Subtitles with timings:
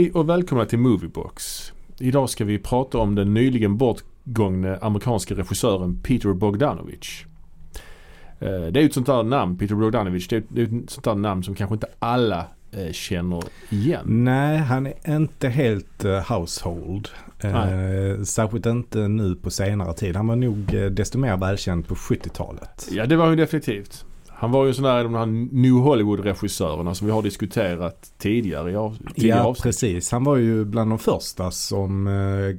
[0.00, 1.72] Hej och välkomna till Moviebox.
[1.98, 7.24] Idag ska vi prata om den nyligen bortgångne amerikanska regissören Peter Bogdanovich.
[8.38, 11.14] Eh, Det är ju ett sånt där namn, Peter Bogdanovich, det är ett sånt där
[11.14, 14.04] namn som kanske inte alla eh, känner igen.
[14.06, 17.08] Nej, han är inte helt eh, household.
[17.40, 20.16] Eh, särskilt inte nu på senare tid.
[20.16, 22.88] Han var nog desto mer välkänd på 70-talet.
[22.90, 24.04] Ja det var han definitivt.
[24.40, 28.76] Han var ju sån där de här New Hollywood-regissörerna som vi har diskuterat tidigare i
[28.76, 29.62] av, tidigare Ja, avsnitt.
[29.62, 30.12] precis.
[30.12, 32.56] Han var ju bland de första som eh,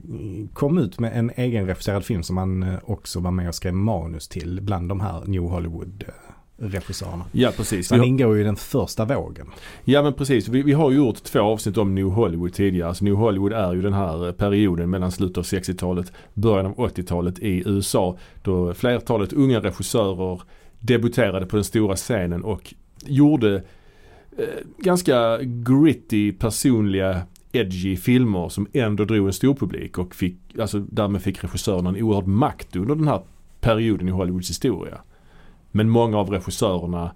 [0.54, 3.73] kom ut med en egen regisserad film som han eh, också var med och skrev
[3.73, 7.23] manus till bland de här New Hollywood-regissörerna.
[7.31, 7.88] Ja precis.
[7.88, 9.48] Så han ingår ju i den första vågen.
[9.84, 10.48] ja men precis.
[10.48, 12.87] Vi, vi har gjort två avsnitt om New Hollywood tidigare.
[12.87, 16.76] Alltså New Hollywood är ju den här eh, perioden mellan slutet av 60-talet, början av
[16.76, 18.18] 80-talet i USA.
[18.43, 20.41] Då flertalet unga regissörer
[20.82, 22.74] debuterade på den stora scenen och
[23.05, 23.55] gjorde
[24.37, 24.46] eh,
[24.77, 31.21] ganska gritty, personliga, edgy filmer som ändå drog en stor publik och fick, alltså därmed
[31.21, 33.21] fick regissörerna en oerhörd makt under den här
[33.59, 34.98] perioden i Hollywoods historia.
[35.71, 37.12] Men många av regissörerna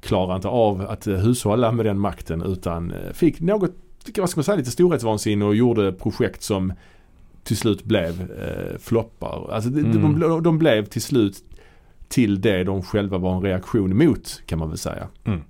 [0.00, 3.70] klarade inte av att eh, hushålla med den makten utan eh, fick något,
[4.16, 6.72] vad ska man säga, lite storhetsvansinne och gjorde projekt som
[7.44, 9.50] till slut blev eh, floppar.
[9.52, 10.20] Alltså de, Mm.
[10.20, 11.44] de, de blev till slut
[12.12, 15.08] till det de själva var en reaktion emot kan man väl säga.
[15.24, 15.40] Mm.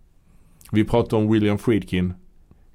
[0.73, 2.15] Vi pratade om William Friedkin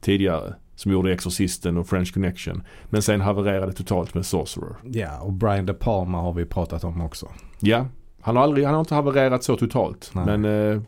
[0.02, 2.63] tidigare som gjorde Exorcisten och French Connection.
[2.89, 4.75] Men sen havererade totalt med Sorcerer.
[4.83, 7.27] Ja, och Brian De Palma har vi pratat om också.
[7.59, 7.85] Ja,
[8.21, 10.11] han har aldrig, han har inte havererat så totalt.
[10.13, 10.25] Nej.
[10.38, 10.81] Men eh,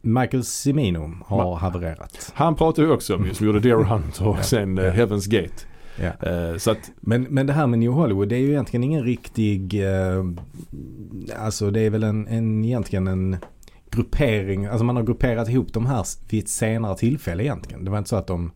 [0.00, 2.32] Michael Cimino har Ma- havererat.
[2.34, 4.84] han pratade ju också om ju, som gjorde Deer Hunt och sen eh.
[4.94, 5.64] Heaven's Gate.
[6.00, 6.28] Ja.
[6.28, 9.04] Eh, så att, Men, men det här med New Hollywood det är ju egentligen ingen
[9.04, 10.24] riktig, eh,
[11.38, 13.36] alltså det är väl en, en, egentligen en
[13.90, 17.84] gruppering, alltså man har grupperat ihop de här vid ett senare tillfälle egentligen.
[17.84, 18.50] Det var inte så att de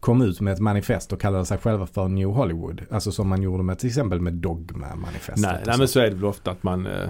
[0.00, 2.82] kom ut med ett manifest och kallade sig själva för New Hollywood.
[2.90, 5.36] Alltså som man gjorde med till exempel med Dogma-manifestet.
[5.36, 7.08] nej, nej men så är det väl ofta att man eh,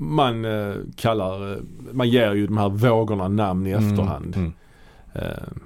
[0.00, 0.46] man
[0.96, 1.60] kallar,
[1.92, 4.36] man ger ju de här vågorna namn i efterhand.
[4.36, 4.52] Mm,
[5.14, 5.60] mm.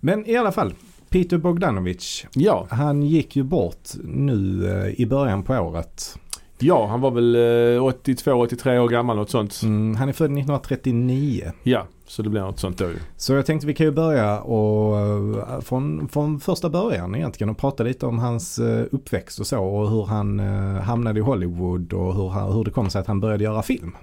[0.00, 0.74] Men i alla fall,
[1.12, 6.18] Peter Bogdanovich, ja, han gick ju bort nu eh, i början på året.
[6.58, 7.34] ja, han var väl
[7.76, 9.60] eh, 82, 83 år gammal något sånt.
[9.62, 11.52] Mm, han är född 1939.
[11.62, 12.96] Ja, så det blir något sånt då ju.
[13.16, 17.58] Så jag tänkte vi kan ju börja och, eh, från, från första början egentligen och
[17.58, 21.92] prata lite om hans eh, uppväxt och så och hur han eh, hamnade i Hollywood
[21.92, 23.96] och hur, hur det kom sig att han började göra film.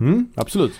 [0.00, 0.72] Mm, absolut.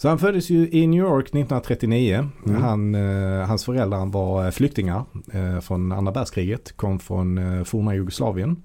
[0.00, 2.28] Så han föddes ju i New York 1939.
[2.46, 2.62] Mm.
[2.62, 8.62] Han, eh, hans föräldrar var flyktingar eh, från andra världskriget, kom från eh, forna Jugoslavien.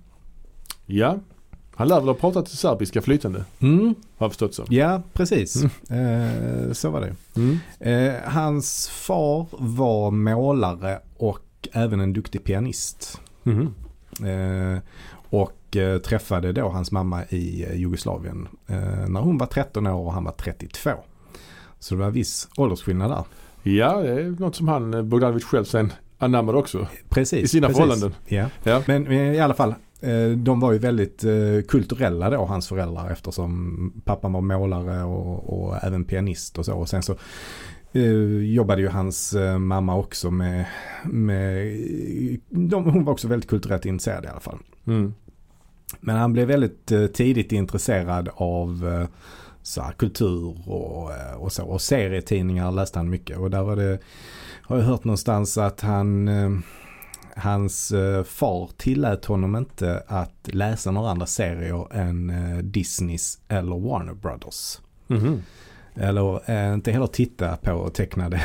[0.85, 1.17] Ja,
[1.75, 3.45] han lär väl ha pratat serbiska flytande.
[3.59, 4.66] Mm, Har jag förstått så.
[4.69, 5.63] ja, precis.
[5.89, 7.16] Eh, så var det.
[7.35, 7.57] Mm.
[7.79, 13.21] Eh, hans far var målare och även en duktig pianist.
[13.44, 13.73] Mhm.
[14.27, 14.79] Eh,
[15.29, 20.05] och eh, träffade då hans mamma i eh, Jugoslavien eh, när hon var 13 år
[20.05, 20.89] och han var 32.
[21.83, 23.23] Så det var en viss åldersskillnad där.
[23.63, 26.88] Ja, det är något som han, eh, Bogdanovic själv sen anammade också.
[27.09, 27.44] Precis.
[27.44, 27.77] I sina precis.
[27.77, 28.13] förhållanden.
[28.25, 28.49] Ja.
[28.63, 28.83] Ja.
[28.88, 31.25] Men eh, i alla fall, eh, de var ju väldigt
[31.67, 36.73] kulturella då, hans föräldrar, eftersom pappan var målare och, och även pianist och så.
[36.73, 37.16] Och sen så
[37.94, 40.65] eh, jobbade ju hans mamma också med,
[41.03, 41.77] med
[42.50, 44.57] de, hon var också väldigt kulturellt intresserad i alla fall.
[44.88, 45.13] Mm.
[46.00, 49.07] Men han blev väldigt tidigt intresserad av
[49.63, 51.66] så här, kultur och, eh, och så.
[51.66, 53.38] Och serietidningar läste han mycket.
[53.38, 54.00] Och där var det,
[54.62, 56.51] har jag hört någonstans att han, eh,
[57.35, 62.31] hans eh, far tillät honom inte att läsa några andra serier än
[62.63, 64.79] Disneys eller Warner Brothers.
[65.07, 65.42] Mhm.
[65.95, 68.42] Eller eh, inte heller titta på tecknade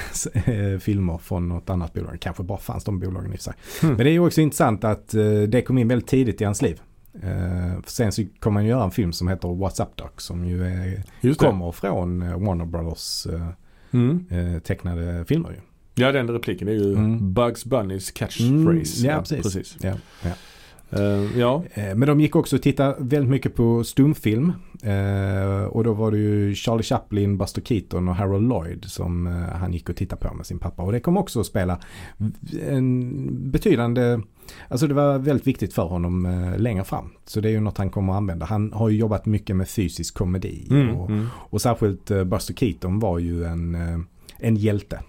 [0.80, 2.18] filmer från något annat bolag.
[2.20, 3.54] Kanske bara fanns de bolagen i sig.
[3.82, 3.94] Mm.
[3.94, 6.62] Men det är ju också intressant att eh, det kom in väldigt tidigt i hans
[6.62, 6.80] liv.
[7.22, 10.64] Eh, sen så kommer han göra en film som heter What's Up Doc som ju
[10.64, 13.48] är, kommer från eh, Warner Brothers eh,
[13.92, 14.24] Mm.
[14.30, 15.56] eh, tecknade filmer ju.
[16.04, 17.34] Ja, den repliken är ju Mm.
[17.34, 19.06] Bugs Bunnys catchphrase.
[19.06, 19.76] Mm, ja, precis.
[19.80, 19.92] Ja,
[20.22, 20.30] ja.
[20.90, 21.62] Eh, ja.
[21.74, 24.52] Eh, Men de gick också och tittade väldigt mycket på stumfilm.
[24.82, 29.32] Eh, och då var det ju Charlie Chaplin, Buster Keaton och Harold Lloyd som eh,
[29.32, 30.82] han gick och tittade på med sin pappa.
[30.82, 31.78] Och det kom också att spela
[32.68, 34.18] en betydande,
[34.68, 37.10] alltså det var väldigt viktigt för honom eh, längre fram.
[37.24, 38.46] Så det är ju något han kommer att använda.
[38.46, 40.66] Han har ju jobbat mycket med fysisk komedi.
[40.70, 40.96] Mm.
[40.96, 41.26] Och, Mm.
[41.34, 43.98] och särskilt eh, Buster Keaton var ju en, eh,
[44.38, 45.00] en hjälte.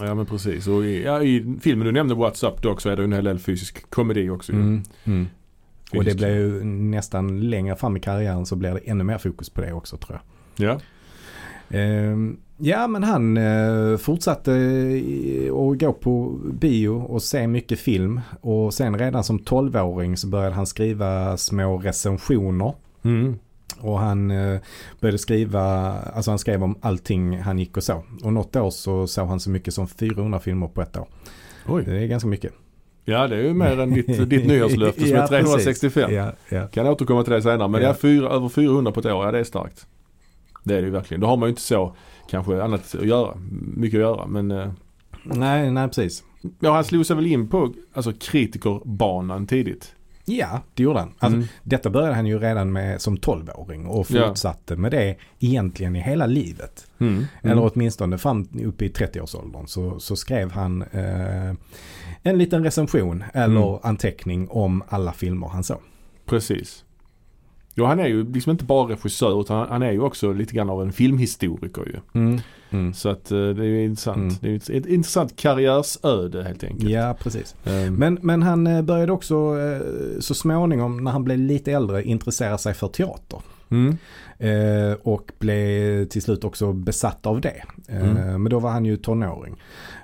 [0.00, 0.66] Ja men precis.
[0.66, 3.24] Och i, ja, i filmen du nämnde What's Up Doc så är det en hel
[3.24, 4.52] del fysisk komedi också.
[4.52, 5.26] Mm, mm.
[5.92, 9.50] Och det blev ju nästan längre fram i karriären så blir det ännu mer fokus
[9.50, 10.20] på det också tror
[10.56, 10.68] jag.
[10.68, 10.80] Ja.
[12.56, 14.50] Ja men han eh, fortsatte
[15.48, 18.20] att gå på bio och se mycket film.
[18.40, 22.74] Och sen redan som 12-åring så började han skriva små recensioner.
[23.02, 23.38] Mm.
[23.80, 24.60] Och han eh,
[25.00, 25.62] började skriva,
[26.14, 28.02] alltså han skrev om allting han gick och så.
[28.22, 31.08] Och något år så såg han så mycket som 400 filmer på ett år.
[31.68, 31.82] Oj.
[31.86, 32.52] Det är ganska mycket.
[33.04, 36.02] Ja det är ju mer än ditt, ditt nyårslöfte som Ja, är 365.
[36.02, 36.16] precis.
[36.16, 36.66] Ja, ja.
[36.66, 37.88] Kan återkomma till det senare men Ja.
[37.88, 37.94] ja.
[37.94, 39.86] fyra, över 400 på ett år, ja det är starkt.
[40.64, 41.20] Det är det ju verkligen.
[41.20, 41.96] Då har man ju inte så
[42.30, 43.34] kanske annat att göra.
[43.76, 44.72] Mycket att göra men eh,
[45.24, 46.24] Nej, nej precis.
[46.60, 48.12] ja, han slog sig väl in på alltså,
[48.64, 49.94] kritikerbanan tidigt.
[50.26, 51.08] Ja, det gjorde han.
[51.18, 51.48] Alltså, Mm.
[51.62, 54.26] Detta började han ju redan med som 12-åring och Ja.
[54.28, 56.86] fortsatte med det egentligen i hela livet.
[56.98, 57.12] Mm.
[57.14, 57.24] Mm.
[57.42, 61.54] Eller åtminstone fram upp i 30-årsåldern så, så skrev han eh,
[62.22, 63.78] en liten recension eller Mm.
[63.82, 65.80] anteckning om alla filmer han såg.
[66.26, 66.83] Precis.
[67.74, 70.70] Ja han är ju liksom inte bara regissör utan han- är ju också lite grann
[70.70, 72.20] av en filmhistoriker ju.
[72.20, 72.40] Mm.
[72.70, 72.94] Mm.
[72.94, 74.16] Så att eh, det är ju intressant.
[74.18, 74.34] Mm.
[74.40, 76.90] Det är ett, ett intressant karriärsöde helt enkelt.
[76.90, 77.54] Ja, precis.
[77.64, 82.02] Ehm, Men, men han eh, började också eh, så småningom när han blev lite äldre
[82.04, 83.40] intressera sig för teater.
[83.68, 83.96] mm.
[84.38, 87.62] Eh, och blev till slut också besatt av det.
[87.88, 88.42] Eh, Mm.
[88.42, 89.56] Men då var han ju tonåring.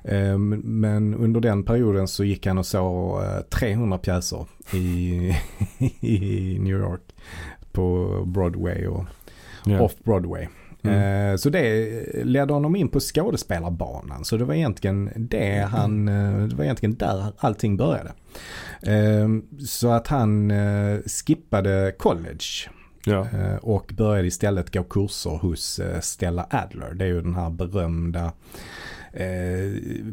[0.05, 5.33] Eh, men- under den perioden så gick han och såg eh, 300 pjäser i,
[6.01, 7.01] i New York.
[7.73, 9.05] På Broadway och
[9.67, 9.81] ja.
[9.81, 10.49] off-Broadway.
[10.83, 11.31] Mm.
[11.33, 11.89] Eh, Så det
[12.25, 14.25] ledde honom in på skådespelarbanan.
[14.25, 18.13] Så det var egentligen det han, eh, det var egentligen där allting började.
[18.83, 19.29] Eh,
[19.67, 22.45] Så att han eh, skippade college
[23.05, 23.27] Ja.
[23.63, 26.95] och började istället gå kurser hos Stella Adler.
[26.95, 28.33] Det är ju den här berömda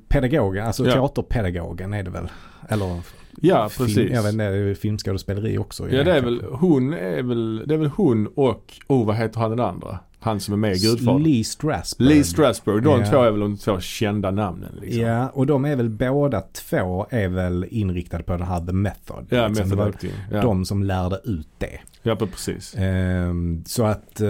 [0.07, 0.91] pedagogen, alltså Ja.
[0.93, 2.29] teaterpedagogen är det väl?
[2.69, 2.99] Eller
[3.41, 4.11] ja film, precis.
[4.11, 5.89] jag vet inte, det är filmskådespeleri också.
[5.89, 9.39] Ja det är väl, hon är väl, det är väl hon och, oh vad heter
[9.39, 9.99] han den andra?
[10.19, 11.23] Han som är med i Gudfadern.
[11.23, 12.07] Lee Strasberg.
[12.07, 12.81] Lee Strasberg.
[12.81, 13.05] De Ja.
[13.09, 15.01] två är väl de två kända namnen liksom.
[15.01, 19.25] Ja, och de är väl båda två är väl inriktade på den här The Method.
[19.29, 19.69] Ja, liksom.
[19.69, 20.11] method acting.
[20.31, 20.41] Ja.
[20.41, 21.79] de som lärde ut det.
[22.03, 22.75] ja precis.
[22.77, 24.29] Ehm, så att, eh,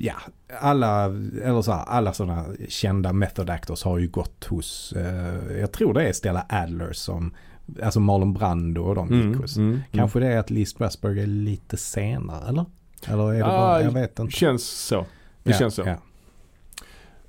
[0.00, 0.14] ja,
[0.60, 1.04] alla,
[1.44, 5.94] eller så här, alla sådana kända method actors har ju gått hos, eh, jag tror
[5.94, 7.34] det är Stella Adler som,
[7.82, 9.56] alltså Marlon Brando och de gick Mm, hos.
[9.56, 12.64] mm, Kanske det är att Lee Strasberg är lite senare, eller?
[13.08, 14.26] Eller är det Ja, bara, jag vet mm.
[14.26, 14.36] inte.
[14.38, 15.04] Känns så.
[15.42, 15.82] Det Ja, känns så.
[15.86, 15.96] ja.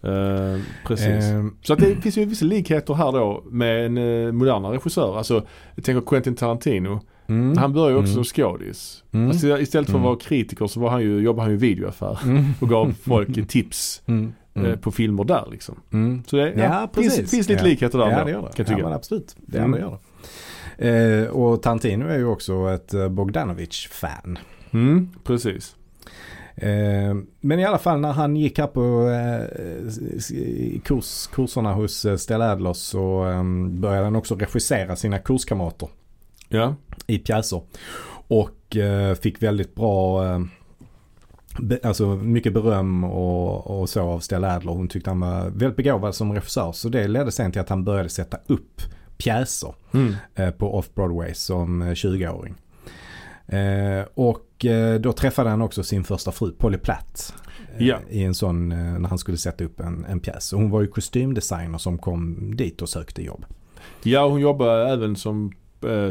[0.01, 1.07] Eh, precis.
[1.25, 5.17] Ehm, Så att det finns ju vissa likheter här då med en uh, modernare regissör.
[5.17, 5.45] Alltså
[5.75, 6.99] jag tänker Quentin Tarantino.
[7.27, 9.03] mm, Han började ju också mm, som skådis.
[9.11, 10.01] mm, Alltså, istället för att Mm.
[10.03, 12.19] vara kritiker så var han ju, jobbade han ju i videoaffär.
[12.23, 15.75] mm, Och gav folk tips mm, eh, mm, på filmer där liksom.
[15.93, 16.23] mm.
[16.27, 17.15] Så det Ja, ja, precis.
[17.15, 17.67] finns, finns lite Ja.
[17.69, 18.47] likheter där Ja, det gör det.
[18.47, 18.83] kan jag Ja, tycka.
[18.83, 19.35] men absolut.
[19.45, 19.71] Det, Mm.
[19.71, 19.97] det gör det.
[20.77, 24.37] Eh, och Tarantino är ju också ett eh, Bogdanovich-fan.
[24.73, 25.75] Mm, precis.
[26.55, 32.15] Eh, men i alla fall när han gick här på eh, kurs, kurserna hos eh,
[32.15, 35.89] Stella Adler så eh, började han också regissera sina kurskamrater
[36.49, 36.75] Ja.
[37.07, 37.61] i pjäser.
[38.27, 40.39] Och eh, fick väldigt bra, eh,
[41.59, 44.71] be, alltså mycket beröm och, och så av Stella Adler.
[44.71, 46.71] Hon tyckte han var väldigt begåvad som regissör.
[46.71, 48.81] Så det ledde sen till att han började sätta upp
[49.17, 50.15] pjäser Mm.
[50.35, 52.55] eh, på Off-Broadway som eh, 20-åring.
[53.47, 57.33] Eh, och eh, då träffade han också sin första fru Polly Platt.
[57.77, 57.99] Ja.
[58.09, 60.53] I en sån, när han skulle sätta upp en, en pjäs.
[60.53, 63.45] Och hon var ju kostymdesigner som kom dit och sökte jobb.
[64.03, 65.51] Ja, hon jobbar även som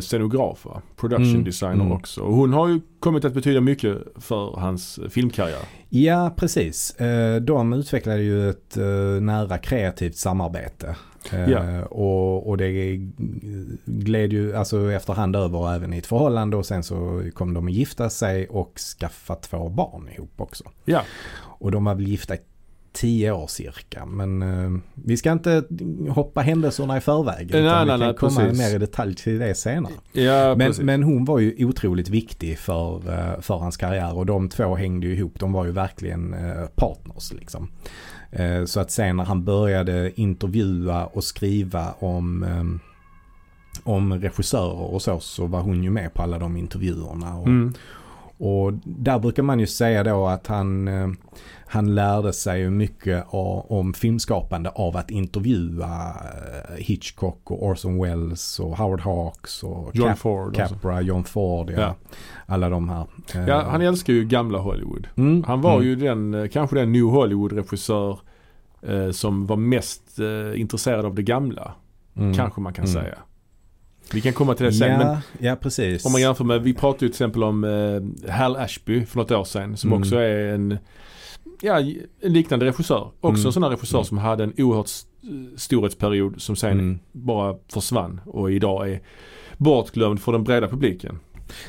[0.00, 0.66] scenograf?
[0.96, 1.92] Production Mm, designer mm.
[1.92, 2.20] också.
[2.20, 5.60] Och hon har ju kommit att betyda mycket för hans filmkarriär.
[5.88, 6.96] Ja, precis.
[7.42, 8.76] De utvecklade ju ett
[9.20, 10.96] nära kreativt samarbete.
[11.32, 11.84] Eh, Ja.
[11.84, 12.96] Och, och det
[13.84, 17.72] gled ju alltså efterhand över även i ett förhållande och sen så kom de att
[17.72, 20.64] gifta sig och skaffa två barn ihop också.
[20.84, 21.02] Ja.
[21.42, 22.38] Och de var väl gifta i
[22.92, 24.06] tio år cirka.
[24.06, 25.64] Men eh, vi ska inte
[26.08, 27.50] hoppa händelserna i förväg.
[27.50, 28.58] Nej, utan nej, vi kan nej, komma precis.
[28.58, 29.92] mer i detalj till det senare.
[30.12, 34.48] Ja, Men, men hon var ju otroligt viktig för, eh, för hans karriär och de
[34.48, 35.40] två hängde ju ihop.
[35.40, 36.36] De var ju verkligen
[36.74, 37.70] partners liksom.
[38.30, 42.80] Eh, så att sen när han började intervjua och skriva om, ehm,
[43.84, 47.36] om regissörer och så, så var hon ju med på alla de intervjuerna.
[47.36, 47.74] Och, Mm
[48.38, 51.08] och där brukar man ju säga då att han, eh,
[51.66, 53.24] han lärde sig mycket
[53.68, 60.08] om filmskapande av att intervjua eh, Hitchcock och Orson Welles och Howard Hawks och John
[60.08, 60.58] Cap- Ford.
[60.60, 60.74] Alltså.
[60.74, 61.80] Capra, John Ford, ja.
[61.80, 61.94] Ja.
[62.46, 63.06] Alla de här.
[63.34, 65.06] eh, Ja, han älskar ju gamla Hollywood.
[65.16, 68.18] mm, Han var mm, ju den, eh, kanske den New Hollywood-regissör
[68.82, 71.72] eh, som var mest eh, intresserad av det gamla.
[72.16, 72.34] mm.
[72.34, 73.02] Kanske man kan Mm.
[73.02, 73.18] säga.
[74.12, 75.00] Vi kan komma till det sen.
[75.00, 76.04] ja, ja, precis.
[76.06, 79.30] om man jämför med, vi pratade ju till exempel om eh, Hal Ashby för något
[79.30, 79.76] år sedan.
[79.76, 80.02] Som Mm.
[80.02, 80.78] också är en
[81.60, 81.80] ja,
[82.20, 83.10] en liknande regissör.
[83.20, 83.46] Också Mm.
[83.46, 84.04] en sån här regissör Mm.
[84.04, 84.88] som hade en oerhört
[85.56, 86.98] storhetsperiod som sen Mm.
[87.12, 89.00] bara försvann och idag är
[89.56, 91.18] bortglömd för den breda publiken.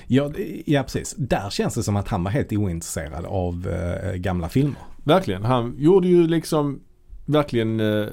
[0.07, 0.31] Ja,
[0.65, 1.15] ja, precis.
[1.17, 4.81] Där känns det som att han var helt ointresserad av eh, gamla filmer.
[5.03, 5.43] Verkligen.
[5.43, 6.79] Han gjorde ju liksom
[7.25, 8.05] verkligen eh,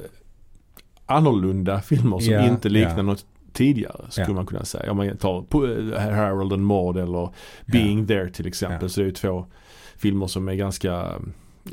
[1.06, 3.02] annorlunda filmer som Ja, inte liknar ja.
[3.02, 4.32] något tidigare skulle Ja.
[4.34, 4.90] man kunna säga.
[4.90, 7.28] Om man tar eh, Harold and Maude eller
[7.66, 8.88] Being There till exempel Ja.
[8.88, 9.46] så är det ju två
[9.96, 11.12] filmer som är ganska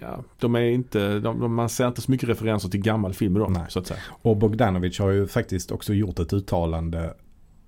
[0.02, 3.40] Ja, de är inte, de, man ser inte så mycket referenser till gammal film i
[3.40, 3.66] dem Nej.
[3.70, 4.00] så att säga.
[4.10, 7.14] Och Bogdanovich har ju faktiskt också gjort ett uttalande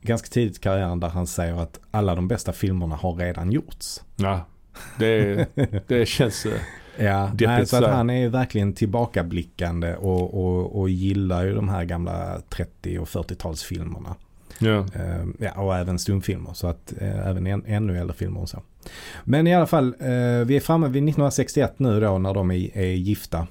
[0.02, 4.02] ganska tidigt i karriären där han säger att alla de bästa filmerna har redan gjorts.
[4.16, 4.46] Ja,
[5.00, 5.48] det,
[5.88, 6.46] det känns...
[6.98, 11.84] Ja, nej, så att han är verkligen tillbakablickande och, och, och gillar ju de här
[11.84, 14.16] gamla 30 och 40-talsfilmerna.
[14.60, 14.86] Ja.
[14.96, 16.54] Eh, ja, och även stumfilmer.
[16.54, 18.62] Så att eh, även en, ännu äldre filmer och så.
[19.24, 22.78] Men i alla fall, eh, vi är framme vid 1961 nu då när de är,
[22.78, 23.48] är gifta.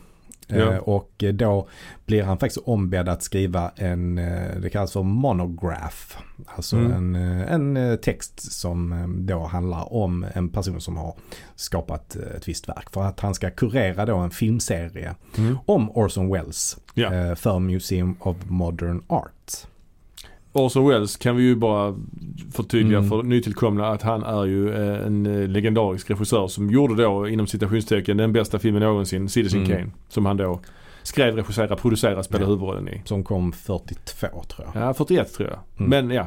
[0.46, 0.80] Ja.
[0.80, 1.68] och eh, då
[2.06, 6.16] blir han faktiskt ombedd att skriva en, eh, det kallas för monograph.
[6.46, 7.14] Alltså Mm.
[7.14, 11.14] en, eh, en text som då handlar om en person som har
[11.54, 12.90] skapat ett visst verk.
[12.90, 15.58] För att han ska kurera då en filmserie Mm.
[15.66, 17.36] om Orson Welles Ja.
[17.36, 19.66] för Museum of Modern Art.
[20.52, 21.96] Orson Welles kan vi ju bara
[22.52, 23.10] förtydliga Mm.
[23.10, 27.46] för nytillkomna att han är ju eh, en eh, legendarisk regissör som gjorde då inom
[27.46, 29.70] citationstecken den bästa filmen någonsin, Citizen Mm.
[29.78, 29.90] Kane.
[30.08, 30.60] Som han då
[31.02, 32.48] skrev, regisserade, producerade, spelade Ja.
[32.48, 33.02] huvudrollen i.
[33.04, 34.82] Som kom 42 tror jag.
[34.88, 35.58] Ja, 41 tror jag.
[35.78, 35.90] Mm.
[35.90, 36.26] Men ja.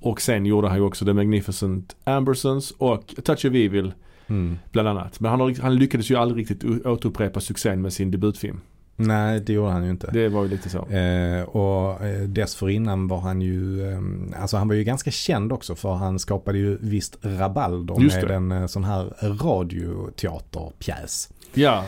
[0.00, 3.92] Och sen gjorde han ju också The Magnificent Ambersons och Touch of Evil
[4.26, 4.58] Mm.
[4.72, 5.20] bland annat.
[5.20, 8.60] Men han, har, han lyckades ju aldrig riktigt återupprepa succén med sin debutfilm.
[8.96, 10.10] Nej, det gjorde han ju inte.
[10.12, 10.88] Det var ju lite så.
[10.88, 13.98] Eh, och eh, dessförinnan var han ju, eh,
[14.42, 18.52] alltså han var ju ganska känd också för han skapade ju visst rabalder med en
[18.52, 21.28] eh, sån här radioteaterpjäs.
[21.54, 21.84] Ja,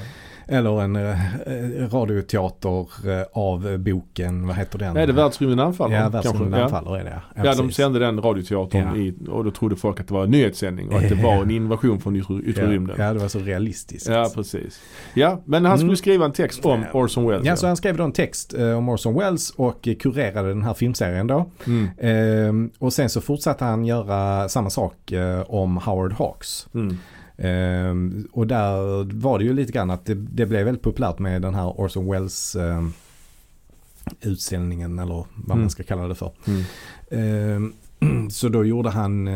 [0.48, 4.96] Eller en eh, eh, radioteater eh, av boken, vad heter den?
[4.96, 5.96] är det Världsrymden anfaller?
[5.96, 6.08] Ja?
[6.08, 6.64] Världsrymden Ja.
[6.64, 7.22] anfaller är det.
[7.36, 7.76] Ja, de precis.
[7.76, 8.96] sände den radioteatern Ja.
[8.96, 11.50] i, och då trodde folk att det var en nyhetssändning och att det var en
[11.60, 12.96] invasion från yttre, yttre ja, rymden.
[12.98, 14.08] ja, det var så realistiskt.
[14.08, 14.80] Ja, precis.
[15.14, 15.96] Ja, men han skulle Mm.
[15.96, 16.98] skriva en text om Ja.
[17.00, 17.46] Orson Welles.
[17.46, 20.74] Ja, så han skrev då en text eh, om Orson Welles och kurerade den här
[20.74, 21.50] filmserien då.
[21.66, 21.88] Mm.
[21.98, 26.66] Ehm, och sen så fortsatte han göra samma sak eh, om Howard Hawks.
[26.74, 26.98] Mm.
[27.38, 31.42] Ehm, och där var det ju lite grann att det, det blev väldigt populärt med
[31.42, 32.92] den här Orson Welles ehm,
[34.20, 35.60] utställningen eller vad Mm.
[35.60, 36.32] man ska kalla det för.
[36.46, 36.62] Mm.
[37.10, 37.72] Ehm,
[38.30, 39.28] så då gjorde han,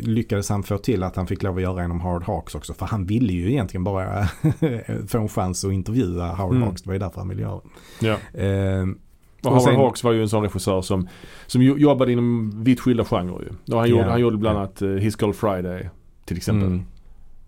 [0.00, 2.74] lyckades han få till att han fick lov att göra en om Howard Hawks också.
[2.74, 4.24] För han ville ju egentligen bara
[5.08, 6.62] få en chans att intervjua Howard Mm.
[6.68, 6.82] Hawks.
[6.82, 7.60] Det var ju därför han ville göra.
[8.00, 8.16] Ja.
[8.40, 8.98] Ehm,
[9.42, 11.08] Och Och Howard sen- Hawks var ju en sån regissör som,
[11.46, 13.74] som jo- jobbade inom vitt skilda genrer ju.
[13.74, 14.10] Och han, gjorde, Ja.
[14.10, 15.88] han gjorde bland annat uh, His Girl Friday
[16.24, 16.66] till exempel.
[16.68, 16.82] mm,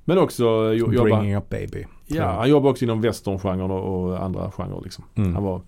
[0.05, 1.85] Men också uh, jo- jobba, Bringing Up Baby.
[2.07, 5.05] ja, han jobbade också inom westerngenren och, och andra genrer liksom.
[5.15, 5.35] Mm.
[5.35, 5.61] Han var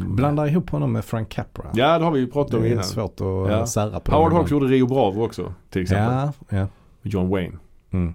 [0.00, 1.64] Blandar ihop honom med Frank Capra.
[1.74, 2.84] Ja, det har vi ju pratat om det är innan.
[2.84, 3.66] svårt att Ja.
[3.66, 4.12] sära på.
[4.16, 6.14] Howard Hawks gjorde Rio Bravo också till exempel.
[6.14, 6.66] Ja, ja.
[7.02, 7.56] John Wayne.
[7.90, 8.14] Mm.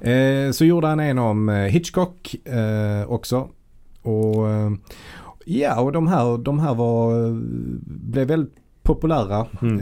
[0.00, 3.48] Eh, så gjorde han en om eh, Hitchcock eh, också.
[4.02, 4.70] Och eh,
[5.44, 7.32] ja, och de här, de här var, eh,
[7.86, 9.46] blev väldigt populära.
[9.62, 9.78] Mm.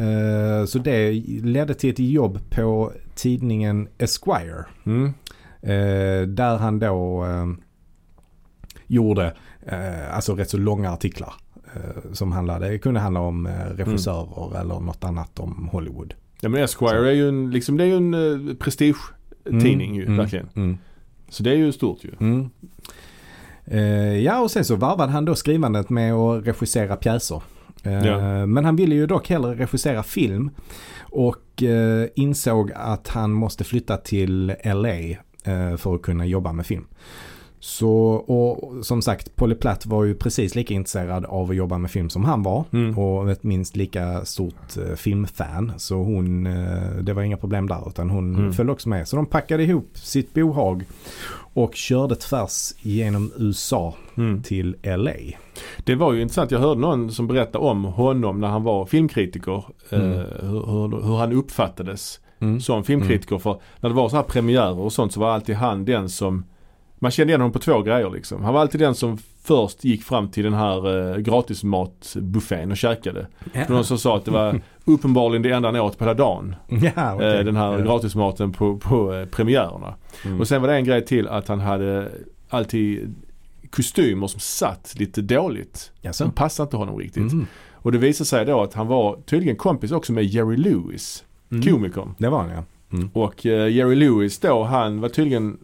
[0.60, 4.64] Eh, så det ledde till ett jobb på tidningen Esquire.
[4.86, 5.06] Mm.
[5.62, 7.46] Eh, där han då eh,
[8.86, 11.34] gjorde eh, alltså rätt så långa artiklar.
[11.74, 16.14] Eh, som handlade, det kunde handla om eh, regissörer eller något annat om Hollywood.
[16.40, 20.16] Ja men Esquire är ju en, liksom, det är ju en uh, prestige-tidning ju, Mm,
[20.16, 20.48] verkligen.
[20.56, 20.78] Mm.
[21.28, 22.10] Så det är ju stort ju.
[22.20, 22.50] Mm.
[23.64, 27.42] Eh, ja och sen så varvade han då skrivandet med att regissera pjäser.
[27.82, 28.46] Eh, Ja.
[28.46, 30.50] Men han ville ju dock hellre regissera film.
[31.00, 34.96] Och eh, insåg att han måste flytta till LA
[35.44, 36.84] eh, för att kunna jobba med film.
[37.60, 41.90] Så, och som sagt, Polly Platt var ju precis lika intresserad av att jobba med
[41.90, 42.64] film som han var.
[42.72, 42.98] Mm.
[42.98, 45.72] Och ett minst lika stort eh, filmfan.
[45.76, 46.44] Så hon,
[47.02, 48.52] det var inga problem där utan hon Mm.
[48.52, 49.08] följde också med.
[49.08, 50.84] Så de packade ihop sitt bohag
[51.54, 54.42] och körde tvärs genom USA Mm.
[54.42, 55.12] till LA.
[55.84, 56.50] Det var ju intressant.
[56.50, 59.64] Jag hörde någon som berättade om honom när han var filmkritiker.
[59.90, 60.12] Mm.
[60.12, 62.60] Eh, hur, hur, hur han uppfattades Mm.
[62.60, 63.38] som filmkritiker.
[63.38, 66.44] För när det var så här premiärer och sånt så var alltid han den som
[67.02, 68.44] man kände igen honom på två grejer liksom.
[68.44, 73.26] Han var alltid den som först gick fram till den här eh, gratismatbuffén och käkade.
[73.52, 76.14] Det var någon som sa att det var uppenbarligen det enda han åt på hela
[76.14, 76.54] dagen.
[76.96, 77.38] Ja, okej.
[77.38, 77.78] Eh, den här ja.
[77.78, 79.94] gratismaten på, på eh, premiärerna.
[80.24, 80.40] Mm.
[80.40, 82.10] Och sen var det en grej till att han hade
[82.48, 83.14] alltid
[83.70, 85.92] kostymer som satt lite dåligt.
[86.00, 86.24] Jaså?
[86.24, 87.32] Som passade inte honom riktigt.
[87.32, 87.46] Mm.
[87.72, 91.62] Och det visade sig då att han var tydligen kompis också med Jerry Lewis, Mm.
[91.62, 92.14] komikern.
[92.18, 92.64] Det var han ja.
[93.12, 95.58] Och eh, Jerry Lewis då, han var tydligen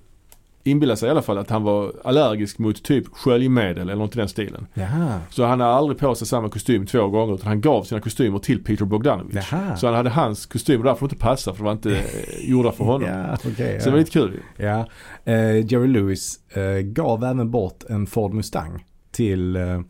[0.69, 4.19] inbillar sig i alla fall att han var allergisk mot typ sköljmedel eller något i
[4.19, 4.67] den stilen.
[4.75, 5.21] Jaha.
[5.31, 8.39] Så han hade aldrig på sig samma kostym två gånger utan han gav sina kostymer
[8.39, 9.35] till Peter Bogdanovich.
[9.53, 9.77] Jaha.
[9.77, 12.85] Så han hade hans kostymer därför inte passa för det var inte eh, gjorda för
[12.85, 13.09] honom.
[13.09, 13.81] Ja, okej.
[13.81, 14.41] Så det var lite kul.
[14.57, 14.87] Ja,
[15.25, 19.81] eh, Jerry Lewis eh, gav även bort en Ford Mustang till eh,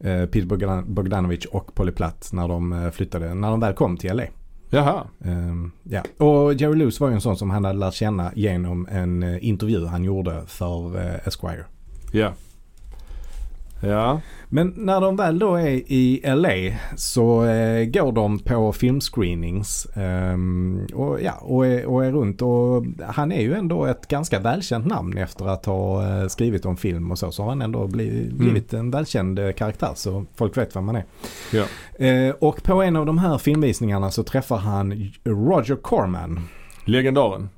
[0.00, 4.22] Peter Bogdan- Bogdanovich och Polly Platt när de flyttade, när de väl kom till LA.
[4.70, 5.04] Jaha.
[5.24, 6.02] Ehm, ja.
[6.18, 9.48] Och Jerry Lewis var ju en sån som han hade lärt känna genom en eh,
[9.48, 11.64] intervju han gjorde för eh, Esquire.
[12.12, 12.32] Ja.
[13.82, 14.20] Ja.
[14.50, 20.86] Men när de väl då är i LA så eh, går de på filmscreenings ehm,
[20.94, 24.86] och, ja, och, är, och är runt och han är ju ändå ett ganska välkänt
[24.86, 27.32] namn efter att ha eh, skrivit om film och så.
[27.32, 30.96] Så har han ändå blivit, blivit en välkänd eh, karaktär så folk vet vem man
[30.96, 31.04] är.
[31.52, 31.64] Ja.
[32.06, 36.40] Eh, och på en av de här filmvisningarna så träffar han Roger Corman.
[36.84, 37.48] Legendaren.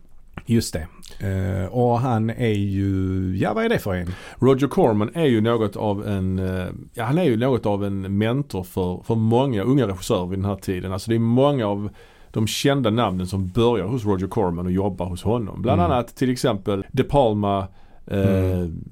[0.46, 0.87] Just det.
[1.26, 4.12] Eh, och han är ju, ja vad är det för en?
[4.38, 8.18] Roger Corman är ju något av en, eh, ja han är ju något av en
[8.18, 10.92] mentor för, för många unga regissörer vid den här tiden.
[10.92, 11.88] Alltså det är många av
[12.30, 15.62] de kända namnen som börjar hos Roger Corman och jobbar hos honom.
[15.62, 15.92] Bland Mm.
[15.92, 17.66] annat till exempel De Palma,
[18.06, 18.84] eh, Mm.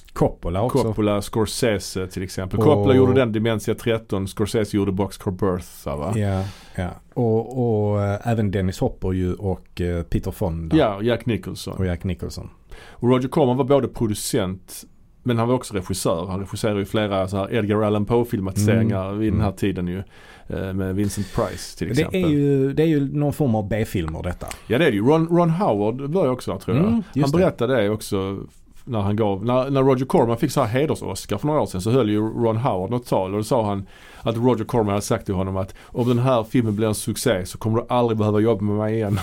[0.00, 0.82] Coppola också.
[0.82, 2.58] Coppola, Scorsese till exempel.
[2.58, 6.12] Och- Coppola gjorde den Dementia 13, Scorsese gjorde Boxcar Bertha va?
[6.16, 6.44] Ja,
[6.74, 6.88] ja.
[7.14, 10.76] Och, och eh, även Dennis Hopper ju och eh, Peter Fonda.
[10.76, 11.74] Ja, Jack Nicholson.
[11.78, 12.50] Och Jack Nicholson.
[12.90, 14.84] Och Roger Corman var både producent
[15.22, 16.26] men han var också regissör.
[16.26, 19.18] Han regisserade ju flera så här Edgar Allan Poe filmatiseringar Mm.
[19.18, 19.56] vid den här Mm.
[19.56, 20.02] tiden ju.
[20.46, 22.24] Eh, Med Vincent Price till Det exempel.
[22.24, 24.46] är, ju, det är ju någon form av B-filmer detta.
[24.66, 25.02] Ja det är det ju.
[25.06, 26.86] Ron, Ron Howard var ju också där tror jag.
[26.86, 27.38] Mm, han det.
[27.38, 28.38] berättade det också
[28.84, 31.80] när han gav, när, när Roger Corman fick så här heders-Oscar för några år sedan
[31.80, 33.86] så höll ju Ron Howard något tal och då sa han
[34.22, 37.46] att Roger Corman hade sagt till honom att om den här filmen blir en succé
[37.46, 39.18] så kommer du aldrig behöva jobba med mig igen.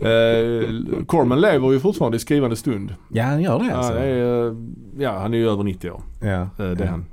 [0.00, 2.94] eh, Corman lever ju fortfarande i skrivande stund.
[3.08, 3.92] Ja, han gör det alltså.
[3.92, 4.54] Det är, eh,
[4.98, 6.00] ja, han är ju över 90 år.
[6.20, 6.86] Ja, Eh, Det är ja.
[6.90, 7.04] han.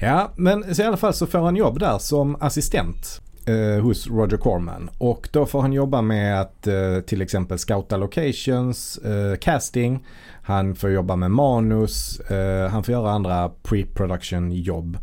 [0.00, 4.06] Ja, men så i alla fall så får han jobb där som assistent eh, hos
[4.06, 4.90] Roger Corman.
[4.98, 10.04] Och då får han jobba med att eh, till exempel scouta locations, eh, casting.
[10.42, 14.98] Han får jobba med manus, eh, han får göra andra pre-production jobb.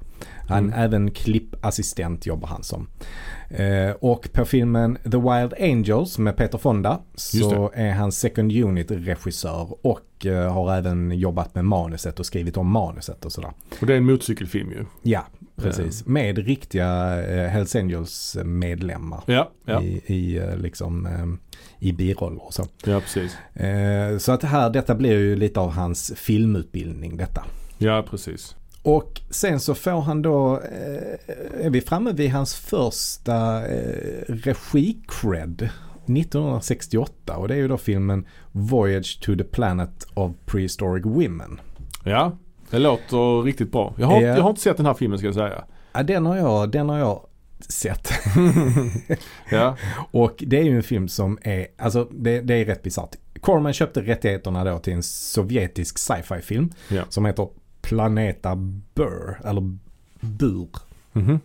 [0.48, 0.80] Han, Mm.
[0.80, 2.88] Även klippassistent jobbar han som.
[3.50, 8.92] Eh, och på filmen The Wild Angels med Peter Fonda så är han second unit
[8.92, 13.52] regissör och eh, har även jobbat med manuset och skrivit om manuset och sådär.
[13.82, 14.86] Och det är en motorcykelfilm ju.
[15.02, 16.06] Ja, precis.
[16.06, 21.26] Med riktiga eh, Hells Angels medlemmar Ja, ja, i, i, eh, liksom, eh,
[21.90, 22.66] i biroller och så.
[22.86, 23.38] ja precis.
[23.54, 27.44] Eh, så att här, detta blir ju lite av hans filmutbildning detta.
[27.78, 28.56] Ja precis.
[28.82, 35.70] Och sen så får han då, eh, är vi framme vid hans första eh, regi-cred
[36.08, 41.60] 1968 och det är ju då filmen Voyage to the Planet of Prehistoric Women.
[42.04, 42.38] Ja,
[42.70, 43.94] det låter riktigt bra.
[43.98, 44.28] Jag har, Ja.
[44.36, 45.64] jag har inte sett den här filmen ska jag säga.
[45.94, 47.22] Ja, den har jag, den har jag
[47.70, 48.12] sett.
[49.52, 49.76] Ja,
[50.12, 53.16] Och det är ju en film som är, alltså det, det är rätt bisarrt.
[53.42, 57.04] Corman köpte rättigheterna då till en sovjetisk sci-fi film Ja.
[57.10, 57.48] som heter
[57.82, 58.56] Planeta
[58.94, 59.78] Burr, eller
[60.20, 60.68] Bur.
[61.14, 61.40] Mhm.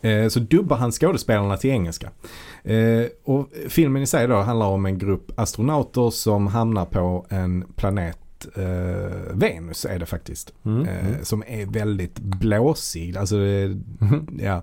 [0.00, 2.10] Eh, så dubbar han skådespelarna till engelska.
[2.64, 7.64] Eh, och filmen i sig då handlar om en grupp astronauter som hamnar på en
[7.76, 8.18] planet
[8.56, 10.52] eh, Venus är det faktiskt.
[10.64, 10.88] Mm.
[10.88, 13.16] Eh, som är väldigt blåsig.
[13.16, 14.38] Alltså Mhm.
[14.42, 14.62] ja.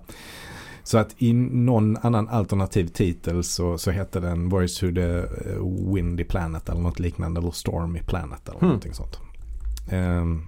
[0.82, 5.94] Så att i någon annan alternativ titel så, så hette den Voice to the eh,
[5.94, 7.40] Windy Planet eller något liknande.
[7.40, 8.68] Eller Stormy Planet eller Hmm.
[8.68, 9.18] någonting sånt.
[9.90, 10.42] Ehm,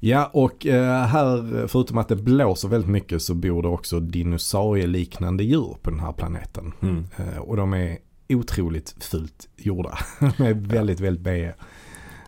[0.00, 5.44] ja och eh, här förutom att det blåser väldigt mycket så bor det också dinosaurieliknande
[5.44, 6.72] djur på den här planeten.
[6.82, 7.04] Mm.
[7.16, 9.98] Eh, och de är otroligt fult gjorda.
[10.36, 11.52] de är väldigt, väldigt B.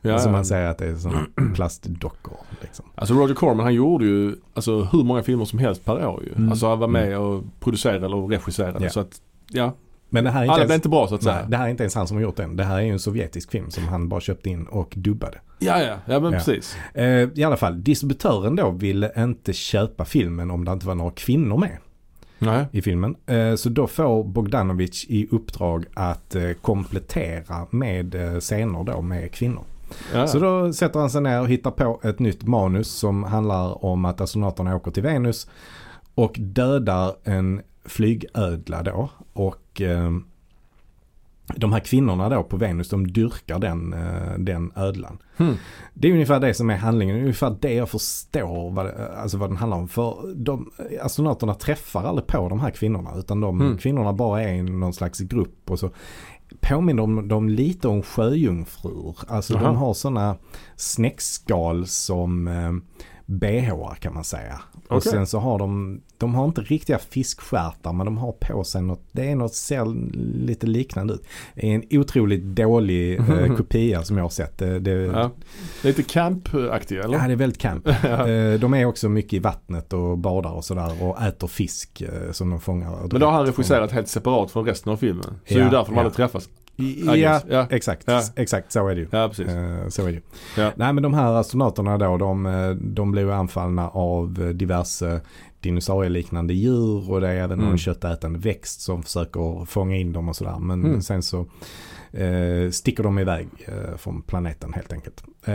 [0.02, 0.36] Ja, Som ja.
[0.36, 2.36] man säger att det är sådana plastdockor.
[2.62, 2.84] Liksom.
[2.94, 6.32] Alltså Roger Corman han gjorde ju alltså, hur många filmer som helst per år ju.
[6.34, 6.50] Mm.
[6.50, 8.84] Alltså han var med och producerade och regisserade.
[8.84, 8.90] Ja.
[8.90, 9.74] Så att, ja.
[10.10, 11.34] Men det här är inte Alla ens, inte bra så att säga.
[11.34, 12.56] nej, det här är inte ens han som har gjort den.
[12.56, 15.38] Det här är ju en sovjetisk film som han bara köpte in och dubbade.
[15.58, 16.38] Ja, ja, ja men Ja.
[16.38, 16.76] precis.
[16.94, 21.10] Eh, I alla fall, distributören då ville inte köpa filmen om det inte var några
[21.10, 21.76] kvinnor med
[22.38, 22.66] Nej.
[22.72, 23.16] i filmen.
[23.26, 29.32] Eh, så då får Bogdanovich i uppdrag att eh, komplettera med eh, scener då med
[29.32, 29.64] kvinnor.
[30.14, 30.26] Ja.
[30.26, 34.04] Så då sätter han sig ner och hittar på ett nytt manus som handlar om
[34.04, 35.50] att astronauterna åker till Venus
[36.14, 39.08] och dödar en flygödla då.
[39.32, 40.10] Och eh,
[41.56, 45.18] de här kvinnorna då på Venus de dyrkar den, eh, den ödlan.
[45.36, 45.54] Hmm.
[45.94, 49.56] Det är ungefär det som är handlingen, ungefär det jag förstår vad, alltså vad den
[49.56, 49.88] handlar om.
[49.88, 50.70] För de,
[51.02, 53.78] astronauterna träffar aldrig på de här kvinnorna utan de Mm.
[53.78, 55.90] kvinnorna bara är i någon slags grupp och så
[56.60, 59.16] påminner de, de lite om sjöjungfrur.
[59.28, 59.64] Alltså Aha.
[59.66, 60.36] de har sådana
[60.76, 62.72] snäckskal som eh,
[63.26, 64.60] bh kan man säga.
[64.88, 65.12] Och Okej.
[65.12, 69.02] sen så har de, de har inte riktiga fiskstjärtar men de har på sig något,
[69.12, 69.84] det är något ser
[70.46, 71.26] lite liknande ut.
[71.54, 74.58] Det är en otroligt dålig eh, kopia som jag har sett.
[74.58, 75.12] Det, det, ja.
[75.20, 75.30] Ja.
[75.82, 77.18] Lite camp-aktiga eller?
[77.26, 77.88] det är väldigt camp.
[78.02, 78.28] Ja.
[78.28, 82.32] Eh, De är också mycket i vattnet och badar och sådär och äter fisk eh,
[82.32, 82.96] som de fångar.
[83.10, 85.24] Men då har han regisserat helt separat från resten av filmen.
[85.24, 86.00] Så det är Ja, ju därför de ja.
[86.00, 86.48] aldrig träffas.
[87.04, 87.66] Ja, ja.
[87.70, 88.02] exakt.
[88.06, 88.22] Ja.
[88.36, 89.08] Exakt så är det ju.
[89.10, 89.46] Ja, precis.
[89.48, 90.20] Eh, Så är det ju.
[90.56, 90.72] Ja.
[90.76, 95.20] Nej men de här astronauterna då, de, eh, de blev anfallna av eh, diverse
[95.60, 97.68] dinosaurieliknande djur och det är även Mm.
[97.68, 100.58] någon köttätande växt som försöker fånga in dem och sådär.
[100.58, 101.02] Men Mm.
[101.02, 101.46] sen så
[102.12, 105.24] eh, sticker de iväg eh, från planeten helt enkelt.
[105.44, 105.54] Eh,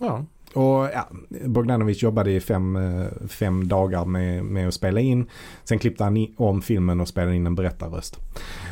[0.00, 0.24] Ja.
[0.54, 1.08] och ja,
[1.46, 5.26] Bogdanovic jobbade i fem, eh, fem dagar med, med att spela in.
[5.64, 8.18] Sen klippte han om filmen och spelade in en berättarröst.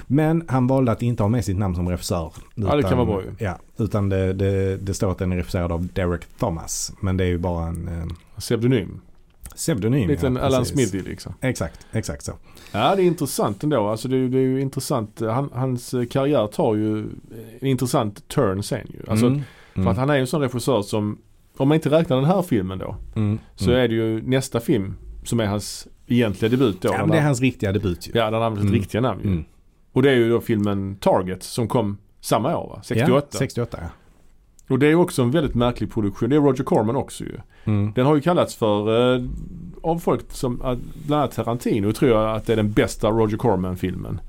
[0.07, 2.33] Men han valde att inte ha med sitt namn som regissör.
[2.55, 3.31] Ja, det kan vara bra ju.
[3.39, 6.93] Ja, utan det, det, det står att den är regisserad av Derek Thomas.
[7.01, 8.07] Men det är ju bara en eh,
[8.39, 9.01] Pseudonym.
[9.57, 10.09] Pseudonym.
[10.09, 10.67] Lite ja, Alan.
[10.67, 11.35] Smithy liksom.
[11.41, 12.33] Exakt, exakt så.
[12.73, 13.89] Ja det är intressant ändå.
[13.89, 15.21] Alltså det, är, det är ju intressant.
[15.21, 16.99] Han, hans eh, karriär tar ju
[17.61, 19.11] en intressant turn sen ju.
[19.11, 19.41] Alltså
[19.77, 21.19] Mm, för att han är ju en sån regissör som,
[21.57, 23.85] om man inte räknar den här filmen då, mm, så mm.
[23.85, 26.89] är det ju nästa film som är hans egentliga debut då.
[26.89, 28.13] Ja, men det är han- hans riktiga debut ju.
[28.15, 28.81] Ja, han använder sitt Mm.
[28.81, 29.29] riktiga namn ju.
[29.31, 29.45] Mm.
[29.93, 32.81] Och det är ju då filmen Target som kom samma år va?
[32.85, 33.27] 68.
[33.33, 33.89] Ja, 68 ja.
[34.69, 36.31] Och det är också en väldigt märklig produktion.
[36.31, 37.37] Det är Roger Corman också ju.
[37.65, 37.93] Mm.
[37.95, 39.23] Den har ju kallats för, eh,
[39.83, 40.75] av folk som, eh,
[41.07, 44.21] bland annat Tarantino tror jag att det är den bästa Roger Corman-filmen.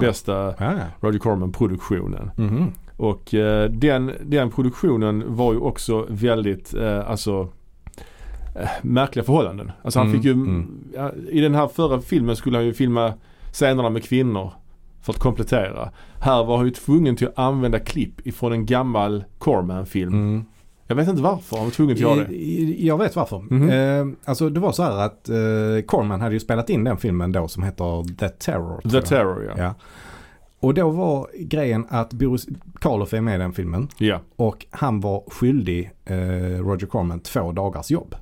[0.00, 0.72] Bästa ja.
[1.00, 2.30] Roger Corman-produktionen.
[2.36, 2.72] Mhm.
[2.96, 7.48] Och eh, den, den produktionen var ju också väldigt, eh, alltså
[8.54, 9.72] eh, märkliga förhållanden.
[9.82, 10.84] Alltså han Mm, fick ju, mm.
[11.30, 13.12] i den här förra filmen skulle han ju filma
[13.52, 14.52] scenerna med kvinnor
[15.06, 15.92] för att komplettera.
[16.20, 20.12] Här var han ju tvungen till att använda klipp ifrån en gammal Corman-film.
[20.14, 20.44] Mm.
[20.86, 22.34] Jag vet inte varför han var tvungen till att göra det.
[22.84, 23.38] Jag vet varför.
[23.50, 23.70] Mhm.
[23.70, 27.32] Eh, alltså det var så här att eh, Corman hade ju spelat in den filmen
[27.32, 28.80] då som heter The Terror.
[28.80, 29.04] The jag.
[29.06, 29.62] Terror ja.
[29.62, 29.74] Ja.
[30.60, 32.46] Och då var grejen att Boris
[32.80, 34.20] Karloff är med i den filmen Ja.
[34.36, 36.16] och han var skyldig eh,
[36.58, 38.14] Roger Corman två dagars jobb.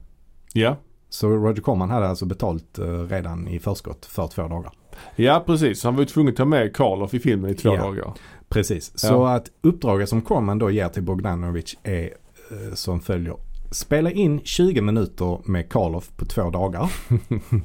[0.53, 0.77] Ja.
[1.09, 4.73] Så Roger Corman hade alltså betalt eh, redan i förskott för två dagar.
[5.17, 5.85] Ja precis.
[5.85, 7.83] Han var ju tvungen att ta med Karloff i filmen i två Ja.
[7.83, 8.13] dagar.
[8.49, 8.91] Precis.
[8.95, 8.99] Ja.
[8.99, 12.03] Så att uppdraget som Corman då ger till Bogdanovic är
[12.51, 13.37] eh, som följer.
[13.71, 16.93] Spela in 20 minuter med Karloff på två dagar.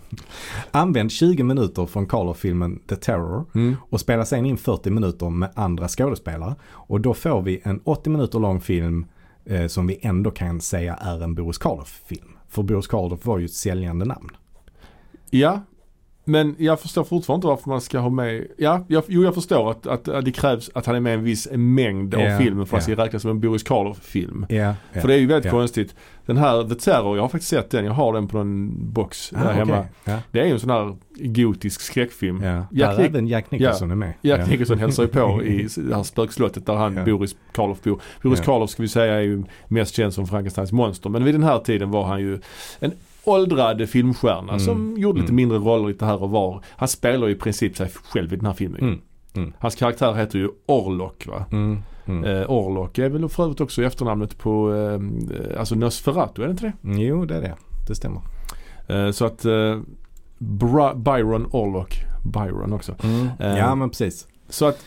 [0.72, 3.76] Använd 20 minuter från Karloff-filmen The Terror Mm.
[3.90, 6.56] och spela sen in 40 minuter med andra skådespelare.
[6.72, 9.06] Och då får vi en 80 minuter lång film
[9.46, 12.30] eh, som vi ändå kan säga är en Boris Karloff-film.
[12.50, 14.30] För Boris Karloff var ju ett säljande namn.
[15.30, 15.62] Ja.
[16.24, 19.72] Men jag förstår fortfarande inte varför man ska ha med, ja, jag, jo jag förstår
[19.72, 22.66] att, att, att det krävs att han är med en viss mängd av Ja, filmen
[22.66, 22.96] för att det ja.
[22.96, 24.46] ska räknas som en Boris Karloff-film.
[24.50, 25.52] Ja, För det är ju väldigt ja.
[25.52, 25.96] konstigt.
[26.26, 29.30] Den här The Terror, jag har faktiskt sett den, jag har den på en box
[29.30, 29.80] där ah, hemma.
[29.80, 29.92] okej.
[30.04, 32.44] Ja, Det är ju en sån här gotisk skräckfilm.
[32.44, 32.64] ja.
[32.72, 34.14] Jack Där även Jack Nicholson är med.
[34.22, 34.46] Jack ja.
[34.46, 37.06] Nicholson hälsar ju på i det här spökslottet där han, Ja.
[37.06, 38.02] Boris Karloff bor.
[38.24, 38.46] Boris Ja.
[38.46, 41.10] Karloff ska vi säga är ju mest känd som Frankensteins monster.
[41.10, 42.40] Men vid den här tiden var han ju
[42.80, 42.92] en
[43.30, 44.60] åldrad filmstjärna Mm.
[44.60, 45.36] som gjorde lite Mm.
[45.36, 46.64] mindre roller lite här och var.
[46.70, 48.82] Han spelar ju i princip sig själv i den här filmen.
[48.82, 49.00] Mm.
[49.34, 49.54] Mm.
[49.60, 51.46] Hans karaktär heter ju Orlok va.
[51.52, 51.80] Mm.
[52.06, 52.24] Mm.
[52.24, 56.66] Eh, Orlok är väl för övrigt också efternamnet på eh, alltså Nosferatu, är det inte
[56.82, 57.02] det?
[57.02, 57.56] Jo, det är det.
[57.88, 58.22] Det stämmer.
[58.88, 59.80] Eh, så att eh,
[60.96, 61.96] Byron Orlok,
[62.34, 62.96] Byron också.
[63.40, 64.28] Eh, Ja, men precis.
[64.50, 64.86] Så att,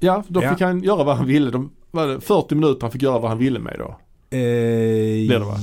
[0.00, 0.50] ja, då Ja.
[0.50, 1.50] fick han göra vad han ville.
[1.50, 3.96] De, var det 40 minuter han fick göra vad han ville med då.
[4.32, 5.56] Eh, Blir det va?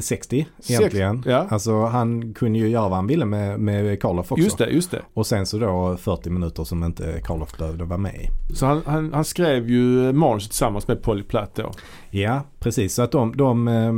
[0.00, 1.22] 60 Sex- egentligen.
[1.26, 1.46] ja.
[1.50, 4.44] Alltså han kunde ju göra vad han ville med, med Karloff också.
[4.44, 5.02] Just det, just det.
[5.14, 8.54] Och sen så då 40 minuter som inte Karloff behövde vara med i.
[8.54, 11.72] Så han, han, han skrev ju manuset tillsammans med Polly Platt då.
[12.10, 12.94] Ja, precis.
[12.94, 13.92] Så att de, de, eh,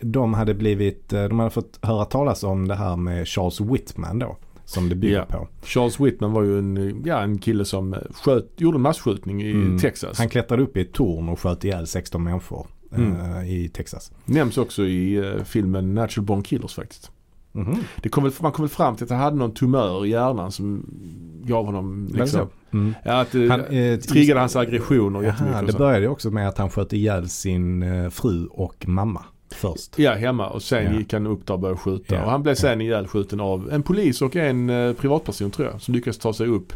[0.00, 4.18] de hade blivit, eh, de hade fått höra talas om det här med Charles Whitman
[4.18, 4.36] då.
[4.64, 5.24] Som det bygger Ja.
[5.24, 5.48] på.
[5.66, 9.78] Charles Whitman var ju en, ja, en kille som sköt, gjorde en massskjutning i Mm.
[9.78, 10.18] Texas.
[10.18, 13.44] Han klättrade upp i ett torn och sköt ihjäl 16 människor eh, Mm.
[13.46, 14.12] i Texas.
[14.24, 17.10] Nämns också i eh, filmen Natural Born Killers faktiskt.
[17.52, 17.76] Mhm.
[17.96, 20.52] Det kom väl, man kom väl fram till att han hade någon tumör i hjärnan
[20.52, 20.86] som
[21.44, 22.48] gav honom liksom?
[22.72, 22.94] Mm.
[23.04, 25.60] ja, att det Han, eh, triggade hans aggressioner jättemycket.
[25.60, 29.24] Och det började också med att han sköt ihjäl sin eh, fru och mamma
[29.54, 29.98] först.
[29.98, 30.98] Ja, hemma och sen Ja.
[30.98, 32.14] gick han upp där och började skjuta.
[32.14, 32.56] Ja, Och han blev ja.
[32.56, 36.46] sen ihjälskjuten av en polis och en eh, privatperson tror jag som lyckades ta sig
[36.46, 36.72] upp.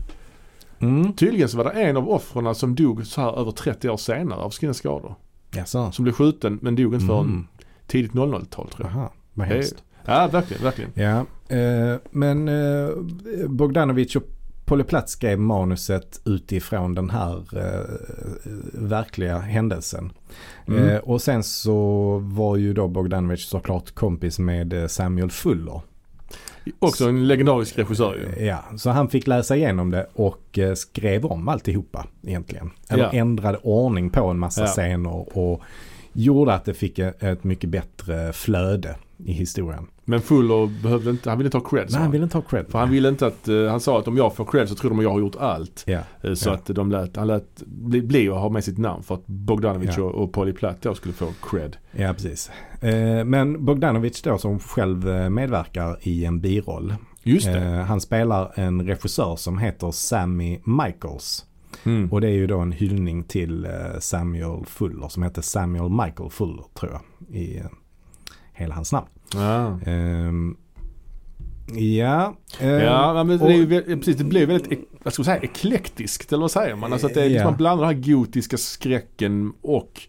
[0.79, 1.13] Mm.
[1.13, 4.41] Tydligen så var det en av offren som dog så här över 30 år senare
[4.41, 5.15] av sina skador.
[5.57, 5.93] Jaså?
[5.93, 7.47] Som blev skjuten men dog inte förrän Mm.
[7.87, 8.97] tidigt 00-tal tror jag.
[8.97, 9.85] Aha, vad hemskt.
[10.07, 10.91] Ja, verkligen, verkligen.
[10.95, 11.19] Ja,
[11.57, 12.89] eh, men eh,
[13.49, 14.23] Bogdanovic och
[14.65, 17.85] Polly Platt skrev manuset utifrån den här eh,
[18.73, 20.13] verkliga händelsen.
[20.67, 20.89] Mm.
[20.89, 25.81] Eh, och sen så var ju då Bogdanovich såklart kompis med eh, Samuel Fuller.
[26.79, 28.45] Också en legendarisk regissör ju.
[28.47, 32.71] Ja, så han fick läsa igenom det och eh, skrev om alltihopa egentligen.
[32.89, 33.11] Eller Ja.
[33.13, 34.67] ändrade ordning på en massa Ja.
[34.67, 35.63] scener och
[36.13, 39.87] gjorde att det fick ett ett mycket bättre flöde i historien.
[40.05, 42.67] Men Fuller behövde inte, han ville inte ha cred Men han ville inte ha cred.
[42.69, 44.91] För han ville inte att, eh, han sa att om jag får cred så tror
[44.91, 45.85] de att jag har gjort allt.
[45.87, 46.55] Ja, Eh, Så Ja.
[46.55, 49.95] att de lät, han lät bli, bli och ha med sitt namn för att Bogdanovich
[49.99, 50.03] Ja.
[50.05, 51.77] och, och Polly Platt då skulle få cred.
[51.93, 52.51] ja precis.
[52.81, 56.95] Eh, men Bogdanovich då som själv eh, medverkar i en biroll.
[57.23, 57.61] Just det.
[57.89, 61.45] Han spelar en regissör som heter Sammy Michaels.
[61.85, 62.13] Mm.
[62.13, 63.67] Och det är ju då en hyllning till
[64.01, 67.37] Samuel Fuller som heter Samuel Michael Fuller tror jag.
[67.37, 67.63] I
[68.55, 69.07] hela hans namn.
[69.35, 69.79] Ja.
[69.87, 70.57] Ehm,
[71.75, 72.37] ja.
[72.61, 76.33] eh, Ja, men det, är och- precis, det blir väldigt, vad ska man säga, eklektiskt
[76.33, 76.93] eller vad säger man?
[76.93, 80.01] Alltså att det är liksom, man blandar den här gotiska skräcken och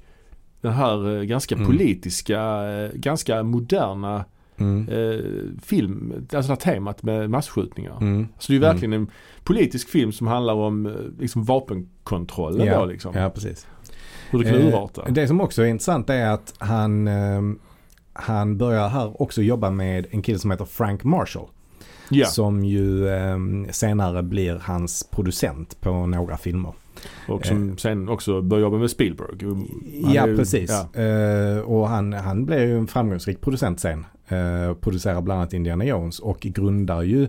[0.62, 1.68] den här eh, ganska Mm.
[1.68, 4.26] politiska, eh, ganska moderna
[4.58, 5.20] Mm, eh,
[5.64, 7.98] film, alltså det här temat med massskjutningar.
[8.02, 9.08] mm, Så det är verkligen en
[9.44, 13.16] politisk film som handlar om eh, liksom vapenkontroll Ja, då liksom.
[13.16, 13.68] ja, precis.
[14.30, 15.06] Hur det kan Eh, urarta.
[15.10, 17.60] Det som också är intressant är att han, ehm,
[18.16, 21.48] han börjar här också jobba med en kille som heter Frank Marshall.
[22.10, 26.74] Ja, Som ju ehm, senare blir hans producent på några filmer.
[27.28, 29.46] och som sen också börjar jobba med Spielberg.
[30.04, 30.72] Han ja, ju- precis.
[30.94, 31.02] Ja.
[31.02, 34.06] Eh, och han, han blev ju en framgångsrik producent sen.
[34.32, 37.28] Uh, producerar bland annat Indiana Jones och grundar ju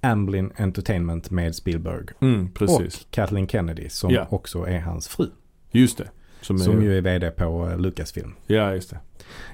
[0.00, 2.04] Amblin Entertainment med Spielberg.
[2.20, 2.48] Mm.
[2.60, 4.26] Och Kathleen Kennedy som Ja.
[4.30, 5.26] också är hans fru.
[5.70, 6.08] Just det.
[6.40, 8.34] Som, Som är, ju är vd på uh, Lucasfilm.
[8.46, 8.98] Ja, just det.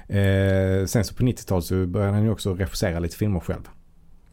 [0.07, 3.61] Eh, sen så på 90-talet så började han ju också regissera lite filmer själv.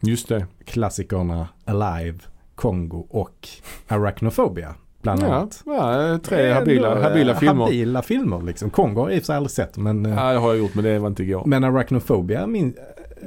[0.01, 0.45] Just det.
[0.65, 2.19] Klassikerna Alive,
[2.55, 3.47] Kongo och
[3.87, 4.75] Arachnophobia.
[5.01, 5.63] Bland Ja, annat.
[5.65, 7.63] ja, tre Det är habila, ändå, habila eh, filmer.
[7.65, 8.69] Habila filmer liksom.
[8.69, 10.57] Kongo har jag i och för sig aldrig sett men, eh, Ja, det har jag
[10.57, 11.43] gjort men det var inte igår.
[11.45, 12.73] men Arachnophobia min,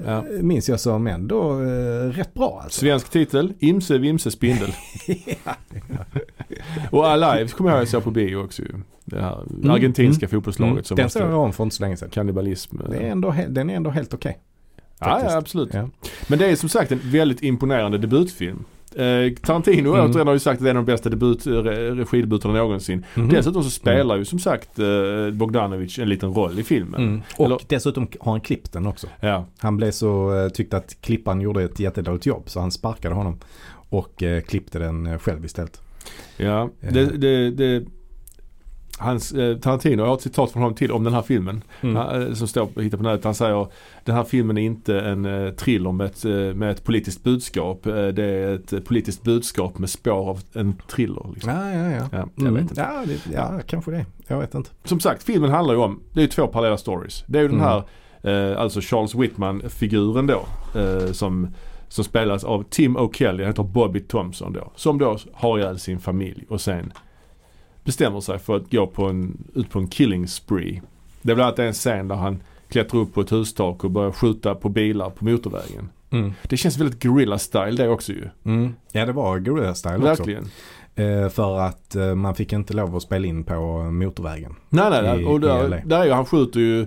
[0.06, 0.24] Ja.
[0.40, 2.80] minns jag som ändå eh, rätt bra alltså.
[2.80, 4.70] Svensk titel, Imse Vimse Spindel.
[6.90, 8.68] Och Alive kommer jag ihåg jag såg på bio också ju.
[9.04, 9.36] Det här
[9.70, 10.96] argentinska fotbollslaget Mm.
[10.96, 12.10] Den såg jag om för inte så länge sedan.
[12.10, 12.76] kannibalism.
[12.90, 14.38] Det är ändå, he- den är ändå helt okej.
[14.98, 15.32] ja, faktiskt.
[15.32, 15.74] ja, absolut.
[15.74, 15.88] Ja.
[16.28, 18.64] Men det är som sagt en väldigt imponerande debutfilm.
[18.96, 20.10] Eh, Tarantino Mm.
[20.10, 23.04] återigen har ju sagt att det är en av de bästa debut, re, regidebuterna någonsin.
[23.14, 23.28] Mhm.
[23.28, 24.86] Dessutom så spelar ju som sagt eh,
[25.32, 27.02] Bogdanovich en liten roll i filmen.
[27.02, 27.22] Mm.
[27.36, 29.06] Och Eller- dessutom har han klippt den också.
[29.20, 33.14] Ja, Han blev så, eh, tyckte att klipparen gjorde ett jättedåligt jobb så han sparkade
[33.14, 33.38] honom.
[33.88, 35.80] Och eh, klippte den eh, själv istället.
[36.36, 36.70] ja.
[36.80, 36.92] Eh.
[36.92, 37.84] Det, det, det,
[39.04, 41.62] hans, eh, Tarantino, jag har ett citat från honom till om den här filmen.
[41.80, 41.96] Mm.
[41.96, 43.24] Han, eh, som står hittar på nätet.
[43.24, 43.66] Han säger
[44.04, 47.86] den här filmen är inte en eh, thriller med ett, eh, med ett politiskt budskap.
[47.86, 51.30] Eh, det är ett politiskt budskap med spår av en thriller.
[51.34, 51.50] Liksom.
[51.52, 52.08] Ja, ja, ja.
[52.12, 52.54] Ja, jag Mm.
[52.54, 52.80] vet inte.
[52.80, 54.06] Ja, det, ja, kanske det.
[54.26, 54.70] Jag vet inte.
[54.84, 57.24] Som sagt, filmen handlar ju om, det är två parallella stories.
[57.26, 57.82] Det är ju den Mm.
[58.22, 60.40] här, eh, alltså Charles Whitman-figuren då.
[61.12, 61.48] Som,
[61.88, 64.72] som spelas av Tim O'Kelly, han heter Bobby Thompson då.
[64.76, 66.92] Som då har ihjäl sin familj och sen
[67.84, 70.82] bestämmer sig för att gå på en, ut på en killing spree.
[71.22, 74.12] Det är bland annat en scen där han klättrar upp på ett hustak och börjar
[74.12, 75.88] skjuta på bilar på motorvägen.
[76.10, 76.32] Mm.
[76.42, 78.28] Det känns väldigt guerrilla style det också ju.
[78.44, 78.74] Mm.
[78.92, 80.06] Ja, det var Gorilla Style också.
[80.06, 80.50] Verkligen.
[80.94, 84.54] Eh, för att eh, man fick inte lov att spela in på motorvägen.
[84.68, 85.24] Nej nej, nej.
[85.24, 86.86] Och där, där är ju, han skjuter ju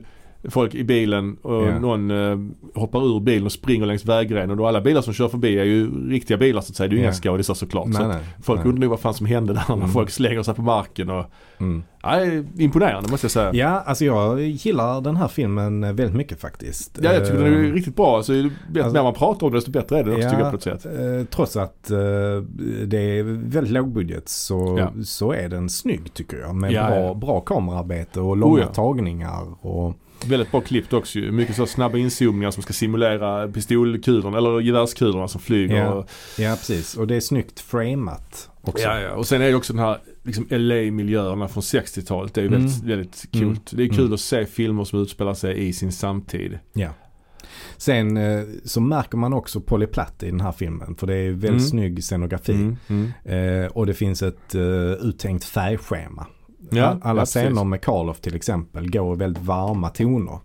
[0.49, 1.79] folk i bilen och Ja.
[1.79, 2.37] någon eh,
[2.81, 5.63] hoppar ur bilen och springer längs vägrenen och då alla bilar som kör förbi är
[5.63, 6.87] ju riktiga bilar så att säga.
[6.87, 7.07] Det är ju Ja.
[7.09, 7.85] inga skådisar såklart.
[7.85, 8.23] så Nej, att nej.
[8.43, 8.69] folk nej.
[8.69, 9.89] undrar nog vad fan som hände där när Mm.
[9.89, 11.25] folk slänger sig på marken och
[11.59, 11.83] Mm.
[12.03, 13.45] Nej, imponerande måste jag säga.
[13.45, 13.53] Ja.
[13.53, 16.99] Ja, alltså jag gillar den här filmen väldigt mycket faktiskt.
[17.01, 18.23] jag tycker den är Eh, riktigt bra.
[18.23, 20.29] Så ju mer alltså- man pratar om det desto bättre är det också Ja.
[20.29, 20.85] tycker jag på ett sätt.
[20.85, 21.97] eh, Trots att eh,
[22.85, 25.03] det är väldigt lågbudget så, Ja.
[25.03, 26.55] så är den snygg tycker jag.
[26.55, 27.13] Med Ja, bra, ja.
[27.13, 28.67] bra kamerarbete och långa Oh, ja.
[28.73, 29.65] tagningar.
[29.65, 29.93] Och,
[30.25, 31.31] Väldigt bra klippt också ju.
[31.31, 35.75] Mycket så snabba inzoomningar som ska simulera pistolkulorna eller gevärskulorna som flyger.
[35.77, 36.05] Ja.
[36.37, 36.95] Ja, precis.
[36.97, 38.83] Och det är snyggt framat också.
[38.83, 39.11] Ja, ja.
[39.11, 42.33] Och sen är det också den här liksom LA-miljöerna från 60-talet.
[42.33, 42.61] Det är ju Mm.
[42.61, 43.47] väldigt, väldigt Mm.
[43.47, 43.71] coolt.
[43.71, 44.13] Det är kul Mm.
[44.13, 46.59] att se filmer som utspelar sig i sin samtid.
[46.73, 46.89] Ja.
[47.77, 50.95] Sen eh, så märker man också Polly Platt i den här filmen.
[50.95, 51.59] För det är väldigt Mm.
[51.59, 52.53] snygg scenografi.
[52.53, 52.77] Mm.
[52.87, 53.11] Mm.
[53.63, 54.61] Eh, och det finns ett eh,
[55.07, 56.25] uttänkt färgschema.
[56.69, 60.39] Ja, All- Alla ja, scener med Karloff till exempel går i väldigt varma toner.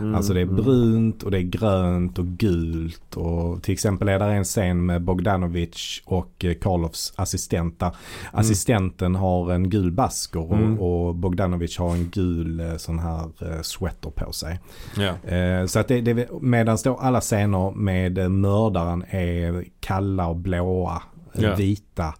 [0.00, 0.14] Mm.
[0.14, 0.56] Alltså det är Mm.
[0.56, 3.16] brunt och det är grönt och gult.
[3.16, 7.78] Och till exempel är det en scen med Bogdanovich och eh, Karloffs assistent.
[7.80, 7.90] Där
[8.32, 10.80] Assistenten har en gul basker och, Mm.
[10.80, 14.60] och Bogdanovich har en gul eh, sån här eh, sweater på sig.
[14.96, 15.30] Ja.
[15.36, 21.02] Eh, så att det, det medan då alla scener med mördaren är kalla och blåa
[21.32, 21.54] Ja.
[21.54, 22.14] vita.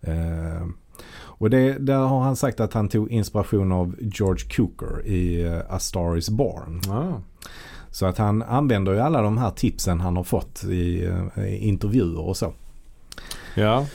[0.00, 0.66] Eh,
[1.38, 5.60] och det, där har han sagt att han tog inspiration av George Cukor i eh,
[5.68, 6.80] A Star Is Born.
[6.90, 7.20] Ah.
[7.90, 11.04] Så att han använder ju alla de här tipsen han har fått i,
[11.36, 12.52] eh, i intervjuer och så.
[13.54, 13.86] Ja,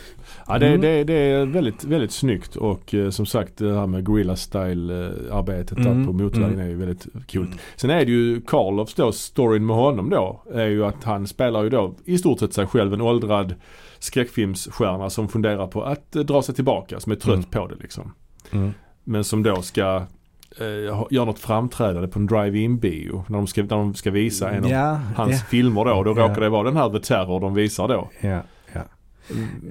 [0.47, 0.81] ja det, Mm.
[0.81, 5.13] det, det är väldigt, väldigt snyggt och eh, som sagt det här med Gorilla Style
[5.31, 6.65] arbetet Mm, på motorvägen mm.
[6.65, 7.49] är ju väldigt coolt.
[7.75, 11.63] Sen är det ju Karloffs då, storyn med honom då, är ju att han spelar
[11.63, 13.55] ju då i stort sett sig själv, en åldrad
[14.03, 17.49] skräckfilmsstjärna som funderar på att eh, dra sig tillbaka, som är trött Mm.
[17.49, 18.13] på det liksom.
[18.51, 18.71] Mm.
[19.03, 19.95] Men som då ska
[20.59, 24.51] eh, göra något framträdande på en drive-in bio när de ska, när de ska visa
[24.51, 26.03] en av Ja, hans ja, filmer då.
[26.03, 26.23] Då Ja.
[26.29, 28.09] råkar det vara den här The Terror de visar då.
[28.21, 28.41] ja,
[28.73, 28.81] ja.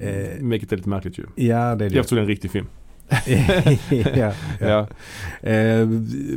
[0.01, 0.29] Eh.
[0.41, 1.27] Vilket är lite märkligt ju.
[1.35, 1.99] ja, det är det.
[1.99, 2.67] Eftersom det är en riktig film.
[3.91, 4.33] ja, ja.
[4.61, 4.87] Ja.
[5.51, 5.87] Eh,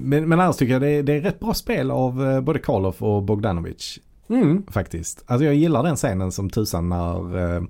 [0.01, 2.59] men, men annars tycker jag det är, det är rätt bra spel av eh, både
[2.59, 4.63] Karloff och Bogdanovic Mm.
[4.71, 5.23] faktiskt.
[5.27, 7.63] Alltså jag gillar den scenen som tusan när, eh,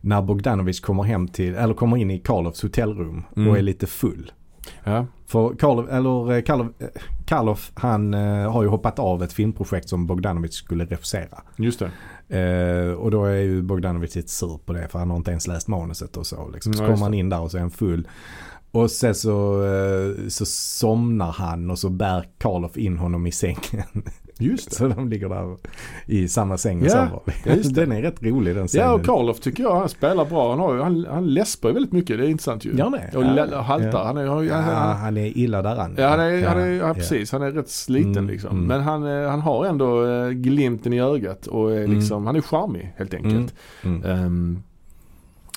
[0.00, 3.48] när Bogdanovic kommer hem till, eller kommer in i Karloffs hotellrum Mm.
[3.50, 4.32] och är lite full.
[4.84, 5.06] Ja.
[5.26, 6.88] För Karloff, eller eh, Karloff, eh,
[7.26, 11.42] Karloff han eh, har ju hoppat av ett filmprojekt som Bogdanovic skulle regissera.
[11.56, 11.82] Just
[12.28, 12.38] det.
[12.40, 15.46] Eh, och då är ju Bogdanovic lite sur på det för han har inte ens
[15.46, 16.48] läst manuset och så.
[16.48, 16.74] Liksom.
[16.74, 18.08] Så Ja, kommer han in där och så är han full.
[18.70, 19.64] Och sen så,
[20.28, 23.84] så somnar han och så bär Karloff in honom i sängen.
[24.42, 24.76] Just det.
[24.76, 25.56] så de ligger där
[26.06, 27.20] i samma säng och Ja, sover.
[27.44, 27.80] ja, just det.
[27.86, 28.86] Den är rätt rolig den scenen.
[28.88, 30.50] Ja och Karloff tycker jag han spelar bra.
[30.50, 32.18] Han, har han, han läspar ju väldigt mycket.
[32.18, 32.80] Det är intressant ju.
[32.80, 33.10] Han det?
[33.16, 33.60] Och Ja.
[33.60, 33.88] haltar.
[33.92, 34.04] Ja.
[34.04, 35.94] Han är, ju- Ja, han, han är illa däran.
[35.98, 36.94] Ja, han är, han är, ja, ja.
[36.94, 37.32] precis.
[37.32, 38.50] Han är rätt sliten Mm, liksom.
[38.50, 38.64] mm.
[38.66, 41.94] Men han, eh, han har ändå eh, glimten i ögat och är Mm.
[41.98, 43.54] liksom, han är charmig helt enkelt.
[43.82, 44.02] Mm.
[44.02, 44.10] Mm.
[44.26, 44.62] Ehm,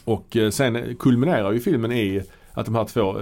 [0.06, 2.22] och eh, sen kulminerar ju filmen i
[2.52, 3.16] att de här två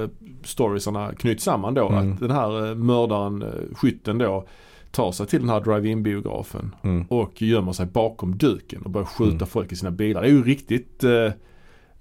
[0.44, 1.90] storiesarna knyts samman då.
[1.90, 2.14] Mm.
[2.14, 3.44] Att den här mördaren,
[3.76, 4.46] skytten då,
[4.94, 7.06] tar sig till den här drive-in biografen Mm.
[7.10, 9.48] och gömmer sig bakom duken och börjar skjuta Mm.
[9.48, 10.22] folk i sina bilar.
[10.22, 11.32] Det är ju riktigt, eh,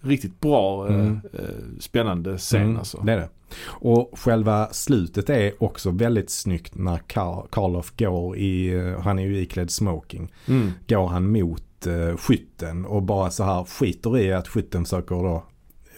[0.00, 1.20] riktigt bra, eh, Mm.
[1.32, 1.40] eh,
[1.80, 3.00] spännande scen Mm, alltså.
[3.04, 3.28] Det är det.
[3.66, 9.22] Och själva slutet är också väldigt snyggt när Karl- Karloff går i, eh, han är
[9.22, 10.70] ju iklädd smoking, Mm.
[10.88, 15.44] går han mot eh, skytten och bara så här skiter i att skytten försöker då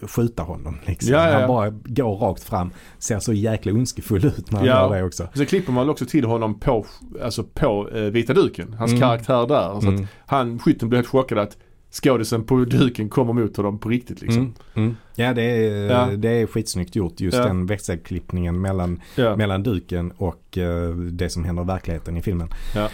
[0.02, 0.78] skjuta honom.
[0.86, 1.12] Liksom.
[1.12, 1.38] Ja, ja, ja.
[1.38, 4.74] Han bara går rakt fram, ser så jäkla ondskefull ut när han Ja.
[4.90, 5.28] gör det också.
[5.34, 6.86] Så klipper man också till honom på,
[7.22, 8.72] alltså på eh, vita duken.
[8.72, 9.00] Hans Mm.
[9.00, 9.68] karaktär där.
[9.70, 10.06] Så att Mm.
[10.26, 11.56] han, skytten blir helt chockad att
[12.02, 14.42] skådisen på duken kommer mot honom på riktigt liksom.
[14.42, 14.54] Mm.
[14.74, 14.96] Mm.
[15.16, 16.06] Ja, det är, Ja.
[16.16, 17.20] det är skitsnyggt gjort.
[17.20, 17.44] Just Ja.
[17.46, 19.00] den växelklippningen mellan
[19.36, 22.48] mellan duken och eh, det som händer i verkligheten i filmen.
[22.74, 22.88] Ja.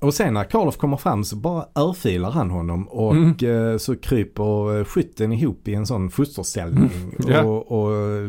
[0.00, 3.34] Och sen när Karloff kommer fram så bara örfilar han honom och Mm.
[3.72, 6.90] eh, så kryper eh, skytten ihop i en sån fosterställning.
[6.94, 7.34] Mm.
[7.34, 7.42] Ja.
[7.44, 8.28] Och, och eh,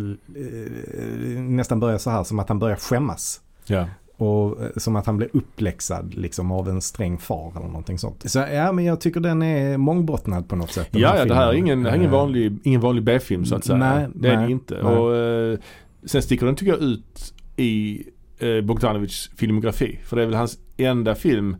[1.42, 3.42] nästan börjar så här som att han börjar skämmas.
[3.66, 3.86] Ja.
[4.18, 8.32] Och som att han blir uppläxad liksom av en sträng far eller någonting sånt.
[8.32, 10.88] Så ja men jag tycker den är mångbottnad på något sätt.
[10.92, 13.66] Ja, ja, det här är ingen, här är ingen, vanlig, ingen vanlig B-film så att
[13.66, 13.78] säga.
[13.78, 14.80] Nej, det är nej, det inte.
[14.84, 14.98] nej.
[14.98, 15.60] Och,
[16.06, 18.04] sen sticker den tycker jag ut i
[18.40, 20.00] eh, Bogdanovics filmografi.
[20.04, 21.56] För det är väl hans enda film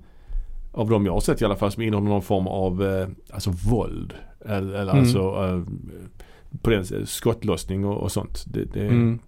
[0.72, 3.52] av de jag har sett i alla fall som innehåller någon form av eh, alltså
[3.70, 4.14] våld.
[4.46, 5.00] Eller, eller Mm.
[5.00, 5.62] alltså eh,
[6.62, 8.44] på den sättet, skottlossning och, och sånt.
[8.48, 9.20] Det, det, Mm.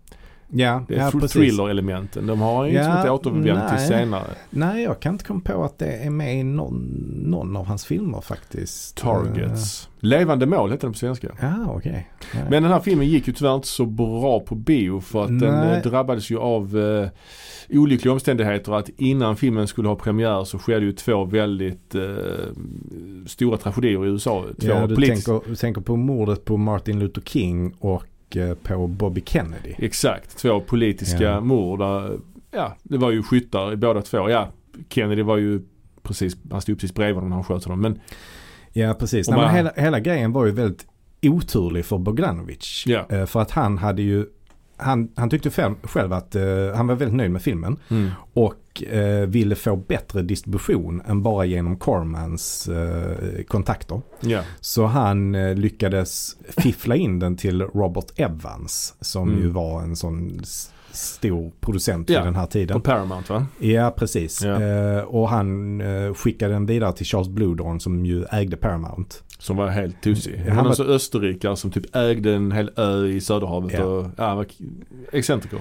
[0.49, 2.27] Ja, det är ja thriller-elementen.
[2.27, 4.27] De har ju liksom Ja, inte återvänt till senare.
[4.49, 6.81] Nej, jag kan inte komma på att det är med i någon,
[7.23, 8.97] någon av hans filmer faktiskt.
[8.97, 9.89] Targets.
[9.99, 11.27] Levande mål heter den på svenska.
[11.27, 12.09] Eh, Ja, okej.
[12.33, 12.43] Nej.
[12.49, 15.39] Men den här filmen gick ju tyvärr inte så bra på bio för att den
[15.39, 15.77] Nej.
[15.77, 17.09] eh, drabbades ju av eh,
[17.79, 22.01] olyckliga omständigheter att innan filmen skulle ha premiär så skedde ju två väldigt eh,
[23.25, 24.45] stora tragedier i USA.
[24.61, 28.07] Två ja, du, tänker, tänker på mordet på Martin Luther King och eh,
[28.63, 29.73] på Bobby Kennedy.
[29.77, 31.39] Exakt, två politiska Ja.
[31.41, 31.79] mord.
[31.79, 32.19] Där,
[32.51, 34.29] ja, det var ju skyttar i båda två.
[34.29, 34.49] Ja,
[34.89, 35.61] Kennedy var ju
[36.03, 37.81] precis, han stod precis bredvid honom när han sköt honom.
[37.81, 37.99] Men
[38.75, 39.29] Ja, precis.
[39.29, 40.85] Nej, bara- hela, hela grejen var ju väldigt
[41.21, 42.83] oturlig för Bogdanovic.
[42.87, 43.05] Ja.
[43.09, 44.25] Eh, För att han hade ju,
[44.77, 45.49] han, han tyckte
[45.83, 46.43] själv, att eh,
[46.75, 47.77] han var väldigt nöjd med filmen.
[47.89, 54.01] mm, Och eh, ville få bättre distribution än bara genom Cormans eh, kontakter.
[54.21, 59.41] ja, Så han eh, lyckades fiffla in den till Robert Evans som Mm.
[59.41, 60.41] ju var en sån
[60.93, 62.81] stor producent Ja, vid den här på tiden.
[62.81, 63.45] Paramount va?
[63.59, 64.41] Ja, precis.
[64.43, 64.61] Ja.
[64.61, 69.15] Eh, och han eh, skickade den vidare till Charles Bluedorn som ju ägde Paramount.
[69.39, 70.37] Som var helt tusig.
[70.37, 73.73] Han Han var alltså österrikare som typ ägde en hel ö i Söderhavet.
[73.73, 73.83] Ja.
[73.83, 74.45] Och, ja, han var
[75.11, 75.59] excentriker.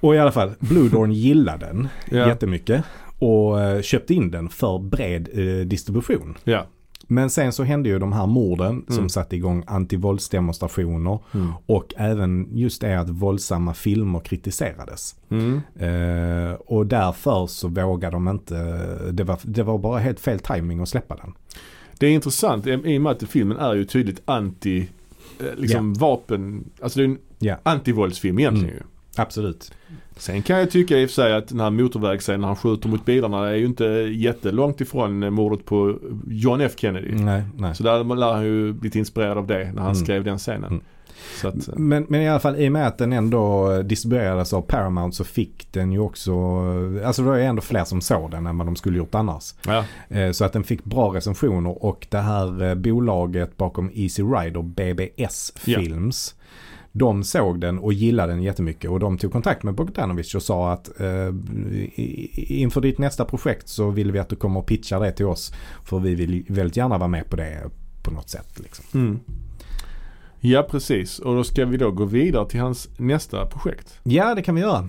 [0.00, 2.28] Och i alla fall, Bluedorn gillade den Ja.
[2.28, 2.84] jättemycket.
[3.18, 6.38] Och eh, köpte in den för bred eh, distribution.
[6.44, 6.66] Ja.
[7.12, 9.08] Men sen så hände ju de här morden som Mm.
[9.08, 11.18] satte igång antivåldsdemonstrationer.
[11.34, 11.52] Mm.
[11.66, 15.16] Och även just det att våldsamma filmer kritiserades.
[15.30, 15.60] Mm.
[15.78, 18.54] Eh, och därför så vågade de inte,
[19.12, 21.32] det var, det var bara helt fel timing att släppa den.
[21.98, 24.88] Det är intressant i och med att filmen är ju tydligt anti
[25.40, 27.56] eh, liksom vapen, alltså det är en Ja.
[27.62, 28.76] antivåldsfilm egentligen Mm.
[29.16, 29.22] ju.
[29.22, 29.72] Absolut.
[30.16, 32.88] Sen kan jag tycka i och för sig att den här motorvägsscenen när han skjuter
[32.88, 33.84] mot bilarna är ju inte
[34.14, 37.12] jättelångt ifrån mordet på John F Kennedy.
[37.14, 37.74] Nej, nej.
[37.74, 39.94] Så där lär han ju blivit inspirerad av det när han Mm.
[39.94, 40.64] skrev den scenen.
[40.70, 40.80] Mm.
[41.44, 44.62] Att, eh, Men, men i alla fall i och med att den ändå distribuerades av
[44.62, 46.32] Paramount så fick den ju också,
[47.04, 49.54] alltså det var ju ändå fler som såg den än vad de skulle gjort annars.
[49.66, 49.84] ja.
[50.08, 54.62] Eh, Så att den fick bra recensioner och det här eh, bolaget bakom Easy Rider,
[54.62, 55.78] BBS Ja.
[56.92, 60.72] De såg den och gillade den jättemycket och de tog kontakt med Bogdanovich och sa
[60.72, 61.34] att eh,
[62.34, 65.52] inför ditt nästa projekt så vill vi att du kommer och pitchar det till oss
[65.84, 67.70] för vi vill väldigt gärna vara med på det
[68.02, 68.60] på något sätt.
[68.60, 68.84] Liksom.
[68.94, 69.20] Mm.
[70.40, 73.98] Ja precis och då ska vi då gå vidare till hans nästa projekt.
[74.02, 74.88] Ja, det kan vi göra.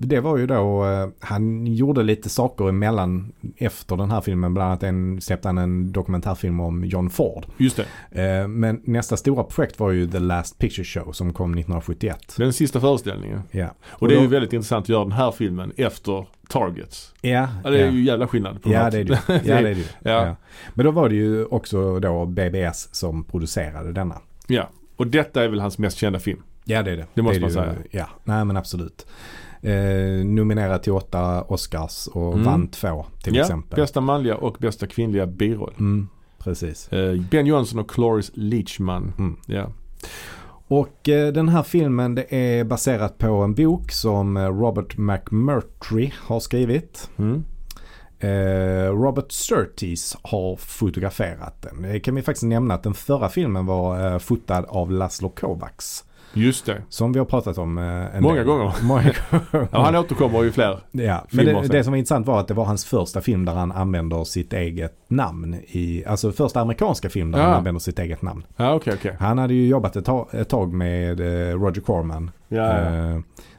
[0.00, 4.54] Det var ju då, eh, han gjorde lite saker emellan efter den här filmen.
[4.54, 7.46] Bland annat en, släppte han en dokumentärfilm om John Ford.
[7.56, 7.76] Just
[8.10, 12.34] det, Eh, Men nästa stora projekt var ju The Last Picture Show som kom 1971.
[12.38, 13.42] den sista föreställningen.
[13.50, 17.14] Ja, Och det är då- ju väldigt intressant att göra den här filmen efter Targets.
[17.20, 17.92] Ja, Ja, det är ja.
[17.92, 19.16] ju jävla skillnad på Ja det är det ju.
[19.28, 19.84] Ja, det är det ju.
[20.02, 20.26] Ja.
[20.26, 20.36] Ja.
[20.74, 24.14] Men då var det ju också då BBS som producerade denna.
[24.46, 26.42] Ja, och detta är väl hans mest kända film.
[26.64, 27.06] Ja det är det.
[27.14, 27.54] Det måste är man ju.
[27.54, 27.74] säga.
[27.90, 29.06] Ja, nej men absolut.
[29.64, 32.44] Eh, nominerad till åtta Oscars och Mm.
[32.44, 33.76] vann två till ja, exempel.
[33.76, 35.74] bästa manliga och bästa kvinnliga biroll.
[35.78, 36.08] Mm,
[36.38, 36.88] precis.
[36.92, 39.12] Eh, Ben Johnson och Cloris Leachman.
[39.18, 39.36] Mm.
[39.46, 39.70] Ja.
[40.68, 46.12] Och eh, den här filmen det är baserat på en bok som eh, Robert McMurtry
[46.16, 47.10] har skrivit.
[47.16, 47.44] Mm.
[48.18, 51.82] Eh, Robert Surtees har fotograferat den.
[51.82, 56.04] Det kan vi faktiskt nämna att den förra filmen var eh, fotad av Laszlo Kovacs.
[56.34, 56.82] Just det.
[56.88, 58.44] Som vi har pratat om eh, Många del.
[58.44, 58.72] gånger.
[58.82, 59.68] Många gånger.
[59.72, 60.78] Ja, han återkommer ju fler.
[60.90, 63.54] Ja, men det, det som var intressant var att det var hans första film där
[63.54, 65.54] han använder sitt eget namn.
[65.54, 67.44] I, alltså första amerikanska film där Ja.
[67.44, 68.46] han använder sitt eget namn.
[68.56, 69.16] Ja, okej, okej.
[69.20, 72.30] Han hade ju jobbat ett tag, ett tag med eh, Roger Corman.
[72.48, 72.94] Ja, ja.
[73.14, 73.18] Eh,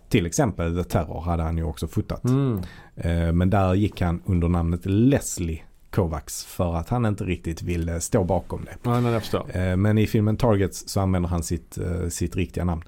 [0.10, 2.24] till exempel The Terror hade han ju också fotat.
[2.24, 2.60] Mm.
[2.96, 5.62] Eh, men där gick han under namnet Leslie
[5.96, 8.76] Kovacs för att han inte riktigt ville stå bakom det.
[8.84, 9.70] Ja, nej, jag.
[9.72, 12.84] Eh, Men i filmen Targets så använder han sitt, eh, sitt riktiga namn.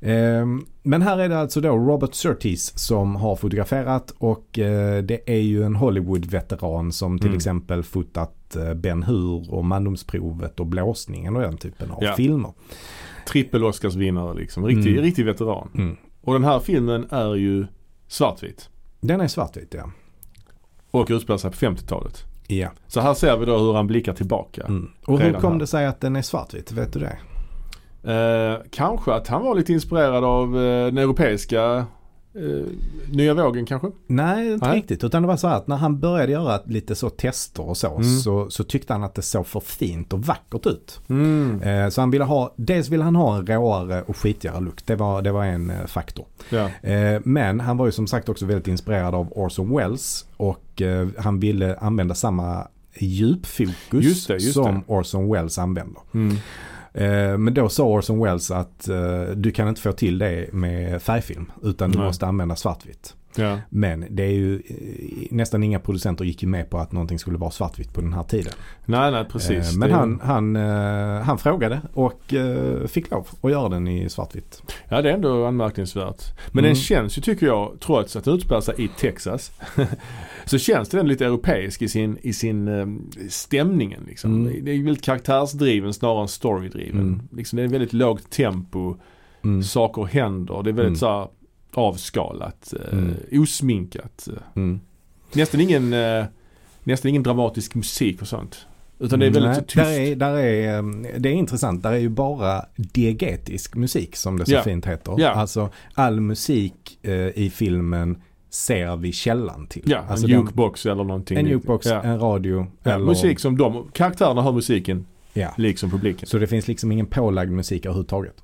[0.00, 0.46] Eh,
[0.82, 5.40] Men här är det alltså då Robert Surtees som har fotograferat och eh, det är
[5.40, 7.36] ju en Hollywood-veteran som till Mm.
[7.36, 12.14] exempel fotat Ben Hur och Mandomsprovet och Blåsningen och den typen av Ja.
[12.16, 12.52] filmer.
[13.28, 14.64] Trippel Oscarsvinnare liksom.
[14.66, 15.02] Riktig, Mm.
[15.04, 15.68] riktig veteran.
[15.74, 15.96] Mm.
[16.22, 17.66] Och den här filmen är ju
[18.08, 18.68] svartvit.
[19.00, 19.90] Den är svartvit ja.
[20.90, 22.24] Och utspelar sig på 50-talet.
[22.46, 22.68] Ja.
[22.86, 24.62] Så här ser vi då hur han blickar tillbaka.
[24.62, 24.90] Mm.
[25.06, 25.58] Och hur kom här.
[25.58, 26.72] det sig att den är svartvit?
[26.72, 27.18] Vet du det?
[28.12, 31.86] Eh, kanske att han var lite inspirerad av eh, den europeiska
[32.34, 32.66] eh,
[33.12, 33.90] nya vågen kanske.
[34.06, 34.76] Nej, inte Nej.
[34.76, 35.04] riktigt.
[35.04, 37.94] Utan det var så här att när han började göra lite så tester och så,
[37.96, 38.18] Mm.
[38.18, 41.00] så, så tyckte han att det såg för fint och vackert ut.
[41.08, 41.62] Mm.
[41.62, 44.86] Eh, så han ville ha, dels ville han ha en råare och skitigare look.
[44.86, 46.26] Det var, det var en eh, faktor.
[46.50, 46.70] Ja.
[47.24, 50.82] Men han var ju som sagt också väldigt inspirerad av Orson Welles och
[51.18, 52.68] han ville använda samma
[52.98, 54.80] djupfokus Just det, just som det.
[54.86, 56.02] Orson Welles använder.
[56.14, 56.36] Mm.
[56.94, 61.02] Eh, Men då sa Orson Welles att eh, du kan inte få till det med
[61.02, 62.06] färgfilm utan du Nej.
[62.06, 63.14] måste använda svartvitt.
[63.36, 63.58] Ja.
[63.68, 67.38] Men det är ju eh, nästan inga producenter gick ju med på att någonting skulle
[67.38, 68.52] vara svartvitt på den här tiden.
[68.86, 69.72] Nej, nej precis.
[69.72, 72.34] Eh, Men han, han, eh, han frågade och
[72.86, 74.62] fick lov att göra den i svartvitt.
[74.88, 76.22] Ja det är ändå anmärkningsvärt.
[76.52, 76.68] Men Mm.
[76.68, 79.52] den känns ju tycker jag, trots att den utspelar sig i Texas.
[80.44, 82.68] så känns den lite europeisk i sin, i sin
[83.28, 84.46] stämningen liksom.
[84.46, 84.64] Mm.
[84.64, 87.00] Det är väldigt karaktärsdriven snarare än storydriven.
[87.00, 87.20] Mm.
[87.32, 88.96] Liksom, det är väldigt lågt tempo,
[89.44, 89.62] Mm.
[89.62, 90.62] saker händer.
[90.62, 90.96] Det är väldigt Mm.
[90.96, 91.28] så här
[91.78, 93.14] avskalat, eh, Mm.
[93.32, 94.28] osminkat.
[94.56, 94.80] Mm.
[95.32, 96.24] Nästan ingen, eh,
[96.84, 98.66] nästan ingen dramatisk musik och sånt.
[98.98, 99.74] Utan det är väldigt Nej, tyst.
[99.76, 100.82] Där är, där är, eh,
[101.18, 101.82] det är intressant.
[101.82, 104.62] Där är ju bara diegetisk musik som det så Ja.
[104.62, 105.14] fint heter.
[105.18, 105.28] Ja.
[105.30, 109.82] Alltså all musik eh, i filmen ser vi källan till.
[109.86, 111.38] Ja, alltså en den- jukebox eller någonting.
[111.38, 112.02] en jukebox, Ja.
[112.02, 112.66] en radio.
[112.82, 115.54] Ja, eller, Musik som de, karaktärerna hör musiken Ja.
[115.58, 116.28] liksom publiken.
[116.28, 118.34] Så det finns liksom ingen pålagd musik överhuvudtaget.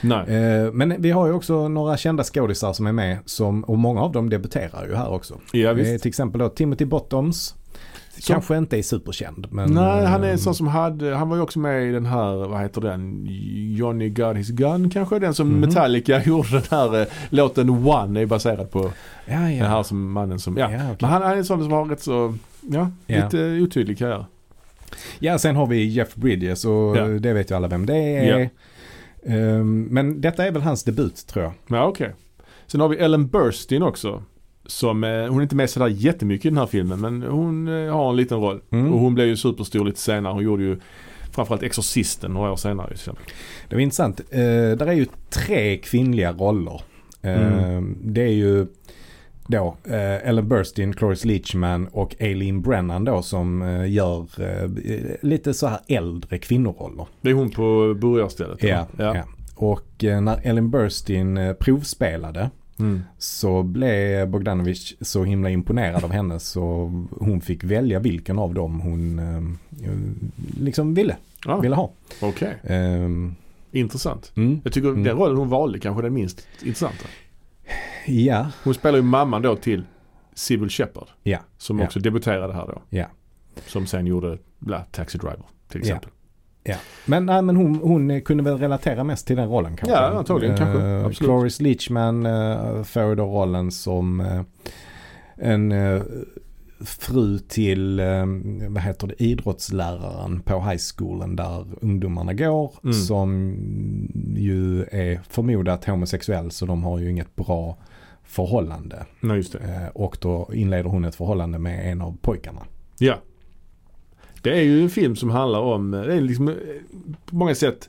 [0.00, 0.36] Nej.
[0.36, 4.00] Eh, men vi har ju också några kända skådisar som är med som, och många
[4.00, 5.40] av dem debuterar ju här också.
[5.52, 6.02] Ja Eh, visst.
[6.02, 7.54] till exempel då Timothy Bottoms.
[8.18, 9.70] Som- Kanske inte är superkänd men...
[9.74, 12.06] Nej, han är eh, en sån som hade, han var ju också med i den
[12.06, 13.26] här, vad heter den?
[13.76, 15.18] Johnny Got His Gun kanske?
[15.18, 15.60] Den som Mhm.
[15.60, 18.90] Metallica gjorde den här eh, låten One är baserad på.
[19.26, 19.64] Ja, Den ja.
[19.66, 20.70] här som mannen som, ja.
[20.72, 20.96] Ja, okej.
[21.00, 23.24] Men han är en sån som har rätt så, ja, Ja.
[23.24, 24.24] lite otydlig karriär.
[25.18, 28.50] ja, sen har vi Jeff Bridges och det vet ju alla vem det är.
[29.26, 31.52] Ehm, men detta är väl hans debut tror jag.
[31.78, 32.14] Ja okej.
[32.66, 34.22] Sen har vi Ellen Burstyn också.
[34.66, 37.94] Som, eh, hon är inte med sådär jättemycket i den här filmen men hon eh,
[37.94, 38.60] har en liten roll.
[38.70, 38.92] Mm.
[38.92, 40.32] Och hon blev ju superstor lite senare.
[40.32, 40.78] Hon gjorde ju
[41.32, 42.94] framförallt Exorcisten några år senare.
[43.68, 44.20] Det var intressant.
[44.30, 46.82] Eh, där är ju tre kvinnliga roller.
[47.22, 47.96] Mm.
[48.02, 48.66] Det är ju
[49.50, 54.70] då eh, Ellen Burstyn, Cloris Leachman och Aileen Brennan då som eh, gör eh,
[55.22, 57.06] lite så här äldre kvinnoroller.
[57.20, 58.62] Det är hon på burgarstället.
[58.62, 59.14] Ja, eller?
[59.14, 59.24] ja.
[59.54, 63.02] Och eh, när Ellen Burstyn eh, provspelade Mm.
[63.18, 66.62] så blev Bogdanovich så himla imponerad av henne så
[67.20, 69.90] hon fick välja vilken av dem hon eh,
[70.60, 71.90] liksom ville, Ah, ville ha.
[72.22, 73.34] Okej, Ehm,
[73.72, 74.32] intressant.
[74.36, 75.02] mm, Jag tycker Mm.
[75.02, 77.04] den rollen hon valde kanske är den minst intressanta.
[78.10, 79.84] Ja, Hon spelar ju mamman då till
[80.34, 81.08] Sybil Shepard.
[81.22, 81.38] Ja.
[81.58, 81.84] Som Ja.
[81.84, 82.82] också debuterade här då.
[82.90, 83.06] Ja.
[83.66, 86.10] Som sen gjorde bla, Taxi Driver till exempel.
[87.06, 89.96] Men, nej, men hon, hon kunde väl relatera mest till den rollen kanske.
[89.96, 90.80] Ja, antagligen, kanske.
[90.80, 91.18] Eh, Absolut.
[91.18, 94.42] Cloris Leachman uh, får då rollen som eh,
[95.36, 96.02] en eh,
[96.80, 98.00] fru till,
[98.68, 102.74] vad heter det, idrottsläraren på high schoolen där ungdomarna går.
[102.84, 102.94] Mm.
[102.94, 103.56] Som
[104.36, 107.76] ju är förmodat homosexuell så de har ju inget bra
[108.30, 109.06] förhållande.
[109.20, 109.58] Nej, just det.
[109.58, 112.62] Eh, och då inleder hon ett förhållande med en av pojkarna.
[112.98, 113.14] Ja.
[114.42, 116.54] Det är ju en film som handlar om, det är liksom eh,
[117.26, 117.88] på många sätt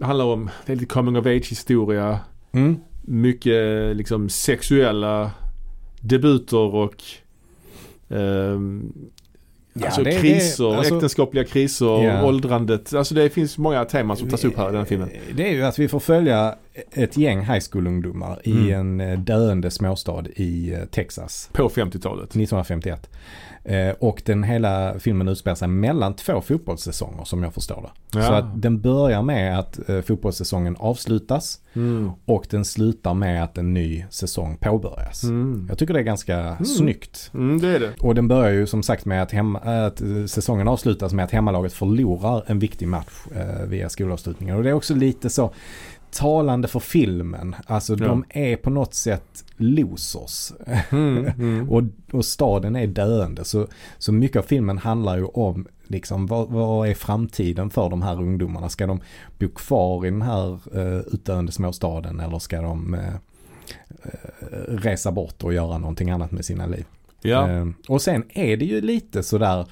[0.00, 2.20] handlar om, det är lite coming of age historia.
[2.52, 2.76] Mm.
[3.02, 5.30] Mycket liksom sexuella
[6.00, 7.02] debuter och
[8.08, 8.92] ehm,
[9.74, 12.24] Ja, alltså det- det- kriser, alltså- äktenskapliga kriser, Ja.
[12.26, 12.94] åldrandet.
[12.94, 15.10] Alltså det finns många teman som tas upp här i den här filmen.
[15.34, 16.54] Det är ju att vi får följa
[16.92, 19.00] ett gäng high school-ungdomar i Mm.
[19.00, 22.24] en eh, döende småstad i eh, Texas På 50-talet.
[22.24, 23.10] 1951.
[23.64, 28.18] Eh, och den hela filmen utspelar sig mellan två fotbollssäsonger som jag förstår det.
[28.18, 28.26] Ja.
[28.26, 32.10] Så att den börjar med att fotbollssäsongen avslutas Mm.
[32.24, 35.24] och den slutar med att en ny säsong påbörjas.
[35.24, 35.66] Mm.
[35.68, 37.30] Jag tycker det är ganska snyggt.
[37.34, 37.90] Mm, det är det.
[38.00, 41.72] Och den börjar ju som sagt med att, hemma, att säsongen avslutas med att hemmalaget
[41.72, 44.56] förlorar en viktig match eh, via skolavslutningen.
[44.56, 45.52] Och det är också lite så
[46.12, 47.54] talande för filmen.
[47.66, 48.06] Alltså Ja.
[48.06, 50.52] de är på något sätt losers.
[50.90, 51.24] Mm.
[51.38, 51.70] Mm.
[51.70, 51.82] och,
[52.12, 53.44] och staden är döende.
[53.44, 53.66] Så,
[53.98, 58.20] så mycket av filmen handlar ju om liksom, vad, vad är framtiden för de här
[58.20, 58.68] ungdomarna?
[58.68, 59.00] Ska de
[59.38, 63.14] bo kvar i den här uh, utdöende småstaden eller ska de eh,
[64.68, 66.84] resa bort och göra någonting annat med sina liv?
[67.22, 67.50] Ja.
[67.50, 69.66] Eh, och sen är det ju lite sådär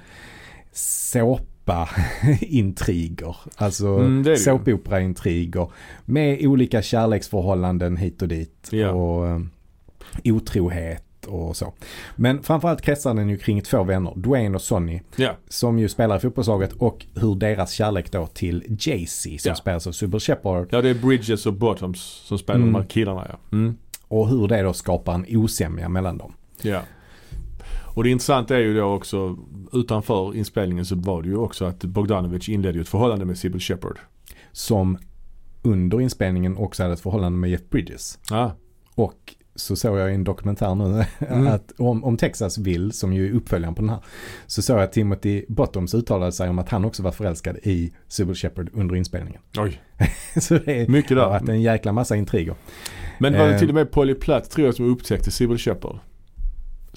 [1.70, 3.36] såpa-intriger.
[3.56, 5.70] Alltså Mm, såpopera-intriger
[6.04, 8.68] med olika kärleksförhållanden hit och dit.
[8.72, 8.90] Ja.
[8.90, 9.40] Och eh,
[10.24, 11.72] otrohet och så.
[12.16, 15.30] Men framförallt kretsar den ju kring två vänner, Dwayne och Sonny, ja.
[15.48, 19.54] som ju spelar i fotbollslaget och hur deras kärlek då till Jay-Z som Ja.
[19.54, 22.72] spelas av Super Shepard Ja, det är Bridges och Bottoms som spelar Mm.
[22.72, 23.38] de här killarna ja.
[23.56, 23.76] Mm.
[24.08, 26.32] och hur det då skapar en osämja mellan dem.
[26.62, 26.80] Ja.
[28.00, 29.36] Och det intressanta är ju då också
[29.72, 33.98] utanför inspelningen så var det ju också att Bogdanovich inledde ett förhållande med Sybil Shepard.
[34.52, 34.98] Som
[35.62, 38.18] under inspelningen också hade ett förhållande med Jeff Bridges.
[38.30, 38.50] Ah.
[38.94, 41.46] Och så såg jag i en dokumentär nu Mm.
[41.46, 44.00] att om, om Texas vill, som ju är uppföljaren på den här,
[44.46, 47.92] så såg jag att Timothy Bottoms uttalade sig om att han också var förälskad i
[48.08, 49.40] Sybil Shepard under inspelningen.
[49.58, 49.80] Oj,
[50.40, 52.54] så det mycket har varit en jäkla massa intriger.
[53.18, 55.98] Men var det till och med Polly Platt tror jag som upptäckte Sybil Shepard.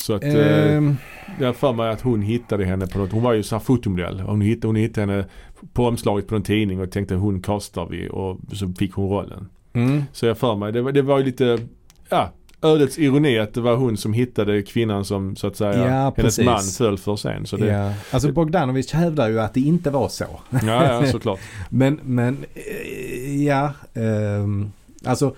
[0.03, 0.97] Så att Ehm,
[1.39, 3.11] jag har för mig att hon hittade henne på något.
[3.11, 4.19] Hon var ju så här fotomodell.
[4.19, 5.25] Hon hittade, hon hittade henne
[5.73, 9.49] på omslaget på en tidning och tänkte hon kastar vi och så fick hon rollen.
[9.73, 11.59] mm, Så jag för mig, det var, det var ju lite,
[12.09, 12.31] ja,
[12.61, 16.15] ödets ironi att det var hon som hittade kvinnan som så att säga Ja, hennes
[16.15, 16.45] precis.
[16.45, 17.45] man föll för sen.
[17.45, 17.93] Så det, ja, ja.
[18.11, 20.25] Alltså Bogdanovich hävdar ju att det inte var så.
[20.65, 21.39] ja, såklart.
[21.69, 23.71] Men, men eh, ja.
[23.93, 24.71] ehm,
[25.05, 25.35] alltså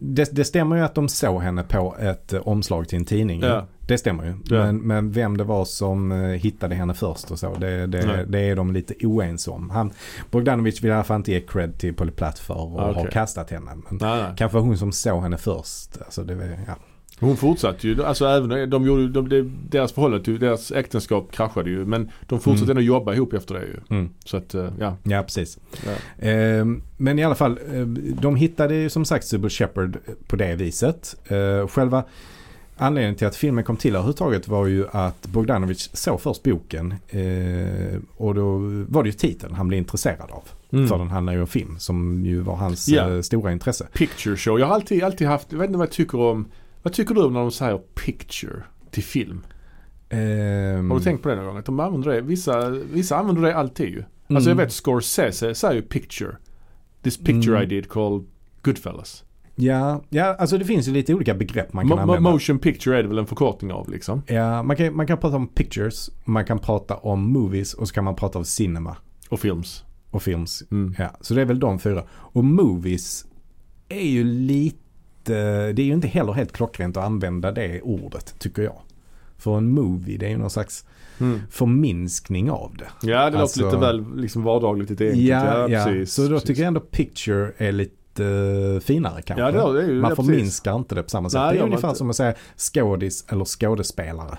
[0.00, 3.40] det, det stämmer ju att de såg henne på ett omslag till en tidning.
[3.40, 3.66] Ja.
[3.86, 4.34] Det stämmer ju.
[4.44, 4.64] Ja.
[4.64, 8.40] Men, men vem det var som eh, hittade henne först och så, det, det, det
[8.40, 9.70] är de lite oense om.
[9.70, 9.92] Han,
[10.30, 13.02] Bogdanovich vill i alla fall inte ge cred till Polly Platt för att Ah, okej.
[13.02, 13.70] ha kastat henne.
[13.74, 14.32] Men Nej, nej.
[14.36, 15.98] kanske hon som såg henne först.
[16.04, 16.74] Alltså det, ja.
[17.20, 21.84] Hon fortsatte ju, alltså även de gjorde, de, de, deras förhållande, deras äktenskap kraschade ju
[21.84, 22.78] men de fortsatte Mm.
[22.78, 23.96] ändå jobba ihop efter det ju.
[23.96, 24.10] Mm.
[24.24, 24.96] Så att, eh, ja.
[25.02, 25.58] ja, precis.
[25.86, 26.26] ja.
[26.28, 27.86] Ehm, men i alla fall, eh,
[28.20, 31.16] de hittade ju som sagt Sybil Shepard på det viset.
[31.26, 32.04] Eh, själva
[32.76, 37.98] anledningen till att filmen kom till överhuvudtaget var ju att Bogdanovich såg först boken eh,
[38.16, 38.58] och då
[38.88, 40.42] var det ju titeln han blev intresserad av.
[40.72, 40.88] Mm.
[40.88, 43.86] För den handlar ju om film som ju var hans eh, stora intresse.
[43.92, 44.60] Picture show.
[44.60, 46.46] Jag har alltid, alltid haft, jag vet inte vad jag tycker om,
[46.86, 49.46] vad tycker du om när de säger picture till film?
[50.08, 51.56] Ehm, Har du tänkt på det någon gång?
[51.56, 53.98] Att de använder det, vissa, vissa använder det alltid ju.
[53.98, 54.56] Alltså jag mm.
[54.56, 56.36] vet Scorsese säger ju picture.
[57.02, 57.62] This picture Mm.
[57.62, 58.26] I did called
[58.62, 59.24] Goodfellas.
[59.54, 62.30] Ja, ja, alltså det finns ju lite olika begrepp man kan Mo- använda.
[62.30, 64.22] motion picture är det väl en förkortning av liksom.
[64.26, 67.94] Ja, man kan, man kan prata om pictures, man kan prata om movies och så
[67.94, 68.96] kan man prata om cinema
[69.28, 69.84] Och films.
[70.10, 70.62] och films.
[70.70, 70.94] Mm.
[70.98, 72.04] Ja, så det är väl de fyra.
[72.10, 73.26] Och movies
[73.88, 74.78] är ju lite,
[75.32, 78.76] det är ju inte heller helt klockrent att använda det ordet tycker jag.
[79.38, 80.84] För en movie det är ju någon slags
[81.20, 81.40] Mm.
[81.50, 83.06] förminskning av det.
[83.08, 85.26] Ja det Alltså- låter lite väl liksom vardagligt lite enkelt.
[85.28, 85.84] ja, ja.
[85.84, 86.14] precis.
[86.14, 86.46] så då precis.
[86.46, 88.24] tycker jag ändå picture är lite
[88.74, 89.44] eh, finare kanske.
[89.58, 90.30] Ja det, det ju man ja, precis.
[90.32, 91.40] förminskar inte det på samma sätt.
[91.40, 91.98] Nej, det är ungefär inte.
[91.98, 94.38] som att säga skådis eller skådespelare.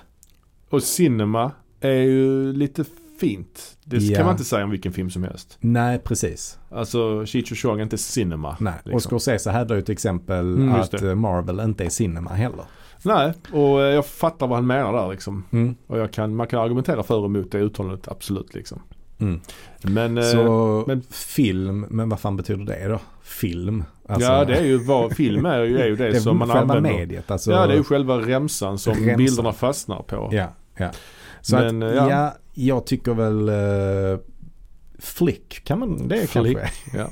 [0.70, 2.84] Och cinema är ju lite
[3.20, 3.76] fint.
[3.84, 4.16] Det Ja.
[4.16, 5.56] kan man inte säga om vilken film som helst.
[5.60, 6.58] Nej, precis.
[6.70, 8.56] Alltså Cheech och Chong är inte cinema.
[8.60, 8.74] Nej.
[8.84, 8.94] liksom.
[8.94, 12.64] Och Scorsese hävdar ju till exempel Mm, att eh, Marvel inte är cinema heller.
[13.02, 15.44] Nej, och eh, jag fattar vad han menar där liksom.
[15.50, 15.74] Mm.
[15.86, 18.82] Och jag kan, man kan argumentera för och emot det uttalandet, absolut liksom.
[19.20, 19.40] Mm.
[19.82, 23.00] Men, eh, Så men- film, men vad fan betyder det då?
[23.22, 23.84] Film?
[24.08, 26.50] Alltså, ja det är ju vad film är ju, är ju det, det som man
[26.50, 26.80] använder.
[26.92, 27.30] mediet.
[27.30, 29.16] Alltså, Ja det är ju själva remsan som Remsan.
[29.16, 30.28] bilderna fastnar på.
[30.32, 30.46] Ja,
[30.76, 30.90] ja.
[31.40, 32.10] Så Men, att, eh, ja.
[32.10, 32.34] ja.
[32.66, 34.18] Jag tycker väl uh,
[34.98, 36.58] Flick kan man, det Flick.
[36.58, 37.10] kanske Ja.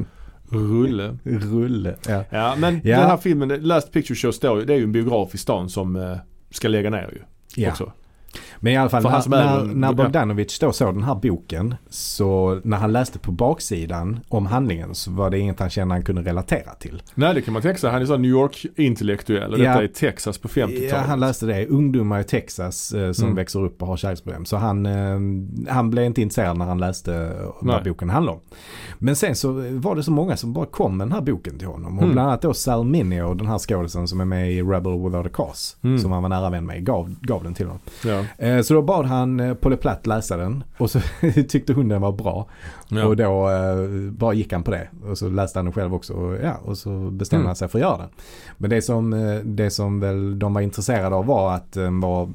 [0.50, 1.18] Rulle.
[1.24, 1.96] rulle.
[2.08, 2.24] Ja.
[2.30, 2.98] Ja men Ja.
[3.00, 5.96] den här filmen, Last Picture Show står det är ju en biograf i stan som
[5.96, 6.16] eh,
[6.50, 7.22] ska lägga ner ju.
[7.62, 7.70] Ja.
[7.70, 7.92] Också.
[8.60, 9.92] Men i alla fall när, är när, när ja.
[9.92, 15.10] Bogdanovich då såg den här boken så när han läste på baksidan om handlingen så
[15.10, 17.02] var det inget han kände han kunde relatera till.
[17.14, 17.90] Nej det kan man tänka sig.
[17.90, 19.70] Han är sån New York-intellektuell och Ja.
[19.70, 20.90] detta är Texas på 50-talet.
[20.90, 21.66] Ja, han läste det.
[21.66, 23.36] Ungdomar i Texas eh, som Mm.
[23.36, 24.44] växer upp och har kärleksproblem.
[24.44, 25.18] Så han, eh,
[25.72, 28.40] han blev inte intresserad när han läste vad boken handlar om.
[28.98, 31.68] Men sen så var det så många som bara kom med den här boken till
[31.68, 31.96] honom.
[31.98, 32.12] Och Mm.
[32.14, 35.30] bland annat då Sal Mineo, den här skådisen som är med i Rebel Without a
[35.32, 35.76] Cause.
[35.82, 35.98] Mm.
[35.98, 37.80] Som han var nära vän med, gav, gav den till honom.
[38.04, 38.46] Ja.
[38.56, 41.00] Eh, Så då bad han eh, Polly Platt läsa den och så
[41.48, 42.48] tyckte hon den var bra.
[42.88, 43.06] Ja.
[43.06, 44.88] Och då eh, bara gick han på det.
[45.10, 46.12] Och så läste han den själv också.
[46.14, 47.46] Och, ja, och så bestämde Mm.
[47.46, 48.08] han sig för att göra den.
[48.56, 49.10] Men det som,
[49.44, 52.28] det som väl de var intresserade av var att den var,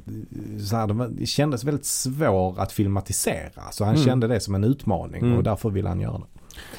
[0.69, 3.61] så här, den var, kändes väldigt svår att filmatisera.
[3.71, 4.05] Så han Mm.
[4.05, 5.37] kände det som en utmaning Mm.
[5.37, 6.25] och därför ville han göra det.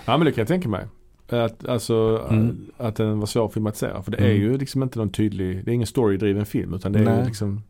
[0.05, 0.87] ja men det kan jag tänka mig.
[1.28, 2.66] Att, alltså, Mm.
[2.78, 4.03] att den var svår att filmatisera.
[4.03, 4.43] För det är Mm.
[4.43, 7.18] ju liksom inte någon tydlig, det är ingen storydriven film utan det är Nej.
[7.18, 7.62] ju liksom,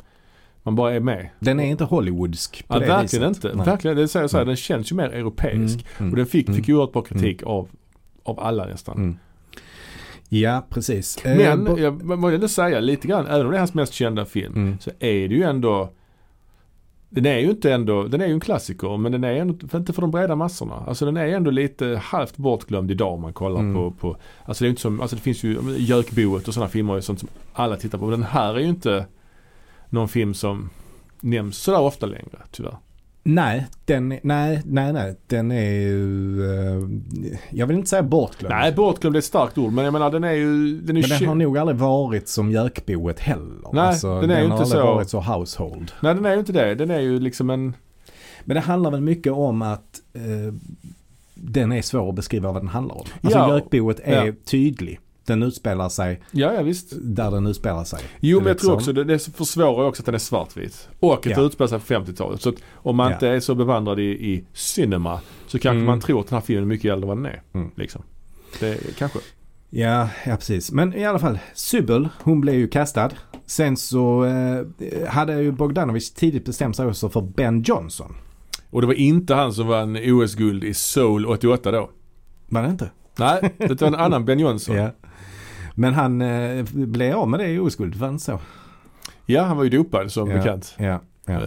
[0.66, 1.28] man bara är med.
[1.40, 3.44] Den är inte Hollywoodsk på Ja, det verkligen viset.
[3.44, 3.56] inte.
[3.56, 3.66] Nej.
[3.66, 4.50] Verkligen, det säger så här, Nej.
[4.50, 5.74] den känns ju mer europeisk.
[5.78, 6.56] Mm, mm, Och den fick, mm.
[6.60, 7.68] fick ju oerhört bra kritik av,
[8.22, 8.96] av alla nästan.
[8.96, 9.16] mm.
[10.28, 11.24] Ja, precis.
[11.24, 13.92] Eh, Men bo- jag måste ändå säga lite grann, även om det är hans mest
[13.92, 14.78] kända film, Mm.
[14.80, 15.90] så är det ju ändå
[17.10, 19.78] den är ju inte ändå, den är ju en klassiker men den är ändå, för
[19.78, 20.74] inte för de breda massorna.
[20.86, 23.74] Alltså den är ändå lite halvt bortglömd idag om man kollar Mm.
[23.74, 26.68] på, på, alltså det är ju inte som, alltså det finns ju Jökboet och sådana
[26.70, 28.04] filmer och sånt som alla tittar på.
[28.06, 29.06] Men den här är ju inte
[29.94, 30.70] någon film som
[31.20, 32.76] nämns sådär ofta längre tyvärr.
[33.26, 35.16] Nej, den, nej, nej, nej.
[35.26, 36.88] Den är ju, eh,
[37.50, 38.54] jag vill inte säga bortglömd.
[38.54, 41.08] Nej, bortglömd är ett starkt ord men jag menar den är ju, den är ju
[41.08, 43.68] Men den har nog aldrig varit som Jökboet heller.
[43.72, 45.92] Nej, alltså, den är ju har inte aldrig så- varit så household.
[46.00, 46.74] Nej den är ju inte det.
[46.74, 47.74] Den är ju liksom en,
[48.44, 50.54] Men det handlar väl mycket om att eh,
[51.34, 53.06] den är svår att beskriva vad den handlar om.
[53.22, 53.54] Alltså Ja.
[53.54, 54.32] Jökboet är Ja.
[54.44, 55.00] tydlig.
[55.26, 56.92] Den utspelar sig ja ja visst.
[57.00, 58.00] där den utspelar sig.
[58.20, 58.92] Jo men jag tror Liksom.
[58.92, 60.88] också det, det försvårar också att den är svartvit.
[61.00, 61.36] Och att Ja.
[61.36, 62.42] det utspelar sig på 50-talet.
[62.42, 63.14] Så att om man Ja.
[63.14, 65.86] inte är så bevandrad i, i cinema så kanske Mm.
[65.86, 67.42] man tror att den här filmen är mycket äldre än vad den är.
[67.52, 67.70] Mm.
[67.76, 68.02] Liksom.
[68.60, 69.18] Det, kanske.
[69.70, 70.72] Ja, ja precis.
[70.72, 73.10] Men i alla fall, Sybil, hon blev ju kastad.
[73.46, 78.14] Sen så eh, hade ju Bogdanovich tidigt bestämt sig också för Ben Johnson.
[78.70, 81.90] Och det var inte han som vann OS-guld i Seoul 88 då.
[82.48, 82.90] Var det inte?
[83.18, 84.76] Nej, det var en annan Ben Johnson.
[84.84, 84.90] Ja.
[85.74, 88.38] Men han eh, blev av med det i oskuld, var så?
[89.26, 90.36] Ja, han var ju dopad som Ja.
[90.36, 90.74] bekant.
[90.78, 91.00] Ja.
[91.26, 91.40] Ja,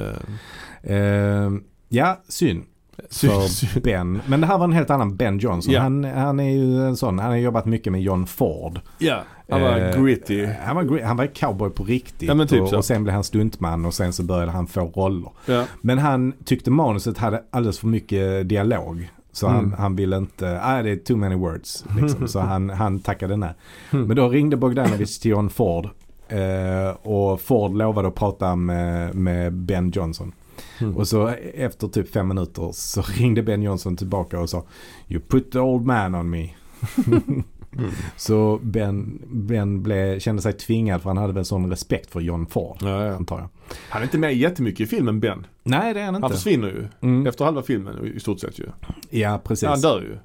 [0.83, 1.51] Eh, eh,
[1.89, 2.63] ja synd
[3.09, 4.21] sy- för Ben.
[4.27, 5.73] Men det här var en helt annan Ben Johnson.
[5.73, 5.81] Ja.
[5.81, 8.79] Han, han är ju en sån, han har jobbat mycket med John Ford.
[8.97, 10.45] ja, han var Eh, gritty.
[10.45, 12.29] Han var, han var cowboy på riktigt.
[12.29, 15.31] Ja, typ och, och sen blev han stuntman och sen så började han få roller.
[15.45, 15.65] Ja.
[15.81, 19.09] Men han tyckte manuset hade alldeles för mycket dialog.
[19.37, 19.73] Så han, Mm.
[19.79, 21.85] han ville inte, nej det är too many words.
[22.01, 22.27] Liksom.
[22.27, 23.53] så han, han tackade nej.
[23.93, 24.05] Mm.
[24.07, 25.89] Men då ringde Bogdanovich till John Ford.
[26.27, 30.31] Eh, och Ford lovade att prata med, med Ben Johnson.
[30.79, 30.97] Mm.
[30.97, 34.63] Och så efter typ fem minuter så ringde Ben Johnson tillbaka och sa
[35.07, 36.49] You put the old man on me.
[37.77, 37.91] Mm.
[38.15, 42.45] Så Ben, ben blev, kände sig tvingad för han hade väl sån respekt för John
[42.45, 42.77] Ford.
[42.81, 43.15] Ja, ja.
[43.15, 43.49] Antar jag.
[43.89, 45.45] Han är inte med jättemycket i filmen Ben.
[45.63, 46.35] Nej det är han Han inte.
[46.35, 46.87] försvinner ju.
[47.01, 47.27] Mm.
[47.27, 48.65] Efter halva filmen i stort sett ju.
[49.09, 49.69] Ja precis.
[49.69, 50.17] Han dör ju.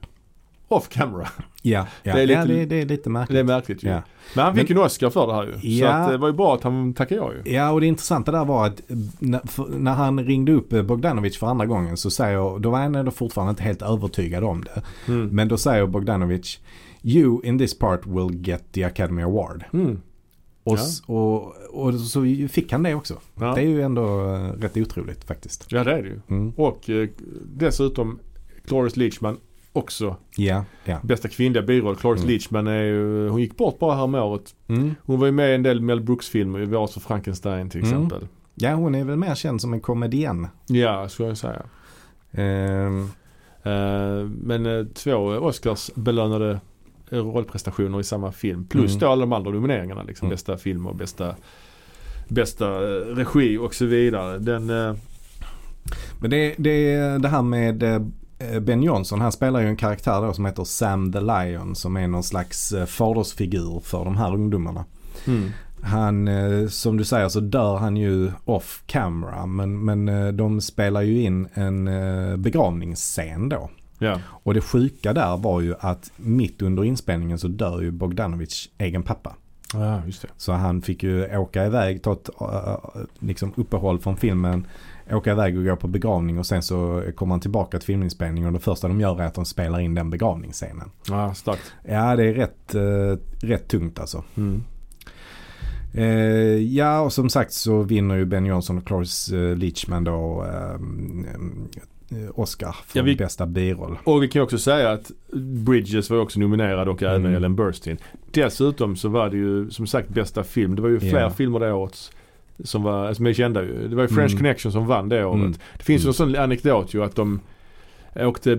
[0.69, 1.29] Off camera.
[1.63, 2.15] Ja, ja.
[2.15, 3.35] Det är lite- ja det, det är lite märkligt.
[3.35, 3.89] Det är märkligt ju.
[3.89, 4.03] Ja.
[4.35, 5.53] Men han fick Men- ju en Oscar för det här ju.
[5.53, 5.89] Så Ja.
[5.89, 7.53] att det var ju bra att han tackade ja ju.
[7.55, 8.97] Ja och det intressanta där var att eh,
[9.69, 13.11] när han ringde upp eh, Bogdanovich för andra gången så säger, då var han ändå
[13.11, 14.83] fortfarande inte helt övertygad om det.
[15.13, 15.29] Mm.
[15.29, 16.59] Men då säger Bogdanovich
[17.03, 19.65] You in this part will get the Academy Award.
[19.73, 20.01] Mm.
[20.65, 21.15] Och, Ja.
[21.15, 21.55] och,
[21.87, 23.15] och så fick han det också.
[23.41, 23.55] Ja.
[23.55, 25.67] Det är ju ändå eh, rätt otroligt faktiskt.
[25.73, 26.21] ja, det är det ju.
[26.29, 26.53] Mm.
[26.57, 27.09] Och eh,
[27.57, 28.19] dessutom
[28.65, 29.37] Cloris Leachman
[29.73, 30.99] också Ja, ja.
[31.03, 31.97] bästa kvinnliga biroll.
[31.97, 32.31] Cloris Mm.
[32.33, 34.55] Leachman är ju, hon gick bort bara här med året.
[34.69, 34.95] Mm.
[35.03, 37.93] Hon var ju med i en del Mel Brooks-filmer, i våras för Frankenstein till Mm.
[37.93, 38.29] exempel.
[38.55, 40.47] ja, hon är väl mer känd som en komedienn.
[40.67, 41.63] Ja, skulle jag säga.
[42.31, 42.91] Eh,
[44.27, 46.61] men två Oscars belönade
[47.21, 48.67] rollprestationer i samma film.
[48.69, 49.01] Plus Mm.
[49.01, 50.03] då alla de andra nomineringarna.
[50.03, 50.35] Liksom, Mm.
[50.35, 51.35] Bästa film och bästa,
[52.29, 54.39] bästa eh, regi och så vidare.
[54.39, 54.95] Den, eh,
[56.21, 60.33] Men det, det, det här med eh, Ben Johnson, han spelar ju en karaktär då
[60.33, 64.85] som heter Sam the Lion som är någon slags fadersfigur för de här ungdomarna.
[65.27, 65.51] mm.
[65.85, 66.29] Han,
[66.71, 71.49] som du säger så dör han ju off camera men, men de spelar ju in
[71.55, 71.85] en
[72.43, 73.71] begravningsscen då.
[74.03, 74.21] Ja.
[74.27, 79.03] Och det sjuka där var ju att mitt under inspelningen så dör ju Bogdanovic egen
[79.03, 79.37] pappa.
[79.75, 80.29] ja, just det.
[80.37, 82.77] Så han fick ju åka iväg, ta ett äh,
[83.19, 84.67] liksom uppehåll från filmen,
[85.11, 88.53] åka iväg och gå på begravning och sen så kommer han tillbaka till filminspelningen och
[88.53, 90.91] det första de gör är att de spelar in den begravningsscenen.
[91.09, 91.73] Ja, starkt.
[91.85, 94.25] Ja, det är rätt, eh, rätt tungt alltså.
[94.37, 94.65] Mm.
[95.95, 100.45] Eh, ja, och som sagt så vinner ju Ben Johnson och Cloris eh, Leachman då
[100.45, 100.79] eh,
[102.35, 103.99] Oscar för Ja, vi- bästa biroll.
[104.05, 105.11] Och vi kan också säga att
[105.67, 107.35] Bridges var också nominerad och även Mm.
[107.35, 107.97] Ellen Burstyn.
[108.31, 110.77] Dessutom så var det ju som sagt bästa film.
[110.77, 111.31] Det var ju fler Ja.
[111.31, 112.13] filmer det året
[112.65, 113.89] som, var, som är kända ju.
[113.89, 114.39] Det var ju French Mm.
[114.39, 115.41] Connection som vann det året.
[115.41, 115.53] Mm.
[115.79, 116.09] Det finns ju Mm.
[116.11, 117.41] en sån anekdot ju att de
[118.17, 118.59] åkte, eh,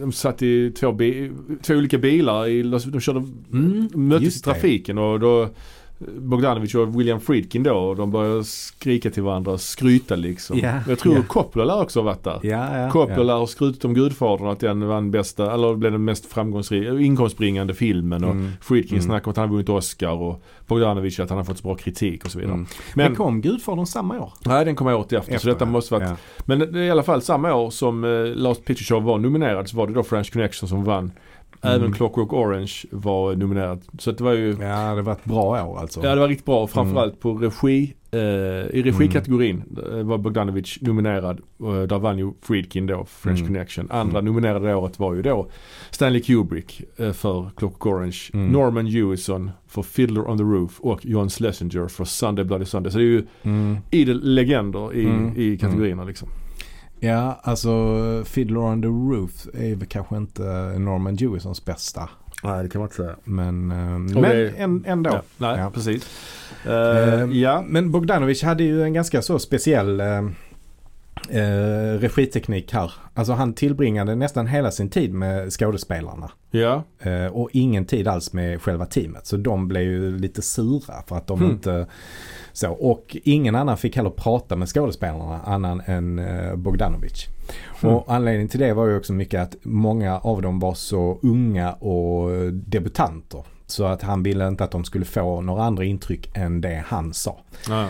[0.00, 1.30] de satt i två, bi,
[1.62, 3.18] två olika bilar, i, de körde,
[3.52, 4.44] Mm, möttes i det.
[4.44, 5.48] trafiken och då
[6.18, 10.58] Bogdanovic och William Friedkin då och de började skrika till varandra och skryta liksom.
[10.58, 11.22] Ja, Jag tror ja.
[11.28, 12.40] Coppola lär också ha varit där.
[12.42, 16.26] Ja, ja, Coppola har skrutit om Gudfadern att den vann bästa, eller blev den mest
[16.26, 18.50] framgångsrika, inkomstbringande filmen och Mm.
[18.60, 19.02] Friedkin Mm.
[19.02, 21.74] snackade om att han har vunnit Oscar och Bogdanovic att han har fått så bra
[21.74, 22.54] kritik och så vidare.
[22.54, 22.66] Mm.
[22.94, 24.32] Men, Men, kom Gudfadern samma år?
[24.46, 26.16] nej den kommer året efter, så detta måste varit ja.
[26.44, 29.86] Men i alla fall samma år som eh, Last Picture Show var nominerad så var
[29.86, 31.12] det då French Connection som vann.
[31.64, 31.92] Även Mm.
[31.92, 33.82] Clockwork Orange var nominerad.
[33.98, 36.00] Så det var ju, Ja, det var ett bra år alltså.
[36.04, 36.66] ja det var riktigt bra.
[36.66, 38.18] Framförallt på regi, eh,
[38.78, 41.40] i regikategorin eh, var Bogdanovic nominerad.
[41.58, 43.52] Och där vann ju Friedkin då, French Mm.
[43.52, 43.86] Connection.
[43.90, 44.32] Andra Mm.
[44.32, 45.46] nominerade året var ju då
[45.90, 48.18] Stanley Kubrick eh, för Clockwork Orange.
[48.34, 48.48] Mm.
[48.48, 52.92] Norman Jewison för Fiddler on the Roof och John Schlesinger för Sunday Bloody Sunday.
[52.92, 53.76] Så det är ju Mm.
[53.90, 55.32] idel legender i, Mm.
[55.36, 56.28] i kategorierna liksom.
[57.04, 57.70] Ja, alltså
[58.26, 60.42] Fiddler on the Roof är väl kanske inte
[60.78, 62.08] Norman Jewisons bästa.
[62.44, 63.16] Nej det kan man inte säga.
[63.24, 65.10] Men, eh, men det- en, ändå.
[65.10, 65.70] Ja, nej, Ja.
[65.70, 66.06] precis.
[66.66, 67.64] Eh, Ehm, ja.
[67.68, 70.06] Men Bogdanovic hade ju en ganska så speciell eh,
[71.30, 72.92] eh, regiteknik här.
[73.14, 76.30] Alltså han tillbringade nästan hela sin tid med skådespelarna.
[76.50, 76.82] Ja.
[77.00, 79.26] Eh, och ingen tid alls med själva teamet.
[79.26, 81.50] Så de blev ju lite sura för att de Hmm.
[81.50, 81.86] inte
[82.52, 82.70] så.
[82.72, 87.26] Och ingen annan fick heller prata med skådespelarna annan än eh, Bogdanovic.
[87.80, 87.90] Hmm.
[87.90, 91.72] Och anledningen till det var ju också mycket att många av dem var så unga
[91.72, 93.44] och debutanter.
[93.66, 97.14] Så att han ville inte att de skulle få några andra intryck än det han
[97.14, 97.40] sa.
[97.68, 97.88] Ja.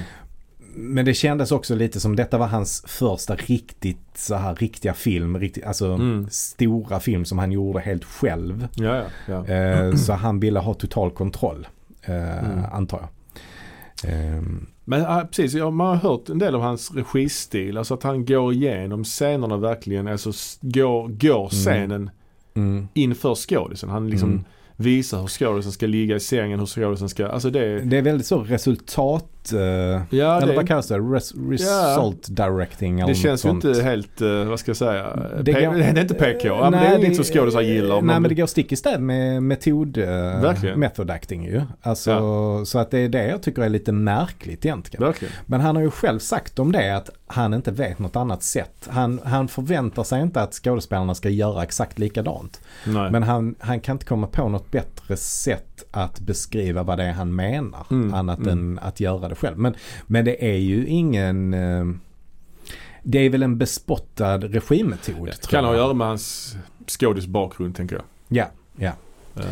[0.75, 5.39] Men det kändes också lite som detta var hans första riktigt så här riktiga film.
[5.39, 6.27] Riktigt, alltså Mm.
[6.31, 8.69] stora film som han gjorde helt själv.
[8.75, 9.55] Ja, ja, ja.
[9.55, 11.67] Eh, så han ville ha total kontroll.
[12.03, 12.65] Eh, Mm.
[12.73, 13.09] Antar jag.
[14.05, 17.79] Ehm, Men ja, precis, ja, man har hört en del av hans registil.
[17.79, 20.09] Alltså att han går igenom scenerna verkligen.
[20.09, 22.11] Alltså går, går scenen
[22.55, 23.89] mm, inför skådisen.
[23.91, 24.45] Han liksom mm.
[24.77, 28.27] visar hur skådisen ska ligga i sängen, hur skådisen ska, alltså det Det är väldigt
[28.27, 29.42] så resultat...
[29.53, 30.99] eh, Ja, eller det, vad kallas det?
[30.99, 35.53] Res, result directing eller det känns ju inte helt, eh, vad ska jag säga, Det
[35.53, 36.49] går- det är inte PK.
[36.49, 38.03] Ja, men det Nej, är inget som skådisar gillar.
[38.03, 40.81] Nej men det går stick i stäv med metod, uh, Verkligen.
[40.81, 41.63] method acting ju.
[41.83, 45.07] Alltså, Så att det är det jag tycker är lite märkligt egentligen.
[45.07, 45.35] Verkligen.
[45.47, 48.89] Men han har ju själv sagt om det att han inte vet något annat sätt.
[48.91, 52.61] Han, han förväntar sig inte att skådespelarna ska göra exakt likadant.
[52.87, 53.11] Nej.
[53.11, 57.13] Men han, han kan inte komma på något bättre sätt att beskriva vad det är
[57.13, 57.87] han menar.
[57.91, 58.49] Mm, Annat mm.
[58.51, 59.59] än att göra det själv.
[59.59, 59.75] Men,
[60.07, 61.55] men det är ju ingen...
[61.55, 61.85] eh,
[63.03, 65.17] Det är väl en bespottad regimetod.
[65.17, 66.57] tror kan ha att göra med hans
[66.87, 68.05] skådisbakgrund tänker jag.
[68.29, 68.93] Ja, ja.
[69.37, 69.45] Eh,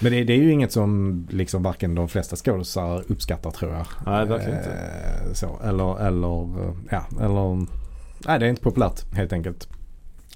[0.00, 3.86] Men det, det är ju inget som liksom varken de flesta skådisar uppskattar tror jag.
[4.06, 4.70] Nej, verkligen inte.
[4.70, 6.56] Eh, Så, eller, eller,
[6.90, 7.66] ja, eller,
[8.26, 9.68] nej det är inte populärt helt enkelt.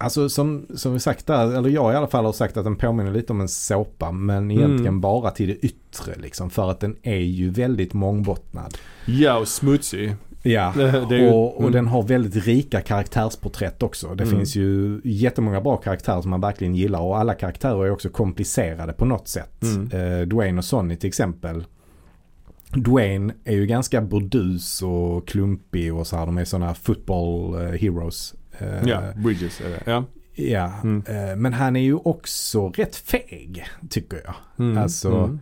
[0.01, 2.77] Alltså som, som vi sagt där, eller jag i alla fall har sagt att den
[2.77, 5.01] påminner lite om en såpa men egentligen Mm.
[5.01, 6.51] bara till det yttre liksom.
[6.51, 8.79] För att den är ju väldigt mångbottnad.
[9.07, 10.15] Ja, och smutsig.
[10.43, 10.73] Ja,
[11.11, 11.73] ju, och, och mm.
[11.73, 14.15] den har väldigt rika karaktärsporträtt också.
[14.15, 14.37] Det Mm.
[14.37, 18.93] finns ju jättemånga bra karaktärer som man verkligen gillar och alla karaktärer är också komplicerade
[18.93, 19.63] på något sätt.
[19.63, 19.91] Mm.
[20.21, 21.65] Eh, Dwayne och Sonny till exempel.
[22.75, 26.27] Dwayne är ju ganska burdus och klumpig och så här.
[26.27, 28.35] De är sådana football eh, heroes.
[28.61, 29.83] Eh, Ja, Bridges är det.
[29.91, 30.05] Ja.
[30.35, 30.73] ja.
[30.83, 31.03] Mm.
[31.09, 34.35] Eh, men han är ju också rätt feg tycker jag.
[34.59, 34.79] Mm.
[34.79, 35.41] Alltså, Mm.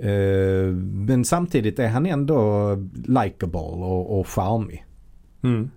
[0.00, 0.72] Eh,
[1.06, 4.84] men samtidigt är han ändå likable och, och charmig.
[5.42, 5.70] Mm.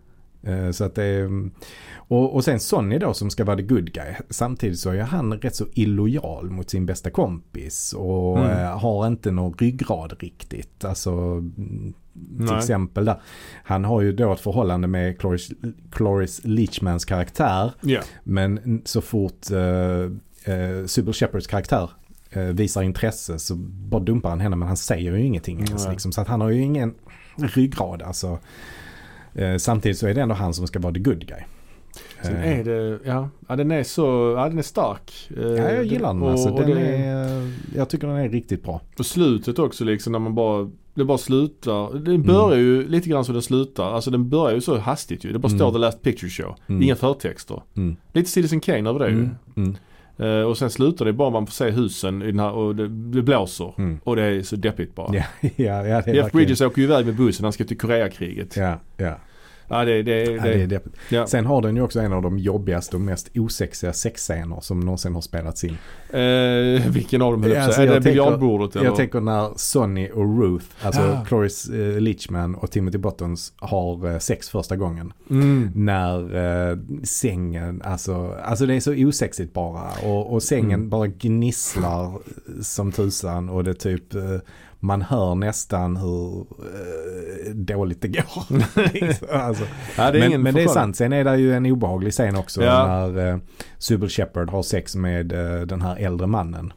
[0.44, 1.50] Eh, Så att det är,
[1.96, 4.14] och, och sen Sonny då som ska vara the good guy.
[4.30, 8.52] Samtidigt så är han rätt så illojal mot sin bästa kompis och Mm.
[8.60, 10.86] eh, har inte någon ryggrad riktigt.
[10.86, 11.94] Alltså mm,
[12.38, 12.58] till Nej.
[12.58, 13.22] exempel där.
[13.64, 15.52] Han har ju då ett förhållande med Cloris,
[15.92, 17.72] Cloris Leachmans karaktär.
[17.82, 18.02] Ja.
[18.24, 21.90] Men så fort uh, uh, Sybil Shepherds karaktär
[22.30, 25.88] eh, visar intresse så bara dumpar han henne men han säger ju ingenting ens.
[25.88, 26.12] Liksom.
[26.12, 26.94] Så att han har ju ingen
[27.36, 28.40] ryggrad alltså.
[29.36, 31.40] Eh, samtidigt så är det ändå han som ska vara the good guy.
[32.24, 35.30] Sen Eh, är det, ja, ja den är så, ja den är stark.
[35.38, 36.50] Eh, ja, jag gillar den och, alltså.
[36.50, 38.82] och Den det är, jag tycker den är riktigt bra.
[38.98, 41.92] På slutet också liksom när man bara, det bara slutar.
[41.92, 42.04] Mm.
[42.04, 43.84] Den börjar ju lite grann som den slutar.
[43.94, 45.32] Alltså den börjar ju så hastigt ju.
[45.34, 45.60] Det bara Mm.
[45.60, 46.56] står The Last Picture Show.
[46.68, 46.84] Mm.
[46.84, 47.62] Inga förtexter.
[47.78, 47.96] Mm.
[48.14, 49.30] Lite Citizen Kane över det ju.
[50.22, 52.88] Eh, och sen slutar det bara man får se husen i den här och det,
[52.88, 53.74] det blåser.
[53.78, 54.00] Mm.
[54.04, 55.16] Och det är så deppigt bara.
[55.56, 58.58] Ja, det är Jeff Bridges åker ju iväg med bussen, han ska till Koreakriget.
[58.58, 59.16] Ja, Ja,
[59.72, 59.86] ja.
[59.86, 60.96] det, det, det, ja, det är deppigt.
[61.10, 61.28] ja.
[61.28, 65.14] Sen har den ju också en av de jobbigaste och mest osexiga sexscener som någonsin
[65.16, 65.78] har spelats in.
[66.10, 67.82] Eh, vilken av dem höll Alltså?
[67.82, 68.86] Är det tänker- biljardbordet eller?
[68.86, 71.26] Jag tänker när Sonny och Ruth, alltså Ah.
[71.26, 75.14] Cloris eh, Leachman och Timothy Bottoms har eh, sex första gången.
[75.30, 75.72] Mm.
[75.76, 76.36] När
[76.72, 79.90] eh, sängen, alltså, alltså det är så osexigt bara.
[80.04, 80.90] Och, och sängen Mm.
[80.90, 82.20] bara gnisslar
[82.62, 84.22] som tusan och det typ, eh,
[84.84, 88.44] man hör nästan hur eh, dåligt det går.
[89.36, 89.64] alltså,
[89.98, 92.36] Ja, det är men men det är sant, sen är det ju en obehaglig scen
[92.36, 92.88] också Ja.
[92.88, 93.38] när eh,
[93.78, 96.74] Sybil Shepard har sex med eh, den här äldre mannen.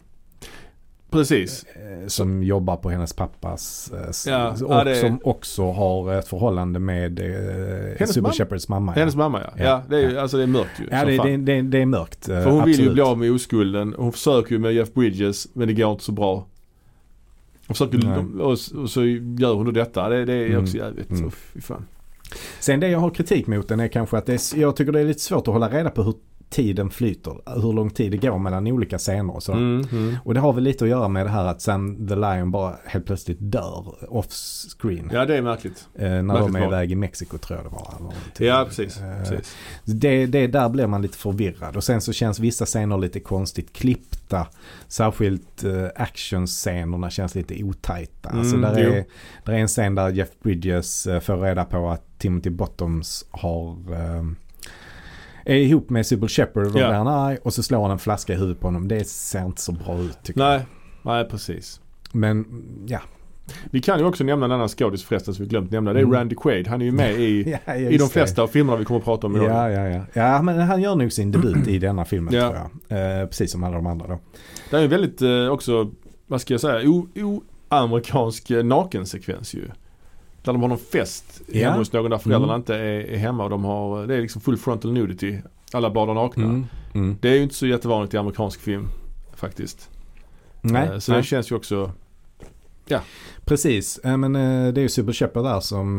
[1.10, 1.64] Precis.
[1.64, 3.92] Eh, Som jobbar på hennes pappas.
[4.26, 8.32] eh, Ja, och ja, det- som också har ett förhållande med eh, mamma.
[8.32, 8.92] Shepards mamma.
[8.92, 9.64] Hennes mamma ja.
[9.64, 9.82] Ja.
[9.88, 10.20] Det är, Ja.
[10.20, 10.88] alltså det är mörkt ju.
[10.90, 12.28] Ja, det, det, det, det är mörkt.
[12.28, 12.92] eh, För hon vill ju absolut.
[12.92, 13.94] bli av med oskulden.
[13.98, 16.46] Hon försöker ju med Jeff Bridges men det går inte så bra.
[17.66, 18.50] Hon försöker, och,
[18.82, 19.04] och så
[19.38, 20.08] gör hon då detta.
[20.08, 20.62] Det, det är Mm.
[20.62, 21.10] också jävligt.
[21.10, 21.30] Mm.
[21.30, 21.86] Fy fan.
[22.60, 25.00] Sen det jag har kritik mot den är kanske att det är, jag tycker det
[25.00, 26.14] är lite svårt att hålla reda på hur
[26.54, 27.60] tiden flyter.
[27.62, 29.52] Hur lång tid det går mellan olika scener och så.
[29.52, 30.16] Mm, mm.
[30.24, 32.76] Och det har väl lite att göra med det här att Sam the Lion bara
[32.84, 34.26] helt plötsligt dör off
[34.78, 35.10] screen.
[35.12, 35.88] Ja det är märkligt.
[35.94, 37.94] Eh, när Märkligt de är iväg i Mexiko tror jag det var.
[38.00, 38.48] eller.
[38.50, 39.00] Ja precis.
[39.00, 39.56] Eh, precis.
[39.84, 43.72] Det, det där blir man lite förvirrad och sen så känns vissa scener lite konstigt
[43.72, 44.46] klippta.
[44.88, 48.28] Särskilt eh, actionscenerna känns lite otajta.
[48.28, 48.92] Alltså Mm, där, jo.
[48.92, 49.04] är,
[49.44, 53.70] där är en scen där Jeff Bridges eh, får reda på att Timothy Bottoms har
[53.92, 54.24] eh,
[55.44, 56.86] är ihop med Sybil Shepard och då Ja.
[56.88, 58.88] blir han arg och så slår han en flaska i huvudet på honom.
[58.88, 60.48] Det ser inte så bra ut tycker jag.
[60.50, 60.66] Nej,
[61.02, 61.80] nej precis.
[62.12, 62.46] Men
[62.86, 63.00] ja.
[63.70, 65.92] Vi kan ju också nämna en annan skådis förresten som vi glömt nämna.
[65.92, 66.14] Det är Mm.
[66.14, 66.66] Randy Quaid.
[66.68, 69.26] Han är ju med i, ja i de flesta av filmerna vi kommer att prata
[69.26, 69.48] om idag.
[69.50, 70.04] Ja, ja, ja.
[70.12, 72.50] Ja, men han gör nog sin debut i denna filmen Ja.
[72.50, 73.20] tror jag.
[73.20, 74.18] Eh, precis som alla de andra då.
[74.70, 75.90] Det är ju väldigt eh, också,
[76.26, 79.68] vad ska jag säga, o- o-amerikansk eh, nakensekvens ju.
[80.44, 81.64] Där de har någon fest Ja.
[81.68, 82.60] hemma hos någon där föräldrarna Mm.
[82.60, 85.38] inte är, är hemma och de har, det är liksom full frontal nudity.
[85.72, 86.44] Alla badar nakna.
[86.44, 86.66] Mm.
[86.94, 87.16] Mm.
[87.20, 88.88] Det är ju inte så jättevanligt i amerikansk film
[89.34, 89.90] faktiskt.
[90.60, 91.20] Nej, Eh, så nej.
[91.20, 91.92] det känns ju också,
[93.44, 95.98] Precis, eh, men eh, det är ju Sybil Shepard där som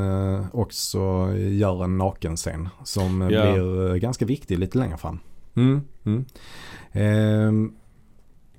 [0.54, 1.00] också
[1.38, 3.52] gör en nakenscen som eh, Ja.
[3.54, 5.20] blir ganska viktig lite längre fram.
[5.56, 6.26] mm, mm.
[6.92, 7.72] Ehm,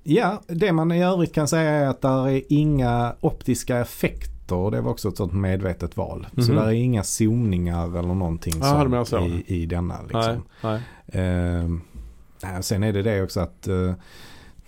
[0.08, 4.70] Ja, det man i övrigt kan säga är att där är inga optiska effekter och
[4.70, 6.26] det var också ett sånt medvetet val.
[6.36, 6.54] Så Mhm.
[6.56, 9.94] där är inga zoomningar eller någonting Ah, sånt i, i denna.
[9.94, 10.42] Nej, Liksom.
[10.62, 10.80] nej.
[11.06, 11.80] Ehm,
[12.42, 13.92] ja, sen är det det också att eh,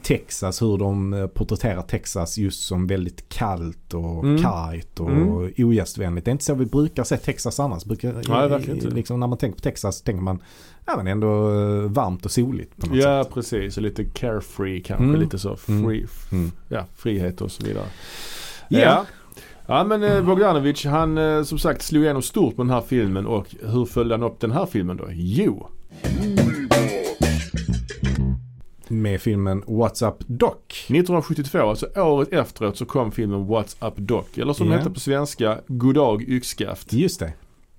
[0.03, 4.43] Texas, hur de eh, porträtterar Texas just som väldigt kallt och Mm.
[4.43, 5.53] kargt och Mm.
[5.59, 6.25] ogästvänligt.
[6.25, 7.85] Det är inte så vi brukar se Texas annars.
[7.85, 8.89] Brukar, Nej, inte.
[8.89, 10.43] Liksom, när man tänker på Texas tänker man
[10.87, 13.35] ja, men ändå eh, varmt och soligt på något Ja sätt.
[13.35, 15.05] precis, och lite carefree kanske.
[15.05, 15.21] Mm.
[15.21, 15.85] Lite så Mm.
[15.89, 16.53] free, Mm.
[16.69, 17.87] ja, frihet och så vidare.
[18.69, 18.79] Ja.
[18.79, 19.05] Ja.
[19.71, 23.27] Ja men eh, Bogdanovic han eh, som sagt slog igenom stort med den här filmen
[23.27, 25.05] och hur följde han upp den här filmen då?
[25.11, 25.67] Jo,
[28.91, 30.53] Med filmen What's Up Doc.
[30.71, 34.25] 1972, alltså året efteråt så kom filmen What's Up Doc.
[34.37, 34.73] Eller som Ja.
[34.73, 36.93] den hette på svenska, Goddag Yxskaft.
[36.93, 37.33] Just det.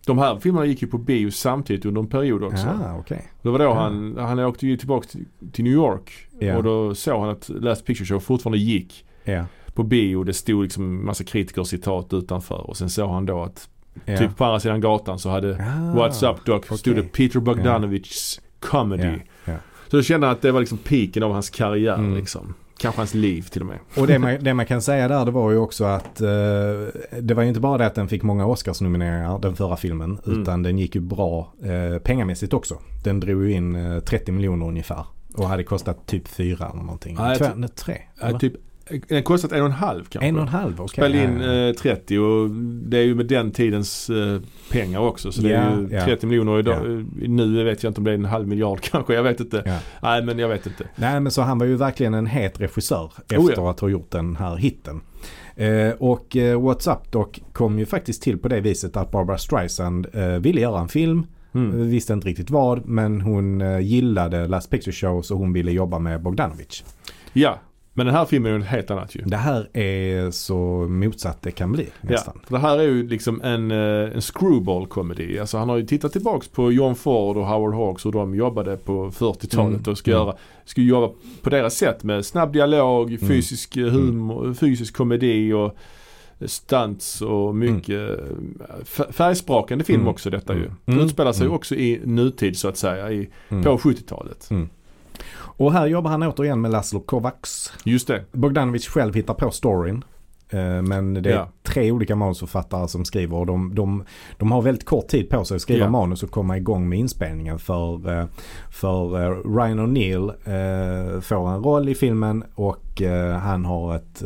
[0.06, 2.68] De här filmerna gick ju på bio samtidigt under en period också.
[2.68, 3.32] Ah, okej.
[3.42, 3.74] Det var då Ja.
[3.74, 6.12] han, han åkte ju tillbaka till, till New York.
[6.40, 6.58] Ja.
[6.58, 9.46] Och då såg han att Last Picture Show fortfarande gick Ja.
[9.74, 10.24] På bio.
[10.24, 12.70] Det stod liksom massa kritiker citat utanför.
[12.70, 13.70] Och sen såg han då att
[14.06, 14.18] Ja.
[14.18, 17.04] Typ på andra sidan gatan så hade Ah, What's Up Doc stod det.
[17.04, 19.04] Peter Bogdanovichs comedy.
[19.04, 19.14] Ja,
[19.46, 19.54] ja.
[19.90, 22.16] Så då kände jag att det var liksom piken av hans karriär Mm.
[22.16, 22.54] liksom.
[22.78, 23.78] Kanske hans liv till och med.
[23.98, 26.28] Och det man, det man kan säga där det var ju också att eh,
[27.22, 30.42] det var ju inte bara det att den fick många Oscarsnomineringar den förra filmen Mm.
[30.42, 32.78] utan den gick ju bra eh, pengamässigt också.
[33.04, 35.06] Den drog ju in eh, 30 miljoner ungefär
[35.36, 37.16] och hade kostat typ fyra eller någonting.
[37.20, 37.98] Ja, jag Två, tror- nej, tre?
[38.22, 38.40] Ja, eller?
[38.40, 38.54] typ,
[39.08, 40.28] den kostat en och en halv kanske.
[40.28, 40.88] en och en halv, okej.
[40.90, 42.50] Spelade in eh, 30 och
[42.90, 45.32] det är ju med den tidens eh, pengar också.
[45.32, 46.06] Så det är Ja, ju ja.
[46.06, 46.86] 30 miljoner idag.
[46.86, 49.14] Eh, Nu vet jag inte om det är en halv miljard kanske.
[49.14, 49.80] Jag vet inte.
[50.02, 50.88] Nej men jag vet inte.
[50.96, 53.70] Nej men så han var ju verkligen en het regissör efter Oh, ja.
[53.70, 55.02] att ha gjort den här hitten.
[55.56, 59.38] Eh, och eh, What's Up Doc kom ju faktiskt till på det viset att Barbara
[59.38, 61.26] Streisand eh, ville göra en film.
[61.54, 61.80] Mm.
[61.80, 65.72] Eh, Visste inte riktigt vad men hon eh, gillade Last Picture Show så hon ville
[65.72, 66.84] jobba med Bogdanovich.
[67.34, 67.60] Ja,
[68.00, 69.22] men den här filmen är ju något helt annat ju.
[69.26, 70.56] Det här är så
[70.90, 72.34] motsatt det kan bli nästan.
[72.44, 75.38] Ja, det här är ju liksom en, eh, en screwball comedy.
[75.40, 78.78] Alltså han har ju tittat tillbaks på John Ford och Howard Hawks och de jobbade
[78.78, 80.24] på 40-talet Mm, och ska mm.
[80.24, 80.36] göra,
[80.66, 83.28] ska jobba på deras sätt med snabb dialog, Mm.
[83.28, 85.76] fysisk eh, humor, fysisk komedi och
[86.46, 88.20] stunts och mycket
[88.82, 90.12] f- färgsprakande film Mm.
[90.12, 90.60] också detta ju.
[90.60, 90.74] Mm.
[90.86, 91.06] Det Mm.
[91.06, 91.56] utspelar sig Mm.
[91.56, 93.64] också i nutid så att säga, i, Mm.
[93.64, 94.50] på 70-talet.
[95.60, 97.74] Och här jobbar han återigen med Laszlo Kovacs.
[97.84, 98.26] Just det.
[98.32, 100.04] Bogdanovich själv hittar på storyn.
[100.50, 101.50] Eh, Men det är Ja.
[101.64, 104.04] tre olika manusförfattare som skriver och de, de,
[104.38, 105.90] de har väldigt kort tid på sig att skriva Ja.
[105.92, 107.60] manus och komma igång med inspelningen.
[107.60, 108.26] För, eh,
[108.72, 110.32] för eh, Ryan O'Neill
[111.22, 113.02] får en roll i filmen och
[113.42, 114.24] han har ett,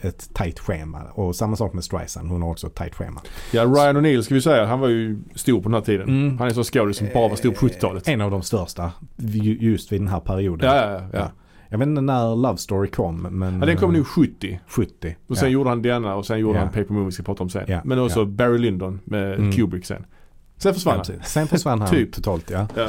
[0.00, 0.98] ett tajt schema.
[1.12, 3.20] Och samma sak med Streisand, hon har också ett tajt schema.
[3.52, 6.08] Ja, Ryan O'Neill ska vi säga, han var ju stor på den här tiden.
[6.08, 6.38] Mm.
[6.38, 8.08] Han är så skådis som bara var stor på 70-talet.
[8.08, 10.68] En av de största ju- just vid den här perioden.
[10.76, 11.30] Ja, ja, ja.
[11.68, 11.74] Ja.
[11.74, 13.60] Jag vet inte när Love Story kom men...
[13.60, 14.60] ja den kom eh, nog 70.
[14.68, 15.16] 70.
[15.26, 15.52] Och sen ja.
[15.52, 16.64] gjorde han denna och sen gjorde Ja.
[16.64, 17.64] han Paper Moon vi ska prata om sen.
[17.68, 18.24] Ja, Men också.
[18.24, 19.52] Barry Lyndon med Mm.
[19.52, 20.04] Kubrick sen.
[20.56, 21.04] Sen försvann han.
[21.24, 22.12] Sen försvann han Typ.
[22.12, 22.66] totalt ja.
[22.76, 22.88] Ja,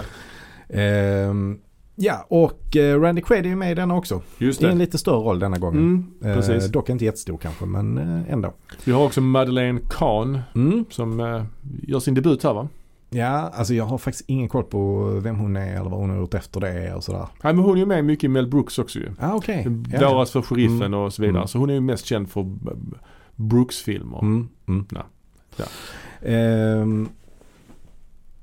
[0.70, 1.58] Ehm,
[1.96, 4.22] ja och eh, Randy Quaid är ju med i den också.
[4.38, 4.78] just I en det.
[4.78, 5.80] lite större roll denna gången.
[6.22, 6.66] Mm, precis.
[6.66, 8.54] Eh, dock inte jättestor kanske men eh, ändå.
[8.84, 10.86] Vi har också Madeleine Kahn Mm.
[10.90, 11.44] som eh,
[11.88, 12.68] gör sin debut här va?
[13.12, 16.18] Ja, alltså jag har faktiskt ingen koll på vem hon är eller vad hon har
[16.18, 17.28] gjort efter det och sådär.
[17.44, 19.12] Nej men hon är ju med mycket i Mel Brooks också ju.
[19.20, 19.68] Ah, okej.
[19.94, 20.10] Ja.
[20.14, 21.00] Våras för sheriffen Mm.
[21.00, 21.38] och så vidare.
[21.38, 21.48] Mm.
[21.48, 22.46] Så hon är ju mest känd för
[23.36, 24.20] Brooks-filmer.
[24.22, 24.86] Mm, mm.
[24.92, 25.04] Ja.
[25.58, 25.66] Ja.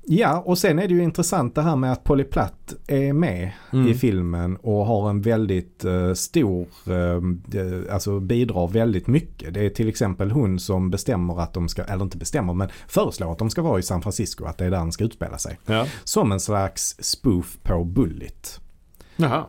[0.09, 3.51] Ja, och sen är det ju intressant det här med att Polly Platt är med
[3.73, 3.87] Mm.
[3.87, 9.53] i filmen och har en väldigt eh, stor, uh, alltså bidrar väldigt mycket.
[9.53, 13.31] Det är till exempel hon som bestämmer att de ska, eller inte bestämmer men föreslår
[13.31, 15.59] att de ska vara i San Francisco, att det är där den ska utspela sig.
[15.65, 15.85] Ja.
[16.03, 18.61] Som en slags spoof på Bullet.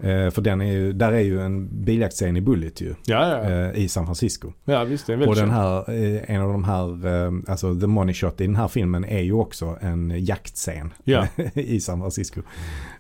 [0.03, 2.95] Eh, för den är ju, där är ju en biljaktscen i Bullet ju.
[3.05, 3.51] Ja, ja.
[3.51, 3.71] ja.
[3.71, 4.53] eh, I San Francisco.
[4.65, 7.75] ja visst det är Och väldigt den här, eh, en av de här, eh, alltså
[7.81, 11.27] the money shot i den här filmen är ju också en jaktscen Ja.
[11.55, 12.41] i San Francisco.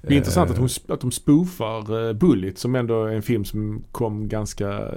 [0.03, 3.23] Det är intressant Eh, att, hon, att de spoofar uh, Bullet som ändå är en
[3.23, 4.89] film som kom ganska eh,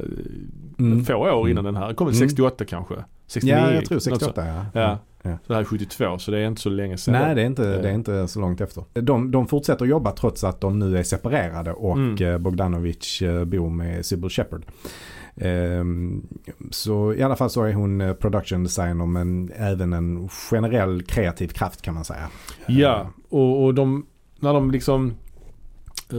[0.79, 1.05] Mm.
[1.05, 1.73] få år innan Mm.
[1.73, 1.87] den här.
[1.87, 2.29] Den kom väl Mm.
[2.29, 2.95] 68 kanske?
[3.27, 3.55] 69?
[3.55, 4.09] Ja, jag tror något så.
[4.09, 4.65] 68 ja.
[4.81, 4.99] Ja.
[5.23, 5.31] Ja.
[5.31, 7.13] Så det här är 72 så det är inte så länge sedan.
[7.13, 8.83] Nej, det är, inte, det är inte så långt efter.
[8.93, 12.27] De, de fortsätter jobba trots att de nu är separerade och Mm.
[12.33, 14.65] eh, Bogdanovich eh, bor med Sybil Shepard.
[15.35, 16.27] Ehm,
[16.71, 21.47] så i alla fall så är hon eh, production designer men även en generell kreativ
[21.47, 22.29] kraft kan man säga.
[22.67, 24.05] Ja, och, och de,
[24.39, 25.13] när de liksom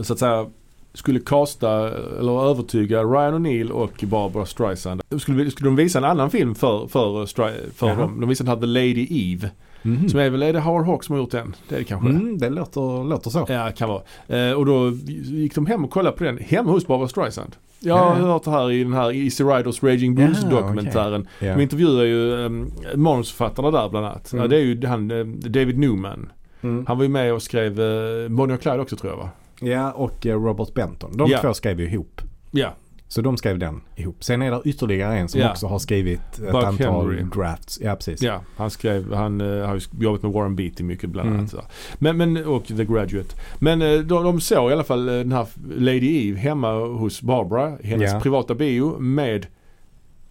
[0.01, 0.49] så att säga
[0.93, 1.89] skulle kasta
[2.19, 5.01] eller övertyga Ryan O'Neill och Barbara Streisand.
[5.19, 7.99] Skulle, skulle de visa en annan film för, för, Stri- för Jaha.
[7.99, 8.19] dem.
[8.19, 9.49] De visade den här The Lady Eve.
[9.81, 10.09] Mhm.
[10.09, 11.55] Som är väl, är det Howard Hawks som har gjort den?
[11.69, 12.09] Det är det kanske?
[12.09, 13.45] Mm, det låter, låter så.
[13.49, 14.01] Ja, kan vara.
[14.49, 14.89] Eh, och då
[15.23, 17.55] gick de hem och kollade på den hemma hos Barbara Streisand.
[17.79, 21.27] Jag har hört det här i den här Easy Riders Raging Bulls Jaha, dokumentären.
[21.39, 21.55] Ja.
[21.55, 24.33] De intervjuar ju um, manusförfattarna där bland annat.
[24.33, 24.43] Mm.
[24.43, 26.29] Ja, det är ju han eh, David Newman.
[26.61, 26.85] Mm.
[26.87, 29.29] Han var ju med och skrev uh, Bonnie och Clyde också tror jag va?
[29.65, 31.17] Ja, och eh, Robert Benton.
[31.17, 31.41] De Ja.
[31.41, 32.21] två skrev ju ihop.
[32.51, 32.73] Ja.
[33.07, 34.23] Så de skrev den ihop.
[34.23, 35.51] Sen är det ytterligare en som Ja.
[35.51, 37.23] också har skrivit ett Buck antal Henry.
[37.35, 37.79] drafts.
[37.81, 38.21] Ja, precis.
[38.21, 41.39] Ja, han skrev, han eh, har jobbat med Warren Beatty mycket bland Mm.
[41.39, 41.71] annat.
[41.99, 43.35] Men, men, och The Graduate.
[43.59, 45.47] Men eh, de, de såg i alla fall den här
[45.77, 48.19] Lady Eve hemma hos Barbara, hennes Ja.
[48.19, 49.47] privata bio med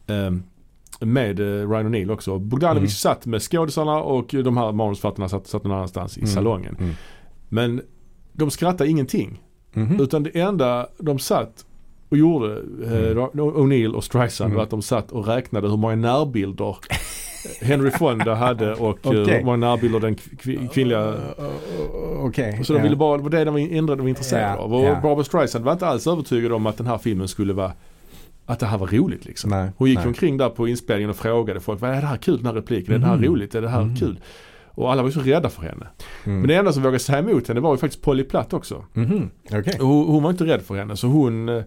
[0.06, 0.42] ehm,
[1.00, 2.38] med Ryan O'Neill också.
[2.38, 3.14] Bogdanovich Mm.
[3.14, 6.30] satt med skådisarna och de här manusförfattarna satt, satt någon annanstans i Mm.
[6.32, 6.76] salongen.
[6.80, 6.92] Mm.
[7.48, 7.82] Men
[8.32, 9.40] de skrattade ingenting.
[9.72, 10.00] Mhm.
[10.00, 11.64] Utan det enda de satt
[12.08, 12.52] och gjorde,
[12.84, 13.18] eh, Mm.
[13.34, 14.56] O'Neill och Streisand, Mm.
[14.56, 16.76] var att de satt och räknade hur många närbilder
[17.62, 19.36] Henry Fonda hade och eh, Okej.
[19.36, 22.64] hur många närbilder den kv- kvinnliga Uh, Okej.
[22.64, 24.74] så de ville bara, det var det de var enda de var intresserade Ja, av.
[24.74, 25.00] Och ja.
[25.02, 27.72] Barbara Streisand var inte alls övertygad om att den här filmen skulle vara
[28.46, 29.50] att det här var roligt liksom.
[29.50, 30.06] Nej, Hon gick nej.
[30.06, 32.94] omkring där på inspelningen och frågade folk, är det här kul den här repliken?
[32.94, 33.24] Är det här Mhm.
[33.24, 33.54] roligt?
[33.54, 33.96] Är det här Mhm.
[33.96, 34.18] kul?
[34.74, 35.86] Och alla var ju så rädda för henne.
[36.24, 36.38] Mm.
[36.40, 38.84] Men det enda som vågade säga emot henne var ju faktiskt Polly Platt också.
[38.92, 39.78] Mhm, Okej.
[39.80, 41.62] Och Hon, var inte rädd för henne så hon eh,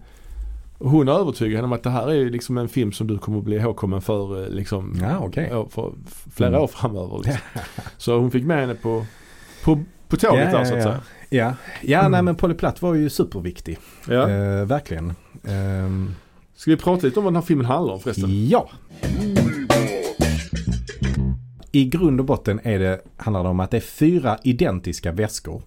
[0.79, 3.43] hon övertygade henne om att det här är liksom en film som du kommer att
[3.43, 5.91] bli ihågkommen för eh, liksom Ja, ja, för
[6.35, 6.61] flera Mm.
[6.61, 7.17] år framöver.
[7.17, 7.41] Liksom.
[7.97, 9.05] Så hon fick med henne på,
[9.63, 11.01] på, på tåget där så att säga.
[11.29, 12.11] Ja, ja Mm.
[12.11, 13.77] nej men Polly Platt var ju superviktig.
[14.07, 14.29] Ja.
[14.29, 15.13] Eh, verkligen.
[15.47, 16.15] Ehm,
[16.55, 18.47] Ska vi prata lite om vad den här filmen handlar om förresten?
[18.49, 18.69] ja.
[21.75, 25.61] I grund och botten är det, handlar det om att det är fyra identiska väskor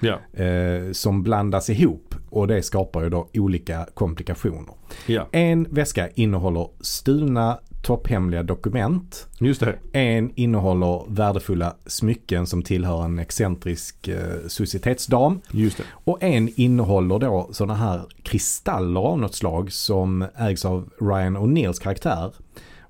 [0.00, 0.42] Ja.
[0.44, 4.74] eh, som blandas ihop och det skapar ju då olika komplikationer.
[5.06, 9.26] ja, En väska innehåller stulna topphemliga dokument.
[9.40, 9.74] just det.
[9.92, 15.40] En innehåller värdefulla smycken som tillhör en excentrisk eh, societetsdam.
[15.50, 15.84] Just det.
[15.92, 21.82] Och en innehåller då sådana här kristaller av något slag som ägs av Ryan O'Neills
[21.82, 22.32] karaktär.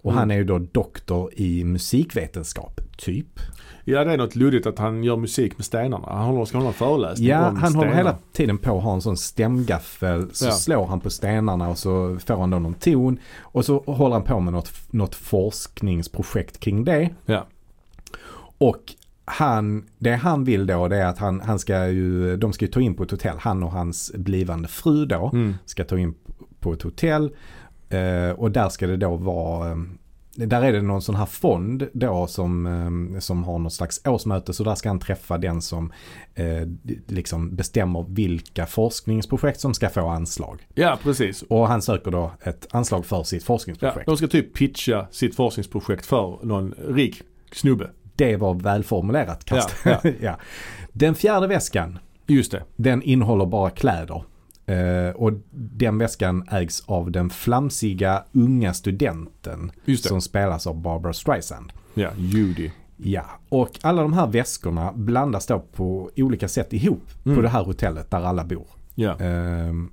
[0.00, 0.18] Och Mm.
[0.18, 3.40] han är ju då doktor i musikvetenskap, typ.
[3.84, 6.06] Ja det är något luddigt att han gör musik med stenarna.
[6.12, 8.94] Han håller, ska hålla en föreläsning Ja, om han håller hela tiden på att ha
[8.94, 10.28] en sån stämgaffel.
[10.32, 10.50] Så Ja.
[10.52, 13.18] slår han på stenarna och så får han då någon ton.
[13.40, 17.10] Och så håller han på med något, något forskningsprojekt kring det.
[17.26, 17.46] Ja.
[18.58, 18.82] Och
[19.24, 22.70] han, det han vill då det är att han, han ska ju, de ska ju
[22.70, 23.36] ta in på ett hotell.
[23.38, 25.54] Han och hans blivande fru då Mm.
[25.64, 26.14] ska ta in
[26.60, 27.30] på ett hotell.
[27.88, 29.76] Eh, och där ska det då vara, eh,
[30.46, 32.66] där är det någon sån här fond då som,
[33.14, 34.52] eh, som har något slags årsmöte.
[34.52, 35.92] Så där ska han träffa den som
[36.34, 36.68] eh,
[37.06, 40.66] liksom bestämmer vilka forskningsprojekt som ska få anslag.
[40.74, 41.42] ja precis.
[41.42, 44.06] Och han söker då ett anslag för sitt Ja, forskningsprojekt.
[44.06, 47.22] de ska typ pitcha sitt forskningsprojekt för någon rik
[47.52, 47.90] snubbe.
[48.16, 49.74] Det var välformulerat kast.
[49.84, 50.36] Ja, ja.
[50.92, 52.62] Den fjärde väskan Just det.
[52.76, 54.22] Den innehåller bara kläder.
[54.68, 61.72] Eh, och den väskan ägs av den flamsiga unga studenten som spelas av Barbara Streisand.
[61.94, 62.70] Ja, Judy.
[62.96, 67.36] Ja, och alla de här väskorna blandas då på olika sätt ihop Mm.
[67.36, 68.66] på det här hotellet där alla bor.
[68.94, 69.18] Ja.
[69.18, 69.90] Ehm,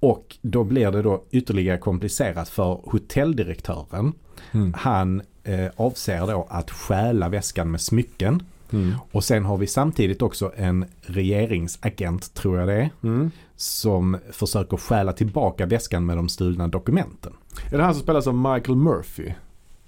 [0.00, 4.12] och då blir det då ytterligare komplicerat för hotelldirektören.
[4.52, 4.74] Mm.
[4.76, 8.42] Han eh, avser då att stjäla väskan med smycken.
[8.74, 8.92] Mm.
[9.12, 13.30] Och sen har vi samtidigt också en regeringsagent, tror jag det är, Mm.
[13.56, 17.32] som försöker stjäla tillbaka väskan med de stulna dokumenten.
[17.72, 19.32] Är det han som spelas av Michael Murphy?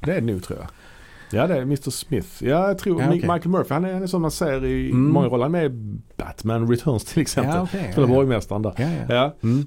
[0.01, 0.69] Det är det nog tror jag.
[1.31, 2.29] Ja det är Mr Smith.
[2.45, 3.21] Ja jag tror Ja, okej.
[3.21, 5.09] Michael Murphy han är, han är som man ser i Mm.
[5.13, 5.45] många roller.
[5.45, 7.55] Han är med i Batman Returns till exempel.
[7.55, 7.89] Ja, okej.
[7.93, 8.75] Spelar Ja, borgmästaren där.
[8.79, 9.15] Ja, ja.
[9.15, 9.35] Ja.
[9.43, 9.67] Mm.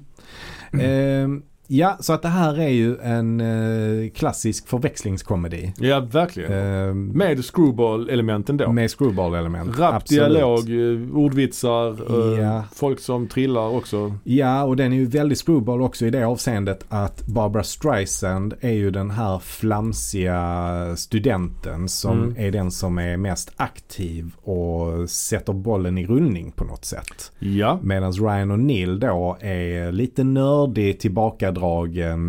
[0.72, 5.72] Ehm, ja, så att det här är ju en eh, klassisk förväxlingskomedi.
[5.78, 6.52] ja verkligen.
[6.52, 8.72] Ehm, Med screwball-elementen då.
[8.72, 9.78] med screwball-element.
[9.78, 12.64] Rapp dialog, eh, ordvitsar, eh, Ja.
[12.74, 14.14] folk som trillar också.
[14.24, 18.72] Ja, och den är ju väldigt screwball också i det avseendet att Barbara Streisand är
[18.72, 22.34] ju den här flamsiga studenten som Mm.
[22.38, 27.32] är den som är mest aktiv och sätter bollen i rullning på något sätt.
[27.38, 27.78] Ja.
[27.82, 31.59] Medan Ryan O'Neill då är lite nördig, tillbakadragen,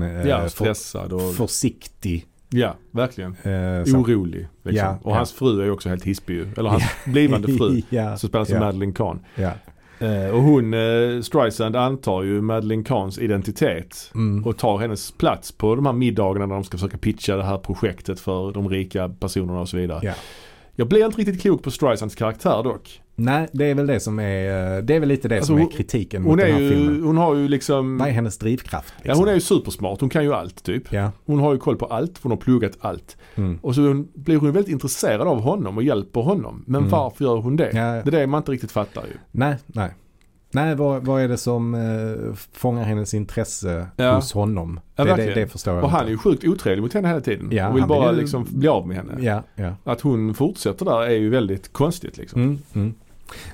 [0.01, 2.25] eh, Ja, stressad och försiktig.
[2.49, 3.35] ja, verkligen.
[3.43, 4.47] eh, Orolig.
[4.63, 4.87] Liksom.
[4.87, 5.15] Ja, och ja.
[5.15, 6.45] hans fru är ju också helt hispig.
[6.57, 7.81] Eller hans blivande fru.
[7.89, 9.19] ja, Som spelas av Madeleine Kahn.
[9.99, 14.11] Eh, och hon, eh, Streisand, antar ju Madeleine Kahns identitet.
[14.15, 14.45] Mm.
[14.45, 17.57] Och tar hennes plats på de här middagarna när de ska försöka pitcha det här
[17.57, 19.99] projektet för de rika personerna och så vidare.
[20.03, 20.13] Ja.
[20.75, 23.00] Jag blir inte riktigt klok på Streisands karaktär dock.
[23.23, 25.61] Nej, det är väl det som är, eh, det är väl lite det Alltså, som
[25.61, 27.03] är kritiken mot den är här ju, filmen.
[27.03, 27.97] hon har ju liksom...
[27.97, 28.93] Vad är hennes drivkraft?
[28.97, 29.19] Ja, liksom?
[29.19, 29.99] hon är ju supersmart.
[29.99, 30.93] Hon kan ju allt typ.
[30.93, 31.11] Ja.
[31.25, 32.19] Hon har ju koll på allt.
[32.23, 33.17] Hon har pluggat allt.
[33.35, 33.59] Mm.
[33.61, 36.63] Och så hon, blir hon väldigt intresserad av honom och hjälper honom.
[36.67, 36.91] Men Mm.
[36.91, 37.65] varför gör hon det?
[37.73, 38.01] Ja.
[38.03, 39.13] Det är det man inte riktigt fattar ju.
[39.31, 39.89] Nej, nej.
[40.53, 44.15] Nej, vad, vad är det som eh, fångar hennes intresse Ja.
[44.15, 44.79] hos honom?
[44.95, 46.11] Ja, det, det, det förstår jag Och han är inte.
[46.11, 47.49] ju sjukt otrevlig mot henne hela tiden.
[47.51, 49.13] Ja, och vill bara vill liksom bli av med henne.
[49.19, 49.75] Ja, ja.
[49.83, 52.41] Att hon fortsätter där är ju väldigt konstigt liksom.
[52.41, 52.93] Mm, mm.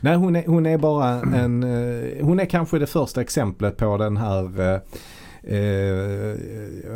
[0.01, 1.63] Nej, hon är, hon är bara en...
[1.63, 4.73] eh, hon är kanske det första exemplet på den här...
[4.73, 4.79] eh,
[5.49, 6.35] Eh,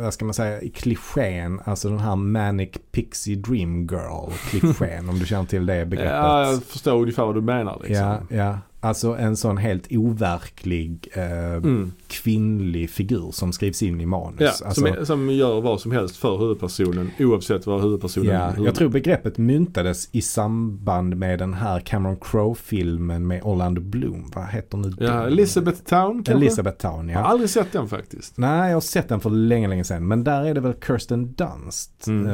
[0.02, 5.26] vad ska man säga, klichén, alltså den här Manic Pixie Dream Girl klichén om du
[5.26, 6.12] känner till det begreppet.
[6.14, 8.06] Ja, jag förstår ungefär vad du menar liksom.
[8.06, 8.58] ja, ja.
[8.84, 11.22] Alltså en sån helt overklig eh,
[11.52, 11.92] Mm.
[12.08, 14.40] kvinnlig figur som skrivs in i manus.
[14.40, 18.66] Ja, alltså, som, som gör vad som helst för huvudpersonen oavsett vad huvudpersonen Ja, huvud-
[18.68, 24.30] jag tror begreppet myntades i samband med den här Cameron Crowe-filmen med Orlando Bloom.
[24.34, 25.26] Vad heter nu Ja, den?
[25.26, 26.32] Elizabeth Town kanske?
[26.32, 27.28] Elizabeth Town, Jag har ja.
[27.30, 28.38] aldrig sett den faktiskt.
[28.38, 30.08] Nej, jag har sett den för länge, länge sedan.
[30.08, 32.26] Men där är det väl Kirsten Dunst Mm.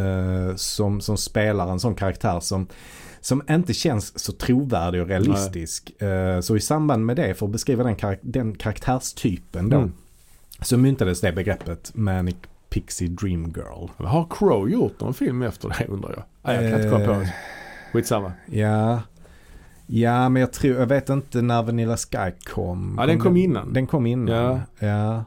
[0.48, 2.66] eh, som, som spelar en sån karaktär som,
[3.20, 6.02] som inte känns så trovärdig och realistisk.
[6.02, 9.92] Eh, så i samband med det, för att beskriva den, karak- den karaktärstypen då, Mm.
[10.62, 12.36] så myntades det begreppet Manic
[12.70, 13.88] Pixie Dream Girl.
[14.06, 16.22] Har Crow gjort någon film efter det undrar jag?
[16.42, 17.34] Nej, jag kan inte komma på Eh, det.
[17.92, 18.32] Skitsamma.
[18.46, 19.00] Ja.
[19.86, 22.94] Ja, men jag tror, jag vet inte när Vanilla Sky kom.
[23.00, 23.72] Ja, den kom innan.
[23.72, 24.34] Den kom innan.
[24.36, 24.60] Ja.
[24.88, 25.24] ja.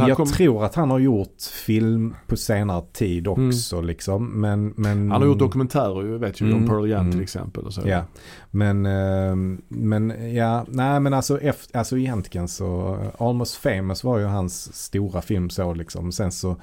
[0.00, 4.40] Jag kom, tror att han har gjort film på senare tid också liksom.
[4.40, 7.12] Men, men, han har gjort dokumentärer ju, vet ju, om Mm, Pearl Jam mm.
[7.12, 7.64] till exempel.
[7.64, 7.82] Och så.
[7.84, 8.04] Ja,
[8.50, 14.24] men, ehm, men ja, nej men alltså, efter, alltså egentligen så Almost famous var ju
[14.24, 16.12] hans stora film så liksom.
[16.12, 16.56] Sen så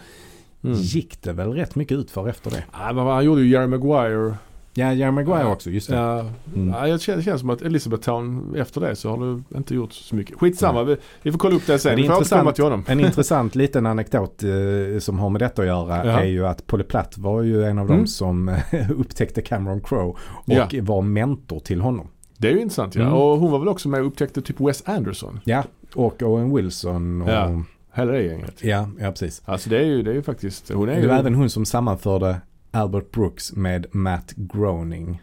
[0.64, 0.78] Mm.
[0.78, 2.64] gick det väl rätt mycket utför efter det.
[2.72, 4.36] Ja, men han gjorde ju Jerry Maguire.
[4.73, 5.52] Ja, Jerry Maguire Ja.
[5.52, 5.95] också, just det.
[5.95, 6.19] Ja,
[6.56, 6.69] Mm.
[6.69, 9.76] ja, jag känner, det känns som att Elizabeth Town efter det så har du inte
[9.76, 10.39] gjort så mycket.
[10.39, 11.95] Skitsamma, vi, vi får kolla upp det sen.
[11.95, 12.84] Vi får återkomma till honom.
[12.88, 16.19] En intressant liten anekdot eh, som har med detta att göra Ja.
[16.19, 17.98] är ju att Polly Platt var ju en av Mm.
[17.98, 20.68] dem som eh, upptäckte Cameron Crowe och Ja.
[20.81, 22.07] var mentor till honom.
[22.38, 23.02] Det är ju intressant ja.
[23.02, 23.14] Mm.
[23.14, 25.39] Och hon var väl också med och upptäckte typ Wes Anderson.
[25.43, 25.64] Ja,
[25.95, 27.34] och Owen Wilson och Ja.
[27.52, 28.64] ja, Hela det gänget.
[28.64, 29.41] ja, precis.
[29.45, 31.07] Alltså det är ju, det är ju faktiskt, hon är Det ju...
[31.07, 32.35] var även hon som sammanförde
[32.72, 35.22] Albert Brooks med Matt Groening.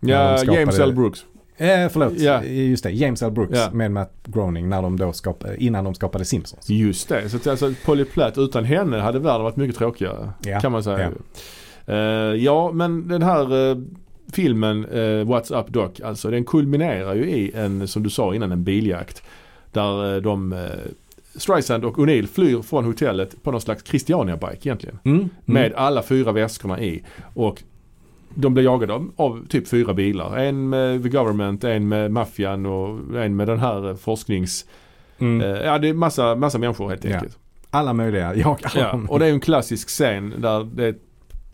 [0.00, 0.92] ja, skapade- James L.
[0.94, 1.24] Brooks.
[1.58, 2.44] Eh, förlåt, Ja.
[2.44, 2.90] just det.
[2.90, 3.30] James L.
[3.30, 3.70] Brooks Ja.
[3.72, 6.70] med Matt Groening när de då skapade, innan de skapade Simpsons.
[6.70, 7.28] Just det.
[7.28, 10.30] Så att, alltså, Polly Platt utan henne hade världen varit mycket tråkigare.
[10.44, 10.60] Ja.
[10.60, 11.12] Kan man säga.
[11.86, 12.34] Ja.
[12.34, 13.76] Ja, men den här eh,
[14.32, 18.52] filmen eh, What's Up Doc, alltså den kulminerar ju i en, som du sa innan,
[18.52, 19.22] en biljakt.
[19.72, 20.52] Där de
[21.36, 24.98] Streisand och O'Neill flyr från hotellet på någon slags Christiania-bike egentligen.
[25.04, 25.28] Mm.
[25.44, 27.02] Med alla fyra väskorna i.
[27.34, 27.62] Och
[28.34, 30.36] de blir jagade av, av typ fyra bilar.
[30.36, 34.64] En med The Government, en med maffian och en med den här eh, forsknings...
[35.18, 35.40] Mm.
[35.40, 37.14] Eh, ja det är massa, massa människor helt Ja.
[37.14, 37.38] enkelt.
[37.70, 38.34] Alla möjliga.
[38.34, 40.94] Jag, Ja, och det är en klassisk scen där det är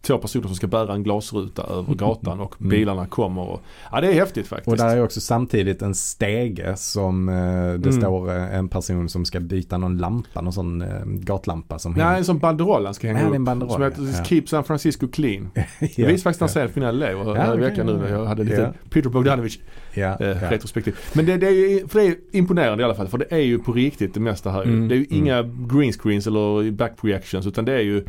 [0.02, 2.70] två personer som ska bära en glasruta över gatan och Mm.
[2.70, 3.42] bilarna kommer.
[3.42, 3.60] Och,
[3.92, 4.68] ja det är häftigt faktiskt.
[4.68, 7.92] Och där är också samtidigt en stege som eh, det Mm.
[7.92, 12.02] står eh, en person som ska byta någon lampa, någon sån eh, gatlampa som Nej,
[12.04, 12.18] hänger.
[12.18, 13.34] en sån banderoll han ska hänga är upp.
[13.34, 14.24] en banderoll, som heter ja.
[14.24, 15.50] Keep San Francisco Clean.
[15.54, 16.44] ja, Jag visade faktiskt ja.
[16.46, 18.18] en scen för mina elever Ja, här i veckan nu när ja.
[18.18, 18.88] jag hade lite Ja.
[18.90, 19.58] Peter Bogdanovich
[19.94, 20.50] Ja, eh, ja.
[20.50, 20.96] retrospektiv.
[21.12, 23.58] Men det, det är för det är imponerande i alla fall för det är ju
[23.58, 24.62] på riktigt det mesta här.
[24.62, 25.18] Mm, Det är ju mm.
[25.18, 28.04] inga green screens eller back projections utan det är ju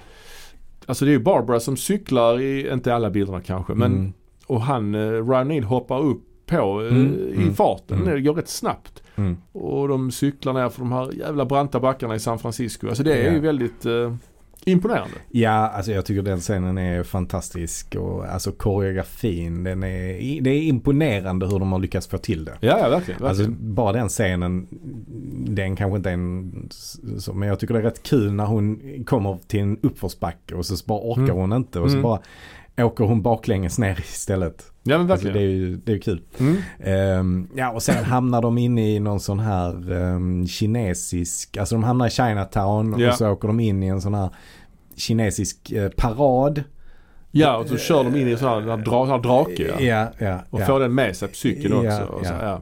[0.86, 4.14] Alltså det är ju Barbara som cyklar i, inte alla bilderna kanske, men Mm.
[4.48, 7.98] och han, eh, Ryan Neal hoppar upp på eh, Mm, i mm, farten.
[8.02, 8.14] mm.
[8.14, 9.04] Det går rätt snabbt.
[9.16, 9.38] Mm.
[9.52, 12.88] Och de cyklar ner för de här jävla branta backarna i San Francisco.
[12.88, 13.34] Alltså det är Ja.
[13.34, 14.14] ju väldigt eh,
[14.66, 15.14] imponerande.
[15.30, 20.62] Ja, alltså jag tycker den scenen är fantastisk och alltså koreografin, den är, det är
[20.62, 22.54] imponerande hur de har lyckats få till det.
[22.62, 23.24] Ja, ja verkligen.
[23.26, 23.76] Alltså verkligen.
[23.76, 24.68] bara den scenen,
[25.48, 26.70] den kanske inte är en,
[27.18, 30.66] så, men jag tycker det är rätt kul när hon kommer till en uppförsbacke och
[30.66, 31.36] så bara orkar Mm.
[31.36, 32.04] hon inte och så Mm.
[32.04, 32.20] bara
[32.78, 34.66] åker hon baklänges ner istället.
[34.84, 35.48] ja men Alltså verkligen.
[35.50, 36.22] det är ju det är ju kul.
[36.40, 36.58] mm.
[36.80, 41.84] Ehm, ja och sen hamnar de inne i någon sån här ehm, kinesisk, alltså de
[41.84, 43.10] hamnar i Chinatown Ja.
[43.12, 44.30] och så åker de in i en sån här
[44.96, 46.64] kinesisk eh, parad.
[47.32, 50.08] Ja, och så kör de in i en sån här, dra, sån här drake ja.
[50.18, 50.40] Ja.
[50.50, 50.66] Och ja.
[50.66, 52.20] får den med sig på cykeln också.
[52.24, 52.62] Så, ja.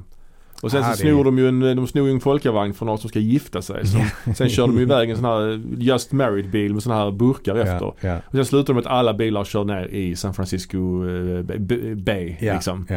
[0.63, 2.85] Och sen Ja, så det- snor de ju en, de snor ju en folkavagn från
[2.85, 3.87] någon som ska gifta sig.
[3.87, 3.97] Så.
[4.35, 7.55] Sen kör de ju iväg en sån här Just Married bil med såna här burkar
[7.55, 7.85] efter.
[7.85, 10.77] Ja, ja, Och sen slutar de med att alla bilar kör ner i San Francisco
[11.07, 11.43] eh,
[11.95, 12.87] Bay ja, liksom.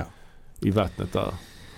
[0.60, 1.28] I vattnet där.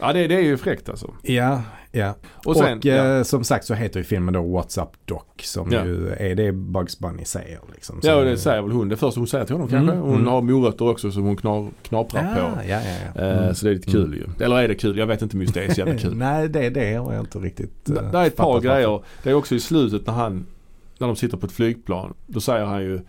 [0.00, 1.14] Ja det, det är ju fräckt alltså.
[1.22, 1.62] Ja,
[1.96, 2.14] ja.
[2.32, 2.94] Och Och, sen, ja.
[3.16, 5.84] eh, som sagt så heter ju filmen då What's Up Doc som Ja.
[5.84, 8.00] ju är det Bugs Bunny säger liksom.
[8.02, 8.88] Ja och det säger väl hon.
[8.88, 10.00] Det första hon säger till honom Mm, kanske.
[10.02, 10.26] Hon mm.
[10.26, 12.68] har morötter också som hon knar, knaprar ja, på.
[12.68, 13.22] ja, ja, ja.
[13.22, 13.54] Eh, Mm.
[13.54, 14.44] Så det är lite kul ju.
[14.44, 14.98] Eller är det kul?
[14.98, 16.16] Jag vet inte om just det är så jävla kul.
[16.16, 19.02] Nej, det, det har jag inte riktigt Det uh, det är ett par grejer.
[19.22, 20.46] Det är också i slutet när han,
[20.98, 22.14] när de sitter på ett flygplan.
[22.26, 23.00] Då säger han ju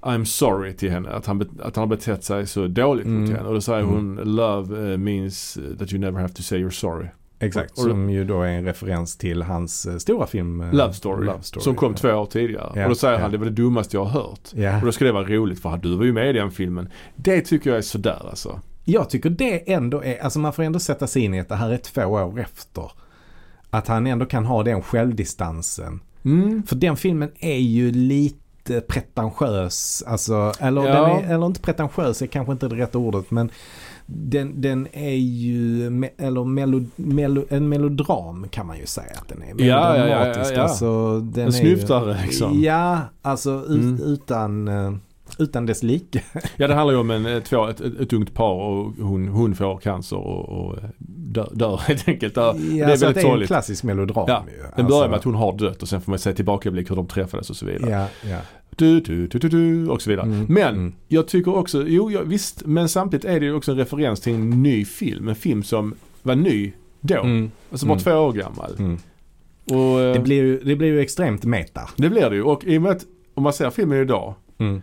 [0.00, 1.08] I'm sorry till henne.
[1.10, 3.36] Att han, att han har betett sig så dåligt mot Mm.
[3.36, 3.48] henne.
[3.48, 3.94] Och då säger Mm.
[3.94, 7.06] hon Love eh, means that you never have to say you're sorry.
[7.42, 10.92] Exakt, Och- som ju då är en referens till hans eh, stora film eh, Love
[10.92, 11.26] story.
[11.26, 11.62] Love Story.
[11.64, 12.72] Som kom två år tidigare.
[12.74, 13.20] Ja, och då säger ja.
[13.20, 14.48] han det var det dummaste jag har hört.
[14.54, 14.78] Ja.
[14.80, 16.88] Och då ska det vara roligt för du var ju med i den filmen.
[17.16, 18.60] Det tycker jag är sådär alltså.
[18.84, 21.56] Jag tycker det ändå är, alltså man får ändå sätta sig in i att det
[21.56, 22.90] här är två år efter.
[23.70, 26.00] Att han ändå kan ha den självdistansen.
[26.24, 26.62] Mm.
[26.62, 30.04] För den filmen är ju lite pretentiös.
[30.06, 30.92] Alltså, eller, Ja.
[30.94, 33.50] den är, eller inte pretentiös är kanske inte det rätta ordet men
[34.06, 39.28] den, den är ju me, eller melo, melo, en melodram kan man ju säga att
[39.28, 39.64] den är.
[39.66, 40.62] Ja, ja, ja, ja, ja.
[40.62, 42.62] Alltså, den En snyftare liksom.
[42.62, 44.00] Ja, alltså Mm.
[44.02, 44.92] utan, eh,
[45.38, 46.22] utan dess like.
[46.56, 49.28] Ja det handlar ju om en, ett, två, ett, ett, ett ungt par och hon,
[49.28, 52.36] hon får cancer och, och dör, dör helt enkelt.
[52.36, 53.46] Ja, det är alltså väldigt det är en sorgligt.
[53.48, 54.62] klassisk melodram Ja, ju.
[54.76, 56.96] Den börjar Alltså, med att hon har dött och sen får man se tillbakablick hur
[56.96, 57.90] de träffades och så vidare.
[57.90, 58.38] Ja, ja.
[58.76, 60.26] Du, du, du, du, du, och så vidare.
[60.26, 60.92] Mm, Men mm.
[61.08, 64.34] jag tycker också, jo ja, visst, men samtidigt är det ju också en referens till
[64.34, 65.28] en ny film.
[65.28, 67.20] En film som var ny då.
[67.22, 67.50] Mm.
[67.70, 68.02] Alltså bara Mm.
[68.04, 68.74] två år gammal.
[68.78, 68.98] Mm.
[69.64, 71.80] Och, eh, Det blir, ju, det blir ju extremt meta.
[71.96, 72.42] det blir det ju.
[72.42, 73.04] Och i och med att
[73.34, 74.82] om man ser filmen idag Mm.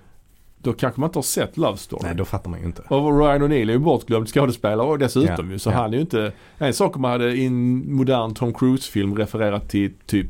[0.61, 2.02] då kanske man inte har sett Love Story.
[2.03, 2.82] Nej, då fattar man ju inte.
[2.82, 5.60] Och Ryan O'Neill är ju bortglömd skådespelare och dessutom Ja, ju.
[5.60, 5.74] Så ja.
[5.74, 9.70] han är ju inte, en sak om man hade i en modern Tom Cruise-film refererat
[9.70, 10.28] till typ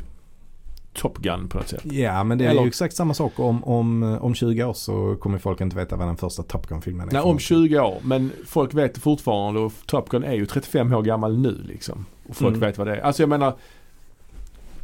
[0.93, 1.81] Top Gun på något sätt.
[1.85, 3.39] Ja, men det är Eller- ju exakt samma sak.
[3.39, 7.07] Om, om, om 20 år så kommer folk inte veta vad den första Top Gun-filmen
[7.07, 7.13] är.
[7.13, 7.41] Nej, om något.
[7.41, 7.97] 20 år.
[8.03, 12.05] Men folk vet det fortfarande och Top Gun är ju 35 år gammal nu liksom.
[12.29, 12.59] Och folk Mm.
[12.59, 13.01] vet vad det är.
[13.01, 13.55] Alltså jag menar,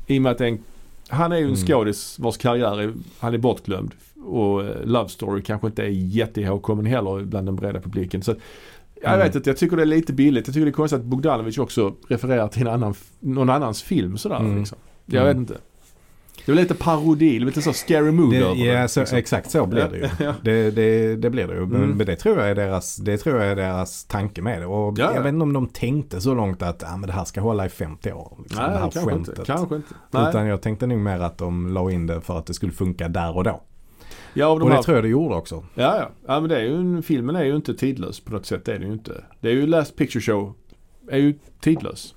[0.07, 0.59] i och med att en,
[1.07, 1.67] han är ju en Mm.
[1.67, 3.91] skådis vars karriär är, han är bortglömd.
[4.25, 8.21] Och eh, Love Story kanske inte är jätteihågkommen heller bland den breda publiken.
[8.21, 8.35] Så
[9.01, 9.25] jag Mm.
[9.27, 10.47] vet inte, jag tycker det är lite billigt.
[10.47, 14.17] Jag tycker det är konstigt att Bogdanovich också refererar till en annan, någon annans film
[14.17, 14.57] sådär Mm.
[14.57, 14.77] liksom.
[15.05, 15.27] Jag Mm.
[15.27, 15.61] vet inte.
[16.45, 19.17] Det är lite parodi, lite så scary movie Det, över ja, så, liksom.
[19.17, 20.09] exakt så blir det ju.
[20.25, 20.33] Ja.
[20.41, 21.59] Det, det, det blir det ju.
[21.65, 21.97] Men, Mm.
[21.97, 24.65] men det tror jag är deras, det tror jag är deras tanke med det.
[24.65, 25.11] Och ja.
[25.15, 27.65] jag vet inte om de tänkte så långt att ah, men det här ska hålla
[27.65, 28.37] i 50 år.
[28.43, 29.37] Liksom, Nej, det här kanske skämtet.
[29.39, 29.51] inte.
[29.51, 29.93] Kanske inte.
[30.11, 30.29] Nej.
[30.29, 33.07] Utan jag tänkte nog mer att de la in det för att det skulle funka
[33.07, 33.61] där och då.
[34.33, 35.55] Ja, och de Och det här tror jag det gjorde också.
[35.75, 36.09] Ja, ja.
[36.27, 38.65] ja men det är ju, en- filmen är ju inte tidlös på något sätt.
[38.65, 39.23] Det är det ju inte.
[39.41, 40.53] Det är ju Last Picture Show
[41.11, 42.15] är ju tidlös.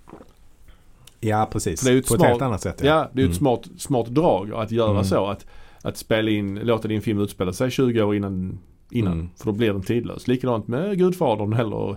[1.20, 1.80] Ja, precis.
[1.80, 2.80] Det är ett På ett smart- helt annat sätt.
[2.84, 3.30] Ja, det är Mm.
[3.30, 5.04] ett smart, smart drag att göra Mm.
[5.04, 5.26] så.
[5.26, 5.46] Att,
[5.82, 8.58] att spela in, låta din film utspela sig 20 år innan.
[8.90, 9.28] innan Mm.
[9.36, 10.28] För då blir den tidlös.
[10.28, 11.96] Likadant med Gudfadern heller.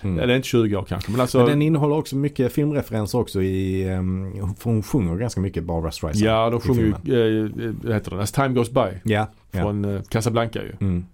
[0.00, 0.18] Mm.
[0.18, 1.38] Eller inte 20 år kanske men alltså.
[1.38, 5.90] Men den innehåller också mycket filmreferenser också i, um, för hon sjunger ganska mycket Barbara
[5.90, 6.24] Streisand.
[6.26, 8.20] ja, de sjunger ju, vad heter den?
[8.20, 8.80] As time goes by.
[8.80, 9.60] Ja, ja.
[9.62, 10.72] Från eh, Casablanca ju.
[10.80, 11.06] Mm.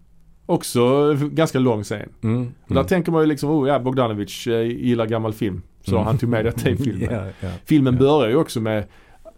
[0.53, 2.09] Också ganska lång scen.
[2.23, 2.53] Mm.
[2.69, 5.63] Och där tänker man ju liksom, oh ja Bogdanovich eh, gillar gammal film.
[5.85, 6.07] Så Mm.
[6.07, 7.09] han tog med detta i filmen.
[7.11, 7.49] ja, ja.
[7.65, 7.99] Filmen Ja.
[8.01, 8.85] börjar ju också med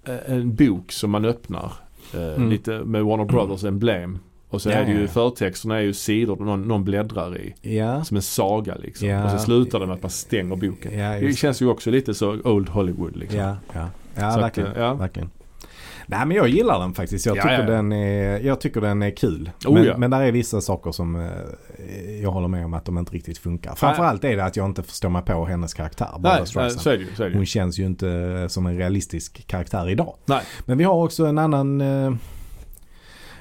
[0.04, 1.72] eh, en bok som man öppnar.
[2.14, 2.50] eh, Mm.
[2.50, 4.18] Lite med Warner Brothers emblem.
[4.48, 7.54] Och så är det ju förtexterna är ju sidor någon, någon bläddrar i.
[8.04, 9.08] Som en saga liksom.
[9.24, 10.92] Och så slutar det med att man stänger boken.
[11.20, 13.38] Det känns ju också lite så Old Hollywood liksom.
[13.38, 13.56] Ja,
[14.14, 14.70] att, verkligen.
[14.76, 14.94] ja.
[14.94, 15.30] verkligen.
[16.10, 17.26] Nej men jag gillar den faktiskt.
[17.26, 17.66] Jag Ja, tycker, ja.
[17.66, 19.50] Den, är, jag tycker den är kul.
[19.66, 19.96] Oh, men, ja.
[19.96, 23.38] men där är vissa saker som eh, jag håller med om att de inte riktigt
[23.38, 23.74] funkar.
[23.74, 26.08] Framförallt är det att jag inte förstår mig på hennes karaktär.
[26.18, 26.70] Nej, nej, så är det.
[27.16, 27.36] Så är det.
[27.36, 30.14] Hon känns ju inte som en realistisk karaktär idag.
[30.26, 30.42] Nej.
[30.64, 32.12] Men vi har också en annan eh,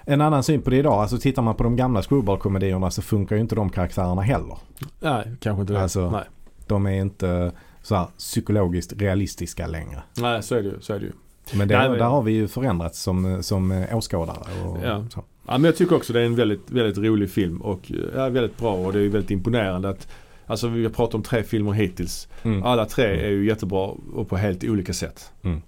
[0.06, 0.94] en annan syn på det idag.
[0.94, 4.58] Alltså tittar man på de gamla screwball-komedierna så funkar ju inte de karaktärerna heller.
[5.00, 5.82] Nej, kanske inte det.
[5.82, 6.24] Alltså- Nej.
[6.68, 7.52] De är inte
[7.82, 10.04] så här psykologiskt realistiska längre.
[10.18, 10.82] nej, så är det ju.
[10.82, 11.12] Så är det ju.
[11.54, 14.38] Men det, Nej, där har vi ju förändrats som, som eh, åskådare.
[14.66, 15.06] Och, Ja.
[15.10, 15.24] så.
[15.48, 18.58] Ja, men jag tycker också det är en väldigt, väldigt rolig film och ja, väldigt
[18.58, 20.08] bra och det är väldigt imponerande att
[20.46, 22.28] Alltså vi har pratat om tre filmer hittills.
[22.44, 22.64] Mm.
[22.64, 25.32] Alla tre är ju jättebra och på helt olika sätt.
[25.44, 25.62] Mm.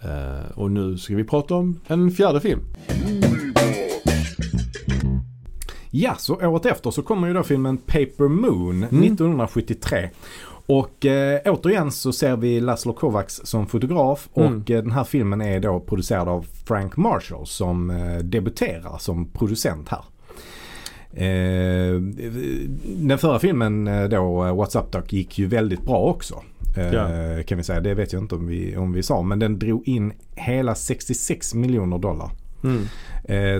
[0.00, 2.60] Eh, och nu ska vi prata om en fjärde film.
[5.90, 9.02] Ja, så året efter så kommer ju då filmen Paper Moon Mm.
[9.02, 10.10] 1973.
[10.66, 14.48] Och eh, återigen så ser vi Laszlo Kovacs som fotograf Mm.
[14.62, 19.26] och eh, den här filmen är då producerad av Frank Marshall som eh, debuterar som
[19.28, 20.04] producent här.
[21.14, 22.00] Eh,
[22.96, 26.42] den förra filmen eh, då, eh, What's Up Doc, gick ju väldigt bra också.
[26.76, 27.08] Ja.
[27.46, 27.80] Kan vi säga.
[27.80, 29.22] Det vet jag inte om vi, om vi sa.
[29.22, 32.30] Men den drog in hela 66 miljoner dollar.
[32.64, 32.70] Eh,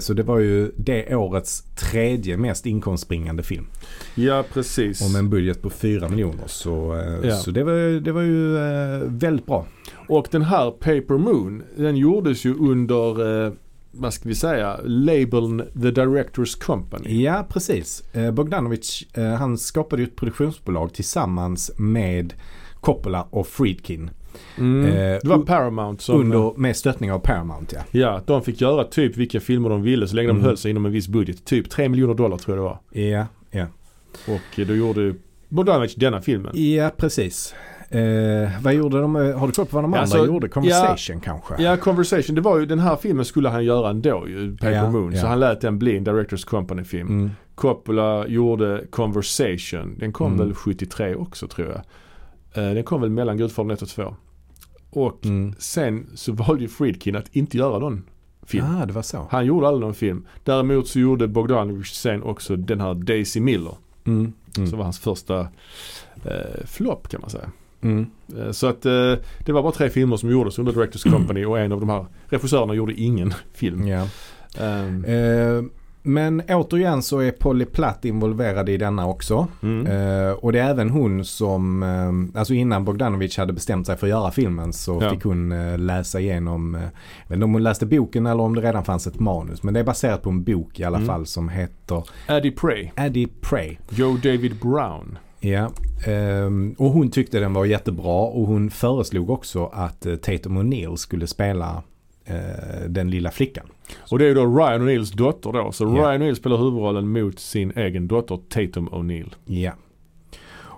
[0.00, 3.66] Så det var ju det årets tredje mest inkomstbringande film.
[4.14, 5.02] Ja precis.
[5.02, 6.44] Och med en budget på 4 miljoner.
[6.46, 7.36] Så, eh, Ja.
[7.36, 9.66] så det, var, det var ju eh, väldigt bra.
[10.08, 13.52] Och den här Paper Moon den gjordes ju under eh,
[13.92, 17.22] vad ska vi säga, labeln The Directors Company.
[17.22, 18.04] Ja, precis.
[18.12, 22.34] Eh, Bogdanovich eh, han skapade ju ett produktionsbolag tillsammans med
[22.80, 24.10] Coppola och Friedkin.
[24.58, 24.84] Mm.
[24.86, 24.92] Eh,
[25.22, 27.80] det var Paramount som under, med stöttning av Paramount ja.
[28.00, 30.42] Ja, de fick göra typ vilka filmer de ville så länge Mm.
[30.42, 31.44] de höll sig inom en viss budget.
[31.44, 33.04] Typ 3 miljoner dollar tror jag det var.
[33.10, 33.66] Ja, ja.
[34.26, 35.14] Och eh, då gjorde
[35.48, 36.52] Bogdanovich denna filmen.
[36.54, 37.54] Ja, precis.
[37.90, 39.16] Eh, vad gjorde de?
[39.16, 40.48] eh, Har du koll på vad de Ja, andra alltså, gjorde?
[40.48, 41.62] Conversation kanske?
[41.62, 42.34] Ja, Conversation.
[42.34, 45.12] Det var ju den här filmen skulle han göra ändå ju, Paper Ja, Moon.
[45.12, 45.28] Så ja.
[45.28, 47.08] han lät den bli en Directors Company-film.
[47.08, 47.30] Mm.
[47.54, 49.96] Coppola gjorde Conversation.
[49.98, 50.38] Den kom Mm.
[50.46, 51.80] väl 73 också tror jag.
[52.54, 54.14] Eh, den kom väl mellan Gudfadern 1 och 2.
[54.90, 55.54] Och Mm.
[55.58, 58.02] sen så valde ju Friedkin att inte göra någon
[58.46, 58.66] film.
[58.66, 59.26] Ah, det var så.
[59.30, 60.26] Han gjorde aldrig någon film.
[60.44, 63.74] Däremot så gjorde Bogdanovich sen också den här Daisy Miller.
[64.04, 64.32] Mm.
[64.56, 64.68] Mm.
[64.68, 65.40] Som var hans första
[66.24, 67.50] eh, flopp kan man säga.
[67.80, 68.06] Mm.
[68.38, 69.14] Eh, så att eh,
[69.46, 72.06] det var bara tre filmer som gjordes under Directors Company och en av de här
[72.26, 73.86] regissörerna gjorde ingen film.
[73.88, 74.06] Ja.
[74.58, 75.62] Ehm, Eh,
[76.02, 79.46] men återigen så är Polly Platt involverad i denna också.
[79.62, 79.86] mm.
[79.86, 84.06] Eh, och det är även hon som, eh, alltså innan Bogdanovich hade bestämt sig för
[84.06, 85.10] att göra filmen så Ja.
[85.10, 86.88] fick hon eh, läsa igenom, eh, jag
[87.28, 89.62] vet inte om hon läste boken eller om det redan fanns ett manus.
[89.62, 91.08] Men det är baserat på en bok i alla Mm.
[91.08, 93.76] fall som heter Addie Prey, Addie Prey.
[93.90, 95.18] Joe David Brown.
[95.40, 95.70] Ja,
[96.06, 100.96] ehm, och hon tyckte den var jättebra och hon föreslog också att eh, Tatum O'Neill
[100.96, 101.82] skulle spela
[102.24, 103.66] eh, den lilla flickan.
[104.10, 105.72] Och det är ju då Ryan O'Neills dotter då.
[105.72, 105.88] Så Ja.
[105.90, 109.32] Ryan O'Neill spelar huvudrollen mot sin egen dotter Tatum O'Neill.
[109.44, 109.72] Ja.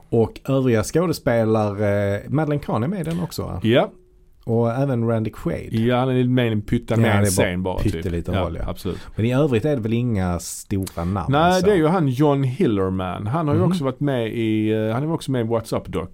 [0.09, 3.61] Och övriga skådespelare, Madeleine Kahn är med i den också va?
[3.63, 3.91] Ja,
[4.45, 5.75] Och även Randy Quaid.
[5.75, 7.79] ja han är med i en pytta Ja, med är en scen bara.
[7.79, 7.93] Typ.
[7.93, 8.69] pytteliten ja, roll, ja.
[8.71, 8.99] Absolut.
[9.17, 11.27] Men i övrigt är det väl inga stora namn?
[11.33, 11.67] Nej så.
[11.67, 13.27] det är ju han John Hillerman.
[13.27, 13.71] Han har ju Mhm.
[13.71, 16.09] också varit med i, eh, han är också med i What's Up Doc.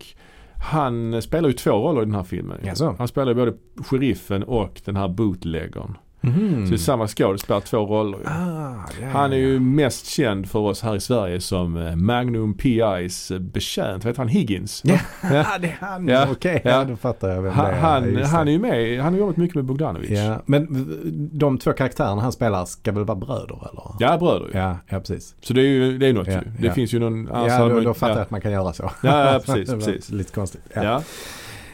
[0.63, 2.61] Han spelar ju två roller i den här filmen.
[2.65, 2.95] Jaså?
[2.99, 5.97] Han spelar ju både sheriffen och den här bootleggern.
[6.21, 6.67] Mhm.
[6.67, 8.21] Så det är samma skådespelare, två roller.
[8.25, 12.55] Ah, ja, Han är ju mest känd för oss här i Sverige som eh, Magnum
[12.55, 14.05] PI's betjänt.
[14.05, 14.83] Vet han Higgins?
[14.85, 15.45] Ja, Ja.
[15.61, 16.09] det är han.
[16.09, 16.71] Ja, Okej, ja.
[16.71, 16.85] ja.
[16.85, 18.15] då fattar jag vem Han, det är.
[18.15, 20.11] han, han är ju med, han har jobbat mycket med Bogdanovich.
[20.11, 20.87] Ja, men
[21.33, 23.95] de två karaktärerna han spelar ska väl vara bröder eller?
[23.99, 24.49] Ja, bröder.
[24.53, 25.35] Ja, ja precis.
[25.41, 26.41] Så det är ju det är något ju.
[26.59, 27.29] Det finns ju någon...
[27.33, 28.23] ja, då, då fattar jag ja.
[28.23, 28.91] att man kan göra så.
[29.03, 30.11] Ja, precis, precis.
[30.11, 30.63] Lite konstigt.
[30.75, 31.03] Ja.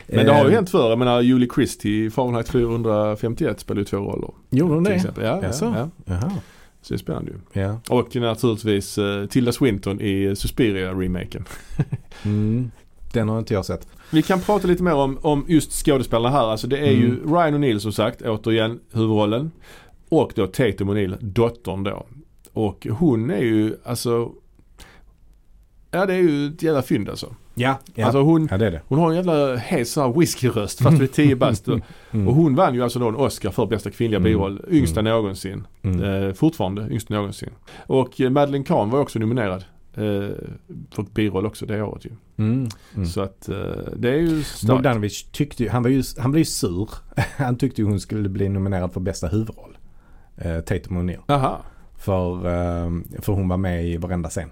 [0.07, 0.89] Men det har ju Eh, hänt förr.
[0.91, 4.31] Jag menar Julie Christie i Fahrenheit 451 spelar ju två roller.
[4.51, 4.95] Gjorde hon det?
[4.95, 5.25] exempel.
[5.25, 5.89] Ja, ja, Jaså?
[6.05, 6.31] ja.
[6.83, 7.61] Så det är spännande ju.
[7.61, 7.81] Ja.
[7.91, 11.45] Och naturligtvis uh, Tilda Swinton i Suspiria-remaken.
[12.25, 12.71] Mm.
[13.13, 13.89] Den har inte jag sett.
[14.11, 16.47] Vi kan prata lite mer om, om just skådespelarna här.
[16.47, 17.35] Alltså det är ju Mm.
[17.35, 19.51] Ryan O'Neill som sagt, återigen huvudrollen.
[20.09, 22.07] Och då Tatum O'Neill, dottern då.
[22.53, 24.33] Och hon är ju alltså
[25.91, 27.35] Ja det är ju ett jävla fynd alltså.
[27.59, 28.05] Ja, ja.
[28.05, 28.81] Alltså hon, ja det det.
[28.89, 31.69] hon har en jävla hes sån här whiskyröst fast vid 10 bast.
[32.11, 32.29] Mm.
[32.29, 34.33] Och hon vann ju alltså då en Oscar för bästa kvinnliga Mm.
[34.33, 34.65] biroll.
[34.71, 35.67] Yngsta någonsin.
[35.83, 36.03] Mm.
[36.29, 37.51] Eh, fortfarande yngsta någonsin.
[37.87, 39.65] Och eh, Madeleine Kahn var också nominerad.
[39.95, 40.03] Eh,
[40.91, 42.11] för biroll också det året ju.
[42.39, 42.69] Mm.
[42.95, 43.07] Mm.
[43.07, 43.57] Så att eh,
[43.97, 44.67] det är ju starkt.
[44.73, 46.91] Bogdanovich tyckte han, var ju, han blev ju sur.
[47.37, 49.79] Han tyckte ju hon skulle bli nominerad för bästa huvudroll.
[50.37, 51.57] Eh, Tatum O'Neill.
[51.97, 54.51] För, eh, för hon var med i varenda scen.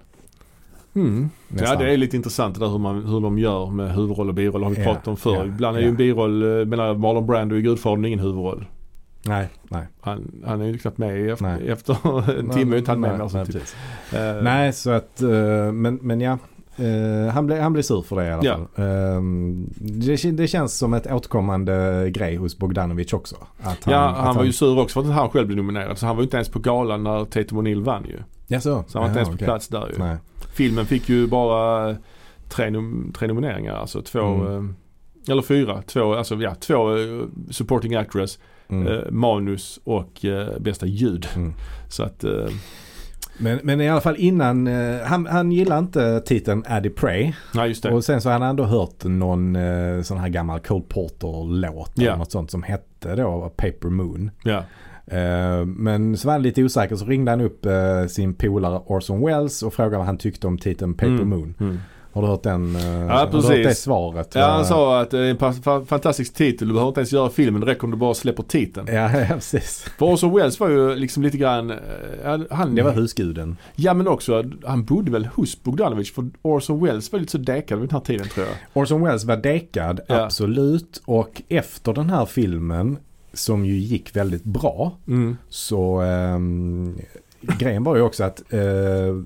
[0.95, 1.31] Mm.
[1.59, 4.35] Ja det är lite intressant det där hur, man, hur de gör med huvudroll och
[4.35, 4.63] biroll.
[4.63, 5.37] har vi Ja, pratat om förr.
[5.37, 5.85] ja, Ibland är ja.
[5.85, 8.65] ju en biroll, eh, menar Marlon Brando i Gudfadern ingen huvudroll.
[9.27, 9.87] Nej, nej.
[10.01, 11.69] Han, han är ju knappt med efter, Nej.
[11.69, 13.11] efter en timme inte han med.
[13.13, 13.63] nej, alltså, nej, typ.
[14.13, 15.29] Eh, nej, så att, eh,
[15.73, 16.39] men, men ja.
[16.77, 18.55] Eh, han, blev, han blev sur för det i alla Ja.
[18.55, 18.85] fall.
[18.85, 19.23] Eh,
[19.79, 23.37] det, det känns som ett återkommande grej hos Bogdanovich också.
[23.63, 25.99] Att ja, att han var ju sur också för att han själv blev nominerad.
[25.99, 28.19] Så han var ju inte ens på galan när Tatum O'Neill vann ju.
[28.47, 28.85] Ja, så.
[28.89, 29.99] Så han var inte Jaha, ens på plats där ju.
[29.99, 30.17] Nej.
[30.55, 31.97] Filmen fick ju bara
[32.49, 33.75] tre, nom- tre nomineringar.
[33.75, 34.75] Alltså två, Mm.
[35.27, 35.83] eh, eller fyra.
[35.83, 38.87] Två, alltså ja, två eh, supporting actress, Mm.
[38.93, 40.27] eh, manus och
[40.61, 41.27] bästa ljud.
[41.37, 41.53] Mm.
[41.89, 42.25] Så att
[43.39, 47.33] Men, men i alla fall innan, eh, han, han gillar inte titeln Addy Prey.
[47.55, 47.91] Nej just det.
[47.91, 51.91] Och sen så har han ändå hört någon eh, sån här gammal Cole Porter-låt.
[51.95, 52.03] Ja.
[52.07, 54.31] Eller något sånt som hette då Paper Moon.
[54.45, 54.65] Ja.
[55.07, 59.27] Eh, men så var han lite osäker så ringde han upp eh, sin polare Orson
[59.27, 61.29] Welles och frågade vad han tyckte om titeln Paper Mm.
[61.29, 61.55] Moon.
[61.61, 61.79] Mm.
[62.13, 62.77] Har du hört den?
[62.77, 63.51] eh, Har du precis.
[63.51, 64.33] hört det svaret?
[64.35, 65.31] Ja han sa att det är
[65.77, 66.69] en fantastisk titel.
[66.69, 67.61] Du behöver inte ens göra filmen.
[67.61, 68.87] Det räcker om du bara släpper titeln.
[68.93, 69.87] Ja, ja, precis.
[69.99, 71.73] För Orson Welles var ju liksom lite grann,
[72.51, 73.57] han, Det var husguden.
[73.77, 77.79] Ja men också, han bodde väl hos Bogdanovich för Orson Welles var lite så dekad
[77.79, 78.83] vid den här tiden tror jag.
[78.83, 80.25] Orson Welles var dekad, Ja.
[80.25, 81.03] absolut.
[81.05, 82.99] Och efter den här filmen,
[83.35, 85.37] som ju gick väldigt bra, Mm.
[85.49, 86.99] så ehm,
[87.41, 88.61] grejen var ju också att eh,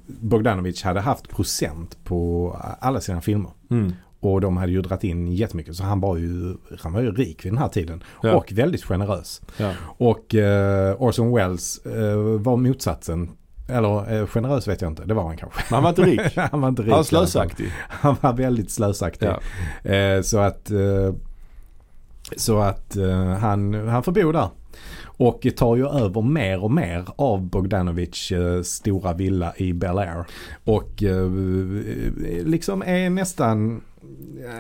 [0.07, 3.51] Bogdanovich hade haft procent på alla sina filmer.
[3.71, 3.93] Mm.
[4.21, 5.77] Och de hade ju dragit in jättemycket.
[5.77, 8.03] Så han var ju, han var ju rik vid den här tiden.
[8.23, 8.35] Ja.
[8.35, 9.41] Och väldigt generös.
[9.57, 9.73] Ja.
[9.83, 13.31] Och eh, Orson Welles eh, var motsatsen.
[13.69, 15.61] Eller eh, generös vet jag inte, det var han kanske.
[15.71, 16.37] Men han var inte rik.
[16.51, 16.91] han var inte rik.
[16.91, 17.73] Han var slösaktig.
[17.89, 19.29] Han var väldigt slösaktig.
[19.83, 19.91] Ja.
[19.91, 21.15] Eh, så att, eh,
[22.37, 24.49] så att eh, han, han får bo där.
[25.05, 30.25] Och tar ju över mer och mer av Bogdanovichs eh, stora villa i Bel Air.
[30.65, 31.31] Och eh,
[32.45, 33.81] liksom är nästan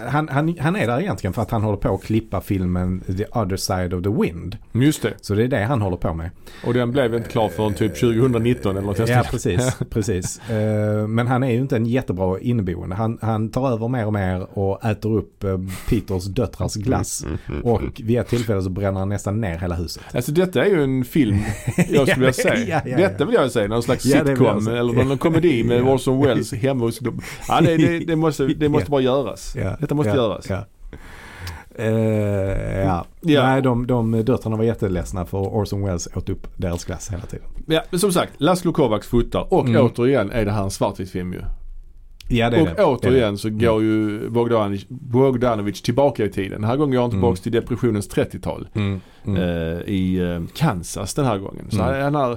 [0.09, 3.24] han, han, han är där egentligen för att han håller på att klippa filmen The
[3.24, 4.56] Other Side of the Wind.
[4.72, 5.14] Just det.
[5.20, 6.30] Så det är det han håller på med.
[6.64, 9.76] Och den blev inte klar förrän typ 2019 eller något Ja, precis.
[9.90, 10.40] precis.
[10.51, 12.97] Eh, Men han är ju inte en jättebra inneboende.
[12.97, 15.59] Han, han tar över mer och mer och äter upp eh,
[15.89, 17.26] Peters döttrars glass.
[17.62, 20.02] Och vid ett tillfälle så bränner han nästan ner hela huset.
[20.14, 21.36] Alltså detta är ju en film
[21.76, 22.55] jag skulle vilja säga.
[22.68, 22.97] Ja, ja, ja.
[22.97, 23.68] Detta vill jag säga.
[23.68, 25.82] Någon slags sitcom eller någon komedi med.
[25.89, 27.01] Orson Welles hemma hos.
[27.48, 29.48] Ja, det, det, det, måste, det måste bara göras.
[29.57, 30.51] Ja, Detta måste ja, göras.
[30.51, 30.65] Ja.
[31.75, 33.05] Eh, ja.
[33.20, 33.43] Ja.
[33.43, 37.47] Nej, de, de döttrarna var jätteledsna för Orson Welles åt upp deras glass hela tiden.
[37.66, 39.85] Ja, men som sagt, Laszlo Kovacs fotar och Mm.
[39.87, 41.41] återigen är det här en svartvit film ju.
[42.31, 42.75] Ja, det är och det.
[42.75, 46.61] Det är återigen så går ju Bogdanovich, Bogdanovich tillbaka i tiden.
[46.61, 47.43] Den här gången går han tillbaka Mm.
[47.43, 48.69] till depressionens 30-tal.
[48.73, 48.81] det.
[48.81, 49.01] Mm.
[49.27, 49.43] Mm.
[49.43, 51.66] eh, i eh, Kansas den här gången.
[51.70, 52.03] Så Mm.
[52.15, 52.37] han är,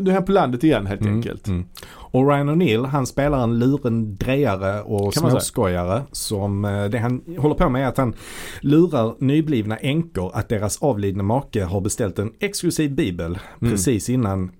[0.00, 1.46] nu är han på landet igen helt Mm, enkelt.
[1.48, 1.64] mm.
[1.92, 7.54] Och Ryan O'Neill han spelar en lurendrejare och Kan småskojare som eh, det han håller
[7.54, 8.14] på med är att han
[8.60, 13.72] lurar nyblivna änkor att deras avlidne make har beställt en exklusiv bibel Mm.
[13.72, 14.50] precis innan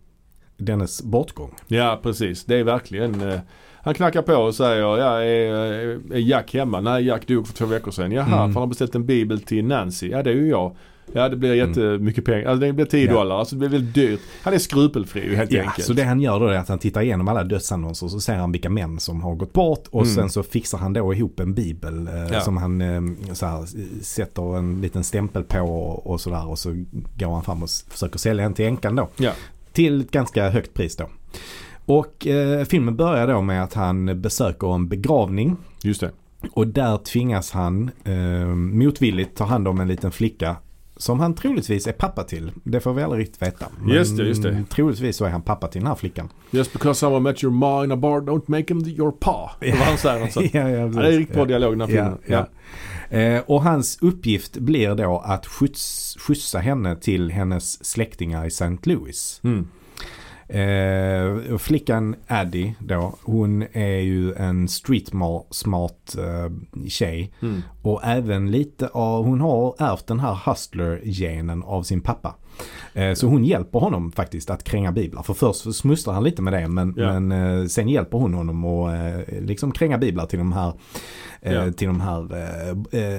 [0.57, 1.55] dennes bortgång.
[1.67, 3.39] Ja precis, det är verkligen eh,
[3.83, 5.55] han knackar på och säger ja, är,
[6.15, 6.81] är Jack hemma?
[6.81, 8.13] Nej Jack dog för två veckor sedan.
[8.13, 8.37] Jaha, Mm.
[8.39, 10.09] för han har beställt en bibel till Nancy.
[10.09, 10.77] Ja det är ju jag.
[11.13, 12.47] Ja det blir jättemycket pengar.
[12.49, 13.15] Alltså det blir 10 Mm.
[13.15, 13.21] Ja.
[13.21, 13.39] dollar.
[13.39, 14.21] Alltså det blir väldigt dyrt.
[14.43, 15.87] Han är skrupelfri helt Ja, enkelt.
[15.87, 18.35] så det han gör då är att han tittar igenom alla dödsannonser och så ser
[18.37, 20.15] han vilka män som har gått bort och Mm.
[20.15, 22.41] sen så fixar han då ihop en bibel eh, Ja.
[22.41, 23.01] som han eh,
[23.33, 23.67] så här,
[24.03, 26.85] sätter en liten stämpel på och, och sådär och så
[27.19, 29.09] går han fram och försöker sälja den till änkan då.
[29.17, 29.33] Ja.
[29.73, 31.09] Till ett ganska högt pris då.
[31.85, 36.11] Och eh, filmen börjar då med att han besöker en begravning Just det.
[36.53, 40.57] och där tvingas han eh, motvilligt ta hand om en liten flicka
[41.01, 42.53] som han troligtvis är pappa till.
[42.65, 43.67] Det får vi aldrig riktigt veta.
[43.81, 44.65] Men Just det, just det.
[44.71, 46.29] troligtvis så är han pappa till den här flickan.
[46.51, 49.51] Just because someone met your ma in a bar don't make him your pa.
[49.61, 50.23] Det var han säger.
[50.23, 50.41] Alltså.
[50.43, 50.97] ja, ja, Ja, precis.
[51.03, 52.47] det är riktigt bra dialog i den här Ja, filmen.
[53.11, 53.19] ja.
[53.19, 58.77] Eh, och hans uppgift blir då att skjuts, skjutsa henne till hennes släktingar i St.
[58.83, 59.41] Louis.
[59.45, 59.69] Mm.
[60.53, 67.33] Eh, flickan Addie då, hon är ju en street ma- smart eh, tjej.
[67.43, 67.63] Mm.
[67.83, 72.35] Och även lite av, hon har ärvt den här hustler-genen av sin pappa.
[72.95, 75.23] Eh, så hon hjälper honom faktiskt att kränga biblar.
[75.23, 77.21] För först smusslar han lite med det men, Ja.
[77.21, 80.73] men eh, sen hjälper hon honom att eh, liksom kränga biblar till de här,
[81.43, 81.73] Ja.
[81.73, 82.29] till de här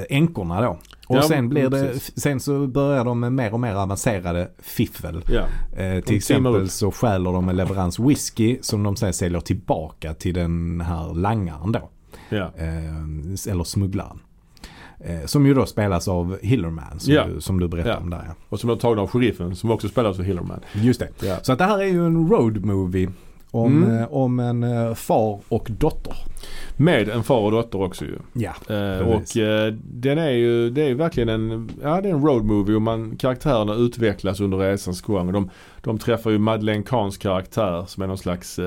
[0.09, 0.69] änkorna då.
[1.07, 2.19] Och Ja, sen blir det, precis.
[2.22, 5.23] sen så börjar de med mer och mer avancerade fiffel.
[5.77, 10.34] Eh, till exempel så stjäler de en leverans whisky som de sen säljer tillbaka till
[10.34, 11.89] den här langaren då.
[13.49, 14.19] Eller smugglaren.
[15.06, 17.26] Eh, som ju då spelas av Hillerman som, Ja.
[17.36, 17.99] du, som du berättade Ja.
[18.03, 18.34] om där ja.
[18.49, 20.60] Och som är tagen av sheriffen som också spelas av Hillerman.
[20.73, 21.28] Just det.
[21.28, 21.38] Ja.
[21.41, 23.10] Så att det här är ju en road movie
[23.52, 23.98] om, Mm.
[23.98, 26.14] eh, om en eh, far och dotter.
[26.78, 28.18] Med en far och dotter också ju.
[28.34, 28.76] Ja.
[28.76, 29.22] Eh, och
[29.84, 32.82] den är ju, det är ju verkligen en, ja det är en road movie och
[32.82, 35.32] man, karaktärerna utvecklas under resans gång.
[35.32, 35.49] De,
[35.82, 38.60] de träffar ju Madeleine Kahns karaktär som är någon slags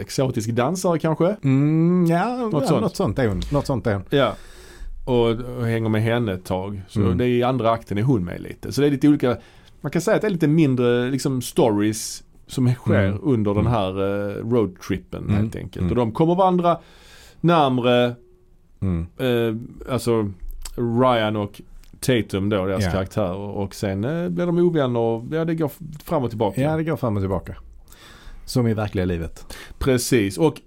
[0.00, 1.36] exotisk dansare kanske.
[1.44, 2.80] Mm, ja, något, ja, sånt.
[2.80, 3.40] något sånt är hon.
[3.52, 4.02] Något sånt är hon.
[4.10, 4.34] Ja.
[5.04, 6.82] Och, och hänger med henne ett tag.
[6.88, 7.18] Så Mm.
[7.18, 8.72] det är i andra akten är hon med lite.
[8.72, 9.36] Så det är lite olika,
[9.80, 13.18] man kan säga att det är lite mindre liksom stories som sker Mm.
[13.22, 13.72] under den Mm.
[13.72, 15.34] här eh, roadtrippen Mm.
[15.36, 15.80] helt enkelt.
[15.80, 15.90] Mm.
[15.90, 16.78] Och de kommer varandra
[17.40, 18.14] närmre
[18.80, 19.06] Mm.
[19.18, 20.30] eh, alltså
[20.76, 21.60] Ryan och
[22.00, 22.90] Tatum då, deras Ja.
[22.90, 23.36] karaktärer.
[23.36, 25.70] Och sen eh, blir de ovänner och ja, det går
[26.04, 26.60] fram och tillbaka.
[26.60, 27.54] Ja, det går fram och tillbaka.
[28.44, 29.56] Som i verkliga livet.
[29.78, 30.38] Precis.
[30.38, 30.60] Och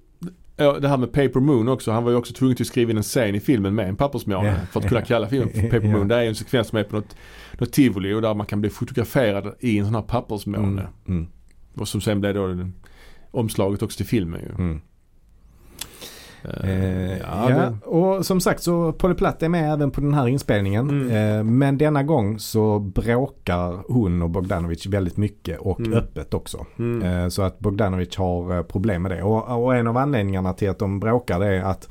[0.57, 1.91] ja, det här med Paper Moon också.
[1.91, 4.47] Han var ju också tvungen att skriva in en scen i filmen med en pappersmåne.
[4.47, 4.65] Ja.
[4.71, 5.87] För att kunna kalla filmen för Paper.
[5.93, 6.07] Moon.
[6.07, 7.15] Det är en sekvens som är på något,
[7.59, 10.81] något tivoli och där man kan bli fotograferad i en sån här pappersmåne.
[10.81, 10.85] Mm.
[11.07, 11.27] Mm.
[11.73, 12.73] Och som sen blev då den,
[13.31, 14.63] omslaget också till filmen ju.
[14.63, 14.81] Mm.
[16.63, 20.13] Eh, Eh, ja, ja, och som sagt så Polly Platt är med även på den
[20.13, 20.89] här inspelningen.
[20.89, 21.37] Mm.
[21.37, 25.93] Eh, men denna gång så bråkar hon och Bogdanovich väldigt mycket och Mm.
[25.93, 26.65] öppet också.
[26.79, 27.23] Mm.
[27.23, 29.23] Eh, så att Bogdanovich har eh, problem med det.
[29.23, 31.89] Och, och en av anledningarna till att de bråkar det är att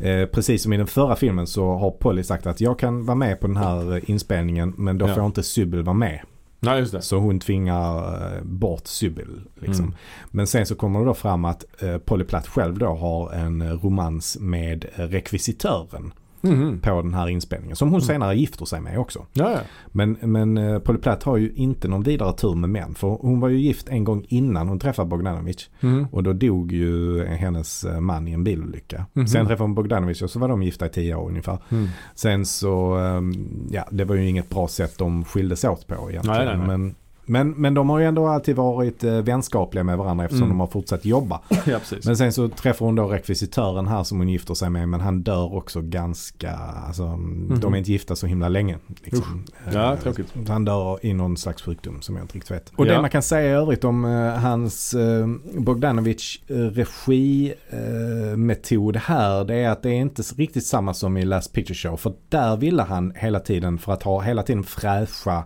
[0.00, 3.14] eh, precis som i den förra filmen så har Polly sagt att jag kan vara
[3.16, 5.14] med på den här inspelningen men då Ja.
[5.14, 6.20] får inte Sybil vara med.
[6.64, 7.02] Nej just det.
[7.02, 9.40] Så hon tvingar eh, bort Sybil.
[9.54, 9.84] Liksom.
[9.84, 9.96] Mm.
[10.30, 13.62] Men sen så kommer det då fram att eh, Polly Platt själv då har en
[13.62, 16.12] eh, romans med rekvisitören
[16.44, 16.80] Mhm.
[16.80, 17.76] på den här inspelningen.
[17.76, 18.06] Som hon Mm.
[18.06, 19.26] senare gifter sig med också.
[19.32, 19.58] Ja, ja.
[19.92, 22.94] Men, men eh, Polly Platt har ju inte någon vidare tur med män.
[22.94, 25.68] För hon var ju gift en gång innan hon träffade Bogdanovich.
[25.80, 26.06] Mhm.
[26.12, 29.06] Och då dog ju hennes eh, man i en bilolycka.
[29.12, 29.26] Mhm.
[29.26, 31.58] Sen träffade hon Bogdanovich och så var de gifta i tio år ungefär.
[31.68, 31.88] Mm.
[32.14, 33.32] Sen så, ehm,
[33.70, 36.36] ja det var ju inget bra sätt de skildes åt på egentligen.
[36.38, 36.66] Nej, nej, nej.
[36.66, 36.94] Men,
[37.26, 40.56] men, men de har ju ändå alltid varit eh, vänskapliga med varandra eftersom Mm.
[40.56, 41.40] de har fortsatt jobba.
[41.66, 41.78] ja.
[42.04, 45.22] Men sen så träffar hon då rekvisitören här som hon gifter sig med men han
[45.22, 46.52] dör också ganska,
[46.86, 47.02] alltså
[47.60, 48.78] de är inte gifta så himla länge.
[49.04, 49.44] Liksom.
[49.72, 50.26] Ja, Eh, tråkigt.
[50.48, 52.72] Han dör i någon slags sjukdom som jag inte riktigt vet.
[52.76, 53.00] Och det Ja.
[53.00, 55.26] man kan säga i övrigt om eh, hans eh,
[55.58, 56.54] Bogdanovich eh,
[57.64, 61.74] regimetod eh, här det är att det är inte riktigt samma som i Last Picture
[61.74, 61.96] Show.
[61.96, 65.44] För där ville han hela tiden för att ha hela tiden fräscha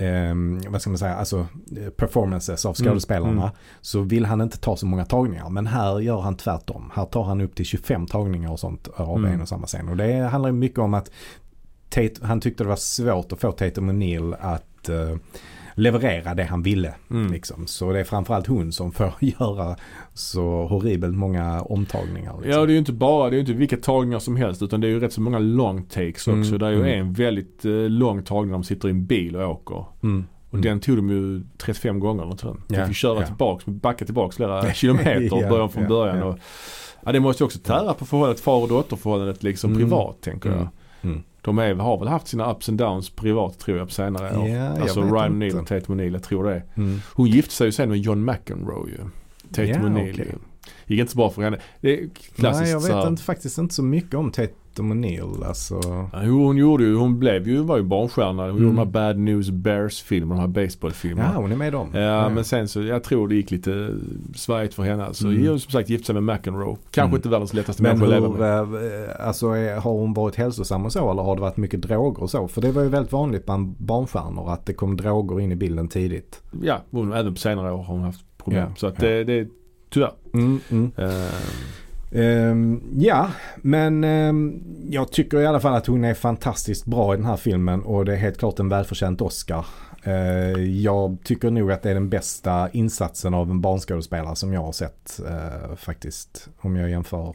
[0.00, 0.34] eh,
[0.70, 1.46] vad ska man säga, alltså
[1.76, 3.42] eh, performances av Mm, skådespelarna.
[3.42, 3.54] mm.
[3.80, 5.48] Så vill han inte ta så många tagningar.
[5.48, 6.90] Men här gör han tvärtom.
[6.94, 9.32] Här tar han upp till 25 tagningar och sånt av Mm.
[9.32, 9.88] en och samma scen.
[9.88, 11.10] Och det handlar mycket om att
[11.88, 15.16] Tate, han tyckte det var svårt att få Tatum O'Neill att eh,
[15.74, 16.94] leverera det han ville.
[17.10, 17.32] Mm.
[17.32, 17.66] Liksom.
[17.66, 19.76] Så det är framförallt hon som får göra
[20.14, 22.32] så horribelt många omtagningar.
[22.36, 22.52] Liksom.
[22.52, 24.80] Ja det är ju inte bara, det är ju inte vilka tagningar som helst utan
[24.80, 26.30] det är ju rätt så många long takes också.
[26.30, 27.00] Mm, Det är ju mm.
[27.00, 29.84] en väldigt eh, lång tagning när de sitter i en bil och åker.
[30.02, 30.24] Mm.
[30.50, 32.60] Och den tog de ju 35 gånger eller sånt.
[32.68, 33.26] De fick köra ja.
[33.26, 36.18] tillbaks, backa tillbaks flera kilometer och Ja, börja om från ja, början.
[36.18, 36.24] ja.
[36.24, 36.38] Och,
[37.04, 39.82] ja, det måste ju också tära på förhållandet far och dotterförhållandet liksom Mm.
[39.82, 40.68] privat tänker jag.
[41.02, 41.22] Mm.
[41.42, 44.48] De är, har väl haft sina ups and downs privat tror jag på senare år.
[44.48, 45.42] Jag alltså Ryan.
[45.42, 46.62] O'Neill och Tate O'Neill, jag tror det.
[46.74, 47.00] Mm.
[47.14, 48.98] Hon gifte sig ju sen med John McEnroe ju.
[49.48, 50.34] Tate Ja, O'Neill okej.
[50.90, 51.58] Gick inte så bra för henne.
[51.80, 55.46] Det är klassiskt Nej, jag så vet inte, faktiskt inte så mycket om Tate O'Neill.
[55.46, 55.80] Alltså.
[56.12, 58.42] Ja, hon gjorde ju, hon blev ju, var ju barnstjärna.
[58.42, 58.62] Hon Mm.
[58.62, 61.30] gjorde de här Bad News Bears-filmerna, de här baseballfilmerna.
[61.34, 61.88] Ja, hon är med i dem.
[61.94, 63.90] Ja, men sen så, jag tror det gick lite
[64.34, 65.04] svajigt för henne.
[65.04, 65.46] Alltså, Mm.
[65.48, 66.76] hon som sagt gift sig med McEnroe.
[66.90, 67.16] Kanske Mm.
[67.16, 68.58] inte världens lättaste människa att leva med.
[68.60, 72.30] eh, alltså, har hon varit hälsosam och så eller har det varit mycket droger och
[72.30, 72.48] så?
[72.48, 75.88] För det var ju väldigt vanligt bland barnstjärnor att det kom droger in i bilden
[75.88, 76.42] tidigt.
[76.62, 78.66] Ja, hon, även på senare år har hon haft problem.
[78.68, 79.08] Ja, Så att ja.
[79.08, 79.48] det, det
[79.90, 80.12] tyvärr.
[80.34, 80.92] Mm, mm.
[80.96, 81.34] Eh,
[82.12, 87.16] Ehm, ja, men ehm, jag tycker i alla fall att hon är fantastiskt bra i
[87.16, 89.66] den här filmen och det är helt klart en välförtjänt Oscar.
[90.02, 94.60] Eh, jag tycker nog att det är den bästa insatsen av en barnskådespelare som jag
[94.62, 96.48] har sett eh, faktiskt.
[96.60, 97.34] Om jag jämför.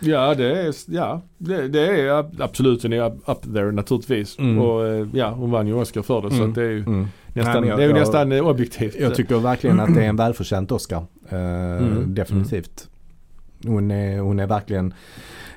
[0.00, 4.38] ja, det är, ja, det, det är absolut, den är up, there naturligtvis.
[4.38, 4.58] Mm.
[4.58, 6.30] Och eh, ja, hon vann ju Oscar för det.
[6.30, 6.52] Så Mm.
[6.52, 7.06] det är ju Mm.
[7.44, 8.96] Nästan, Nej, jag- det är ju jag- nästan eh, objektivt.
[9.00, 11.04] Jag tycker verkligen att det är en välförtjänt Oscar.
[11.28, 12.14] Eh, Mm.
[12.14, 12.88] Definitivt.
[13.66, 14.94] Hon är, hon är verkligen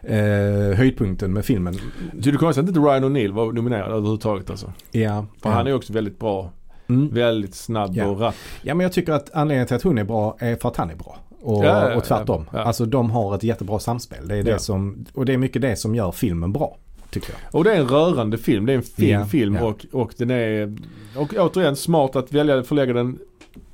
[0.03, 1.74] eh, höjdpunkten med filmen.
[1.74, 1.80] Så
[2.14, 4.74] det är konstigt att inte Ryan O'Neill var nominerad överhuvudtaget alltså.
[4.91, 5.56] Ja, För ja.
[5.56, 6.52] han är också väldigt bra.
[6.90, 7.10] Mm.
[7.14, 8.08] Väldigt snabb Ja.
[8.08, 8.36] och rapp.
[8.62, 10.90] Ja men jag tycker att anledningen till att hon är bra är för att han
[10.90, 11.18] är bra.
[11.41, 12.45] Och, Ja, och tvärtom.
[12.52, 14.28] Alltså de har ett jättebra samspel.
[14.28, 16.78] Det är det som, och det är mycket det som gör filmen bra.
[17.12, 17.56] Tycker jag.
[17.60, 18.66] Och det är en rörande film.
[18.66, 19.64] Det är en fin Ja, film ja.
[19.64, 20.76] och, och den är,
[21.16, 23.20] och återigen smart att välja, förlägga den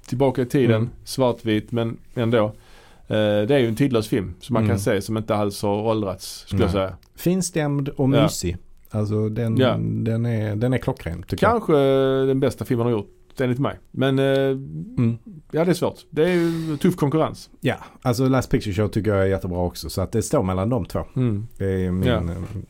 [0.08, 0.76] tillbaka i tiden.
[0.76, 0.90] Mm.
[1.04, 2.46] Svartvit men ändå.
[3.08, 4.70] Eh, det är ju en tidlös film som man Mm.
[4.76, 6.74] kan se som inte alls har åldrats skulle jag Nej.
[6.74, 6.98] säga.
[7.16, 8.24] Finstämd och Ja.
[8.24, 8.58] mysig.
[8.90, 9.78] Alltså den, Ja.
[9.80, 11.74] den, är, den är klockren Kanske
[12.26, 13.10] den bästa filmen har gjort
[13.42, 13.80] enligt mig.
[13.92, 14.52] Men eh, jag.
[14.98, 15.18] Mm.
[15.52, 16.00] ja det är svårt.
[16.10, 17.50] Det är ju tuff konkurrens.
[17.62, 19.90] Ja, alltså Last Picture Show tycker jag är jättebra också.
[19.90, 21.04] Så att det står mellan de två.
[21.16, 21.48] Mm.
[21.58, 22.16] Det är min, Ja.
[22.16, 22.22] eh,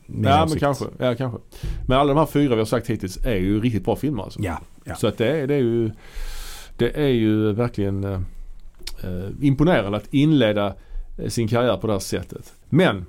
[0.06, 0.84] min Ja men kanske.
[0.98, 1.38] Ja kanske.
[1.86, 4.40] Men alla de här fyra vi har sagt hittills är ju riktigt bra filmer alltså.
[4.42, 4.94] Ja, ja.
[4.94, 5.90] Så att det är, det är ju
[6.76, 8.20] Det är ju verkligen eh,
[9.40, 10.74] imponerande att inleda
[11.18, 12.52] eh, sin karriär på det här sättet.
[12.68, 13.06] Men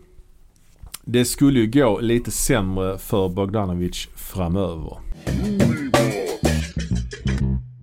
[1.06, 4.98] det skulle ju gå lite sämre för Bogdanovic framöver.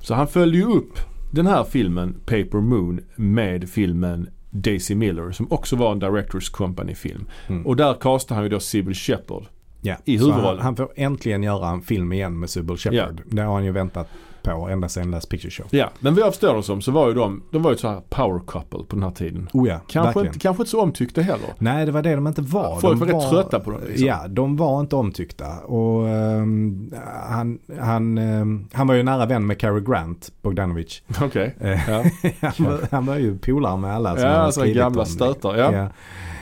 [0.06, 0.98] Så han följde ju upp
[1.30, 7.28] den här filmen Paper Moon med filmen Daisy Miller som också var en Directors Company-film.
[7.46, 7.66] Mm.
[7.66, 9.42] Och där castade han ju då Sybil Shepherd.
[9.80, 9.96] ja.
[10.04, 10.44] i huvudrollen.
[10.44, 13.22] Han, han får äntligen göra en film igen med Sybil Shepherd.
[13.26, 14.08] Det har han ju väntat
[14.54, 15.66] på ända sedan Last Picture Show.
[15.70, 17.80] Ja, men vad jag förstår det som så var ju de, de var ju ett
[17.80, 19.48] så här power couple på den här tiden.
[19.52, 20.26] Oh ja, Kanske verkligen.
[20.26, 21.48] inte, kanske inte så omtyckta heller.
[21.58, 22.80] Nej, det var det de inte var.
[22.80, 24.06] Folk de var rätt trötta på dem, liksom.
[24.06, 25.58] Ja, de var inte omtyckta.
[25.58, 26.92] Och ehm,
[27.28, 31.02] han, han, ehm, han var ju nära vän med Cary Grant, Bogdanovich.
[31.22, 31.54] Okej.
[31.60, 32.04] Eh, Ja.
[32.40, 35.06] han, var, han var ju polare med alla som Ja, han skrivit gamla om.
[35.06, 35.72] stötar, ja.
[35.72, 35.88] ja.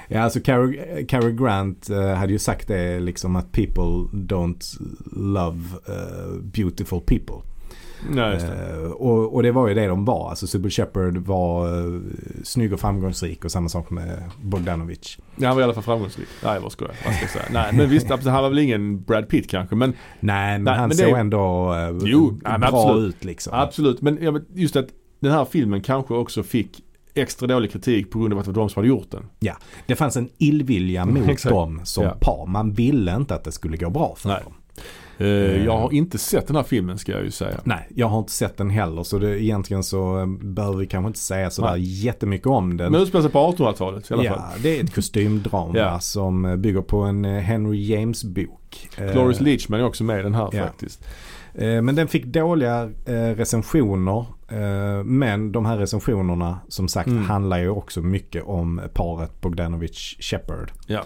[0.09, 4.81] Ja, alltså Cary, Cary Grant eh, hade ju sagt det liksom att people don't
[5.17, 5.59] love
[5.89, 7.37] eh, beautiful people.
[8.11, 8.77] Nej, just det.
[8.85, 10.31] Eh, och, och det var ju det de var.
[10.31, 12.01] Alltså Sybil Shepherd var uh,
[12.43, 15.19] snygg och framgångsrik och samma sak med Bogdanovich.
[15.37, 16.29] Ja, han var i alla fall framgångsrik.
[16.45, 17.45] Nej, vad ska jag, ska säga?
[17.53, 19.77] Nej, men visst, han var väl ingen Brad Pitt kanske.
[19.77, 19.91] Men
[20.21, 23.15] Nej, men Nej, han men det såg är- ändå eh, Jo, nej, bra absolut.
[23.15, 23.53] ut liksom.
[23.57, 24.03] absolut.
[24.03, 24.87] Men ja, just att
[25.21, 26.81] den här filmen kanske också fick
[27.15, 29.27] extra dålig kritik på grund av att det var de som hade gjort den.
[29.87, 32.17] Det fanns en illvilja mot dem som Ja.
[32.21, 32.47] par.
[32.47, 34.41] Man ville inte att det skulle gå bra för Nej.
[34.45, 34.53] dem.
[35.19, 35.27] Eh,
[35.65, 37.61] jag har inte sett den här filmen ska jag ju säga.
[37.65, 41.07] Nej, jag har inte sett den heller så det, egentligen så eh, behöver vi kanske
[41.07, 42.05] inte säga sådär Nej.
[42.05, 42.93] jättemycket om den.
[42.93, 44.39] Men utspelar sig på 1800-talet i alla fall.
[44.39, 46.01] ja, det är ett kostymdrama Ja.
[46.01, 48.89] som eh, bygger på en eh, Henry James bok.
[48.99, 50.63] Eh, Cloris Leachman är också med i den här Ja.
[50.65, 51.05] faktiskt.
[51.55, 54.27] Eh, Men den fick dåliga eh, recensioner.
[54.49, 57.25] eh, Men de här recensionerna som sagt Mm.
[57.25, 60.73] handlar ju också mycket om paret Bogdanovich Shepard.
[60.87, 61.05] Ja.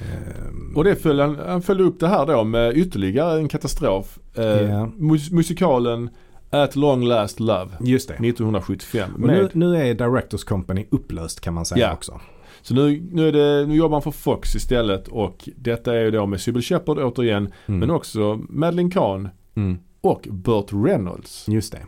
[0.00, 4.18] Eh, Och det följde, han, han följde upp det här då med ytterligare en katastrof.
[4.34, 4.90] Eh, Ja.
[4.98, 6.10] mus- musikalen
[6.50, 8.14] At Long Last Love Just det.
[8.14, 9.10] 1975.
[9.14, 11.92] Och nu, nu är Directors Company upplöst kan man säga Ja.
[11.92, 12.20] också.
[12.62, 16.10] så nu, nu, är det, nu jobbar han för Fox istället och detta är ju
[16.10, 17.80] då med Sybil Shepherd återigen Mm.
[17.80, 19.78] men också Madeleine Kahn Mm.
[20.00, 21.48] och Burt Reynolds.
[21.48, 21.82] Just det.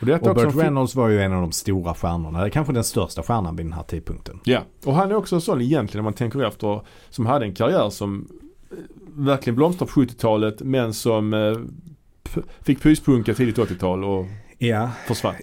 [0.00, 2.40] Och, detta Och Burt Reynolds var ju en av de stora stjärnorna.
[2.40, 4.40] Det är kanske den största stjärnan vid den här tidpunkten.
[4.44, 6.80] Ja, och han är också en sån egentligen när man tänker efter
[7.10, 8.28] som hade en karriär som
[8.70, 8.76] eh,
[9.14, 11.56] verkligen blomstrade på 70-talet men som eh,
[12.60, 14.26] fick pyspunka tidigt 80-tal och
[14.66, 14.90] Ja,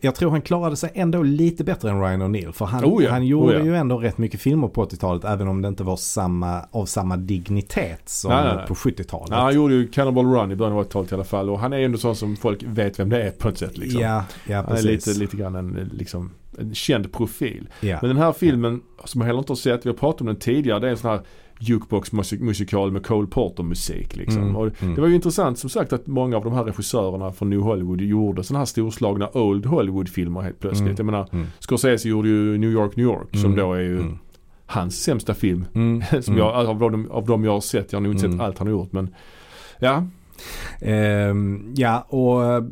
[0.01, 2.51] jag tror han klarade sig ändå lite bättre än Ryan O'Neill.
[2.51, 3.65] För han, Oh ja, han gjorde oh ja.
[3.65, 7.17] ju ändå rätt mycket filmer på 80-talet även om det inte var samma, av samma
[7.17, 9.29] dignitet som Nej, nej, på 70-talet.
[9.29, 11.73] Ja, han gjorde ju Cannibal Run i början av 80-talet i alla fall och han
[11.73, 14.01] är ändå sån som folk vet vem det är på ett sätt liksom.
[14.01, 15.07] ja, ja, han är precis.
[15.07, 17.69] lite, lite grann en, liksom, en känd profil.
[17.81, 20.35] Men den här filmen som jag heller inte har sett, vi har pratat om den
[20.35, 21.21] tidigare, det är en sån här
[21.61, 24.41] jukebox musik- musikal med Cole Porter musik liksom.
[24.43, 24.95] Mm, Och mm.
[24.95, 28.01] Det var ju intressant som sagt att många av de här regissörerna från New Hollywood
[28.01, 30.81] gjorde såna här storslagna Old Hollywood-filmer helt plötsligt.
[30.81, 31.45] Mm, Jag menar, mm.
[31.59, 34.17] Scorsese gjorde ju New York, New York som Mm, då är ju mm.
[34.65, 35.65] hans sämsta film.
[35.73, 36.37] Mm, som mm.
[36.37, 38.37] jag, av, de, av de jag har sett, jag har nog inte Mm.
[38.37, 39.09] sett allt han har gjort men
[39.79, 40.03] ja.
[40.79, 42.63] Ehm, ja, och eh,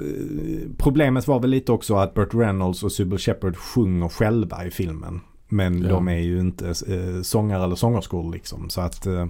[0.78, 5.22] problemet var väl lite också att Burt Reynolds och Sybil Shepherd sjunger själva i filmen.
[5.49, 5.89] Men Ja.
[5.89, 8.69] de är ju inte eh, sångare eller sångerskor liksom.
[8.69, 9.26] Så att eh,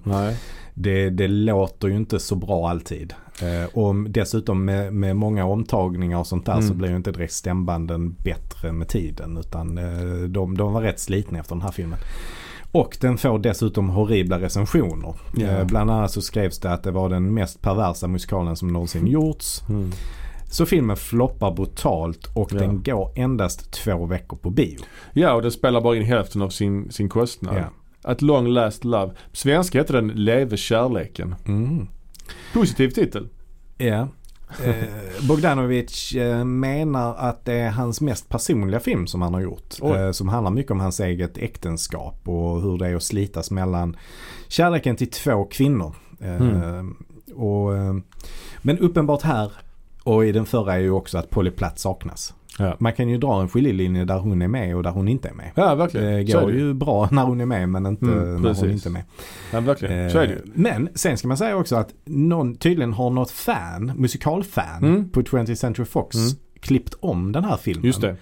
[0.74, 3.14] det, det låter ju inte så bra alltid.
[3.42, 6.68] Eh, och dessutom med, med många omtagningar och sånt där Mm.
[6.68, 9.38] så blir ju inte direkt stämbanden bättre med tiden.
[9.38, 12.00] Utan eh, de, de var rätt slitna efter den här filmen.
[12.72, 15.14] Och den får dessutom horribla recensioner.
[15.42, 19.08] Eh, bland annat så skrevs det att det var den mest perversa musikalen som någonsin
[19.08, 19.64] gjorts.
[19.70, 19.92] Mm.
[20.52, 22.60] Så filmen floppar brutalt och Ja.
[22.60, 24.80] den går endast två veckor på bio.
[25.14, 27.56] Ja och den spelar bara in hälften av sin, sin kostnad.
[27.58, 27.64] Ja.
[28.12, 29.08] At long last love.
[29.10, 31.36] På svenska heter den Leve kärleken.
[31.48, 31.88] Mm.
[32.54, 33.28] Positiv titel.
[33.78, 34.08] Ja.
[34.64, 34.76] Eh,
[35.28, 39.76] Bogdanovic eh, menar att det är hans mest personliga film som han har gjort.
[39.84, 43.96] Eh, som handlar mycket om hans eget äktenskap och hur det är att slitas mellan
[44.48, 45.96] kärleken till två kvinnor.
[46.20, 46.96] Eh, Mm.
[47.36, 47.94] och, eh,
[48.62, 49.52] men uppenbart här
[50.04, 52.34] och i den förra är ju också att Polly Platt saknas.
[52.60, 52.76] Ja.
[52.80, 55.34] Man kan ju dra en skiljelinje där hon är med och där hon inte är
[55.34, 55.52] med.
[55.56, 56.06] Ja verkligen.
[56.08, 58.70] Det är går det ju bra när hon är med men inte Mm, när hon
[58.72, 59.04] inte är med.
[59.54, 60.06] Ja verkligen.
[60.06, 60.42] Eh, Så är det ju.
[60.54, 65.10] Men sen ska man säga också att någon tydligen har något fan, musikalfan Mm.
[65.10, 66.30] på 20th Century Fox Mm.
[66.60, 67.86] klippt om den här filmen.
[67.86, 68.16] Just det.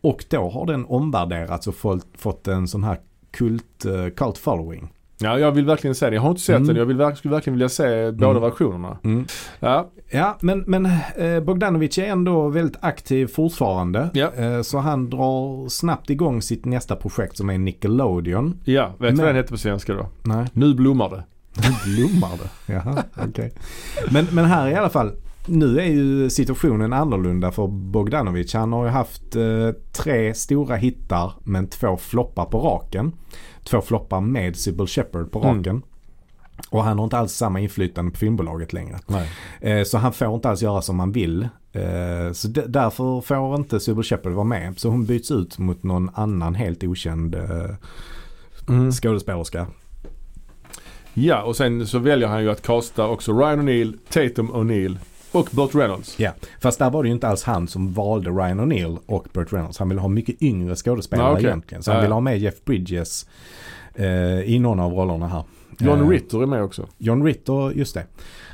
[0.00, 2.98] Och då har den omvärderats och fått, fått en sån här
[3.30, 4.92] kult, uh, cult following.
[5.22, 6.14] Ja jag vill verkligen se det.
[6.14, 6.66] Jag har inte sett Mm.
[6.68, 6.76] den.
[6.76, 8.42] Jag vill, skulle verkligen vilja se båda Mm.
[8.42, 8.98] versionerna.
[9.60, 9.90] Ja.
[10.12, 14.10] Ja, men, men eh, Bogdanovic är ändå väldigt aktiv fortfarande.
[14.14, 14.30] Ja.
[14.36, 18.58] Eh, så han drar snabbt igång sitt nästa projekt som är Nickelodeon.
[18.64, 20.08] Ja, vet du Men- vad den heter på svenska då?
[20.22, 20.46] Nej.
[20.52, 21.24] Nu blommar det.
[21.86, 22.72] Blommar det?
[22.72, 23.52] Jaha, okej.
[24.10, 25.12] Men, men här i alla fall.
[25.46, 28.54] Nu är ju situationen annorlunda för Bogdanovic.
[28.54, 29.42] Han har ju haft eh,
[29.92, 33.12] tre stora hittar men två floppar på raken.
[33.64, 35.82] Två floppar med Sybil Shepherd på Mm.
[36.70, 38.98] Och han har inte alls samma inflytande på filmbolaget längre.
[39.60, 41.42] Eh, så han får inte alls göra som han vill.
[41.72, 44.78] Eh, så därför får inte Sybil Shepherd vara med.
[44.78, 47.70] Så hon byts ut mot någon annan helt okänd eh,
[48.68, 48.92] Mm.
[48.92, 49.66] skådespelerska.
[51.14, 54.96] Ja, och sen så väljer han ju att kasta också Ryan O'Neill, Tatum O'Neill
[55.32, 56.18] och Burt Reynolds.
[56.18, 59.52] Ja, fast där var det ju inte alls han som valde Ryan O'Neill och Burt
[59.52, 59.78] Reynolds.
[59.78, 61.44] Han ville ha mycket yngre skådespelare Ja, okej.
[61.46, 61.82] egentligen.
[61.82, 63.26] Så han ville ha med Jeff Bridges
[63.94, 65.44] eh, i någon av rollerna här.
[65.80, 66.86] John Eh, Ritter är med också.
[66.98, 68.04] John Ritter, just det.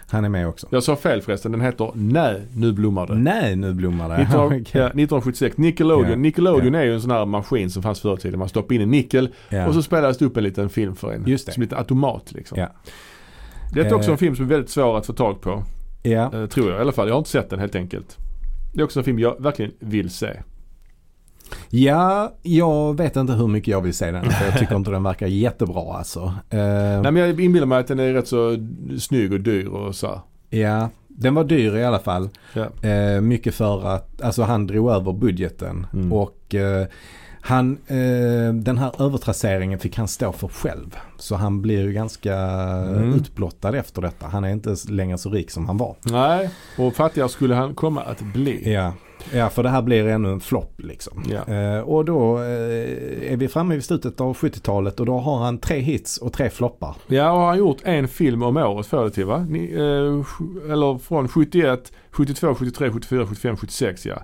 [0.08, 0.66] Han är med också.
[0.70, 1.52] Jag sa fel förresten.
[1.52, 3.14] Den heter Nej, nu blommar det.
[3.14, 4.18] Nej, nu blommar det.
[4.24, 4.58] 19, Okej.
[4.72, 5.56] ja, 1976.
[5.58, 6.10] Nickelodeon.
[6.10, 8.38] Ja, Nickelodeon är ju en sån här maskin som fanns förr i tiden.
[8.38, 9.66] Man stoppar in en nickel Ja.
[9.66, 11.24] och så spelades det upp en liten film för en.
[11.26, 11.52] Just det.
[11.52, 12.58] Som en liten automat liksom.
[12.58, 12.68] Ja.
[13.74, 14.12] Det är också Eh.
[14.12, 15.62] en film som är väldigt svår att få tag på.
[16.02, 17.06] Eh, tror jag i alla fall.
[17.08, 18.16] Jag har inte sett den helt enkelt.
[18.74, 20.30] Det är också en film jag verkligen vill se.
[21.70, 24.30] Ja, jag vet inte hur mycket jag vill se den.
[24.30, 26.20] För jag tycker inte den verkar jättebra alltså.
[26.50, 26.58] Eh,
[27.02, 28.56] Nej men jag inbillar mig att den är rätt så
[28.98, 30.20] snygg och dyr och så här.
[30.50, 32.28] Ja, den var dyr i alla fall.
[32.54, 32.88] Ja.
[32.88, 35.86] Eh, mycket för att, alltså han drog över budgeten.
[35.92, 36.12] Mm.
[36.12, 36.86] Och eh,
[37.40, 40.96] han, eh, den här övertrasseringen fick han stå för själv.
[41.18, 43.14] Så han blir ju ganska Mm.
[43.14, 44.26] utblottad efter detta.
[44.26, 45.96] Han är inte längre så rik som han var.
[46.02, 48.72] Nej, och fattigare skulle han komma att bli.
[48.72, 48.92] Ja,
[49.32, 51.22] ja för det här blir ännu en flopp liksom.
[51.30, 51.54] Ja.
[51.54, 55.58] Eh, och då eh, är vi framme vid slutet av 70-talet och då har han
[55.58, 56.96] tre hits och tre floppar.
[57.06, 59.46] Ja, och han har gjort en film om året för det till va?
[59.48, 64.16] Ni, eh, eller från 71, 72, 73, 74, 75, 76 ja.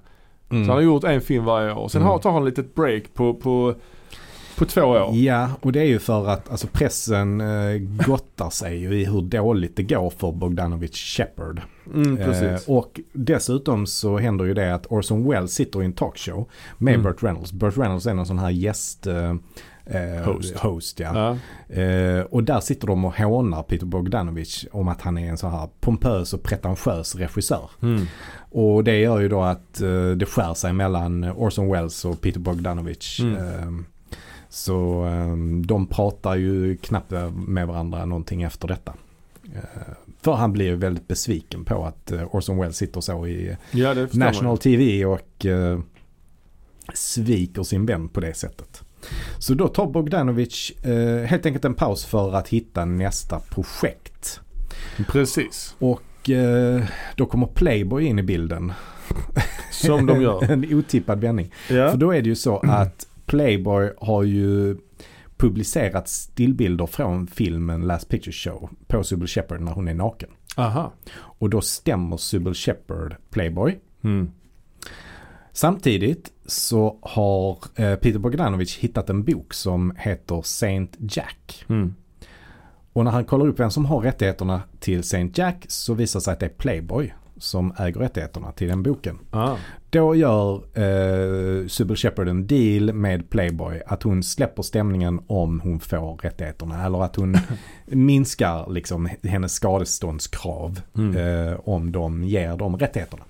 [0.51, 0.65] Mm.
[0.65, 1.89] Så han har gjort en film varje år.
[1.89, 2.21] Sen Mm.
[2.21, 3.75] tar han ett litet break på, på,
[4.59, 5.15] på två år.
[5.15, 9.23] Ja, och det är ju för att alltså, pressen eh, gottar sig ju i hur
[9.23, 11.61] dåligt det går för Bogdanovic Shepard.
[11.95, 12.19] Mm.
[12.19, 16.49] Eh, och dessutom så händer ju det att Orson Welles sitter i en talkshow
[16.79, 17.05] med Mm.
[17.05, 17.53] Burt Reynolds.
[17.53, 19.07] Burt Reynolds är någon sån här gäst...
[19.07, 19.35] Eh,
[19.87, 20.57] eh, Host.
[20.57, 21.39] host ja.
[21.69, 21.75] ja.
[21.77, 25.49] Eh, och där sitter de och hånar Peter Bogdanovich om att han är en så
[25.49, 27.71] här pompös och pretentiös regissör.
[27.83, 28.07] Mm.
[28.51, 32.41] Och det gör ju då att eh, det skär sig mellan Orson Welles och Peter
[32.41, 33.21] Bogdanovich.
[33.21, 33.37] Mm.
[33.37, 33.85] Eh,
[34.49, 35.37] så eh,
[35.67, 38.93] de pratar ju knappt med varandra någonting efter detta.
[40.23, 43.57] Eh, För han blir ju väldigt besviken på att uh, Orson Welles sitter så i
[43.71, 43.95] Ja.
[44.13, 45.81] National TV och uh,
[46.95, 48.83] sviker sin vän på det sättet.
[49.39, 54.41] Så då tar Bogdanovich uh, helt enkelt en paus för att hitta nästa projekt.
[55.09, 55.75] Precis.
[55.79, 56.85] Och uh,
[57.17, 58.73] då kommer Playboy in i bilden.
[59.71, 60.45] Som de gör.
[60.51, 61.53] en otippad vändning.
[61.71, 61.91] Ja.
[61.91, 64.77] För då är det ju så att Playboy har ju
[65.43, 70.31] publicerat stillbilder från filmen Last Picture Show på Sybil Shepherd när hon är naken.
[70.57, 70.93] Aha.
[71.15, 73.79] Och då stämmer Sybil Shepherd Playboy.
[74.05, 74.31] Mm.
[75.53, 81.65] Samtidigt så har eh, Peter Bogdanovich hittat en bok som heter Saint Jack.
[81.69, 81.95] Mm.
[82.93, 86.25] Och när han kollar upp vem som har rättigheterna till Saint Jack så visar det
[86.25, 89.19] sig att det är Playboy som äger rättigheterna till den boken.
[89.31, 89.57] Ah.
[89.91, 95.81] Då gör eh, Sybil Shepherd en deal med Playboy att hon släpper stämningen om hon
[95.81, 96.85] får rättigheterna.
[96.87, 97.37] Eller att hon
[97.87, 101.49] minskar liksom hennes skadeståndskrav Mm.
[101.49, 103.23] eh, om de ger dem rättigheterna.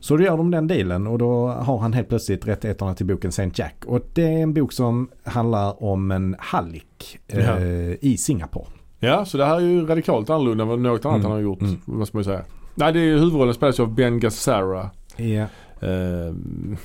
[0.00, 3.32] Så då gör de den dealen och då har han helt plötsligt rättigheterna till boken
[3.32, 3.84] Saint Jack.
[3.86, 7.60] Och det är en bok som handlar om en hallick eh, Ja.
[8.00, 8.66] i Singapore.
[8.98, 11.22] Ja, så det här är ju radikalt annorlunda än något annat Mm.
[11.22, 11.60] han har gjort.
[11.62, 11.80] Mm.
[11.84, 12.42] Vad ska man säga.
[12.74, 14.90] Nej, det är huvudrollen spelas av Ben Gazzara.
[15.16, 15.46] Ja.
[15.82, 16.34] Eh,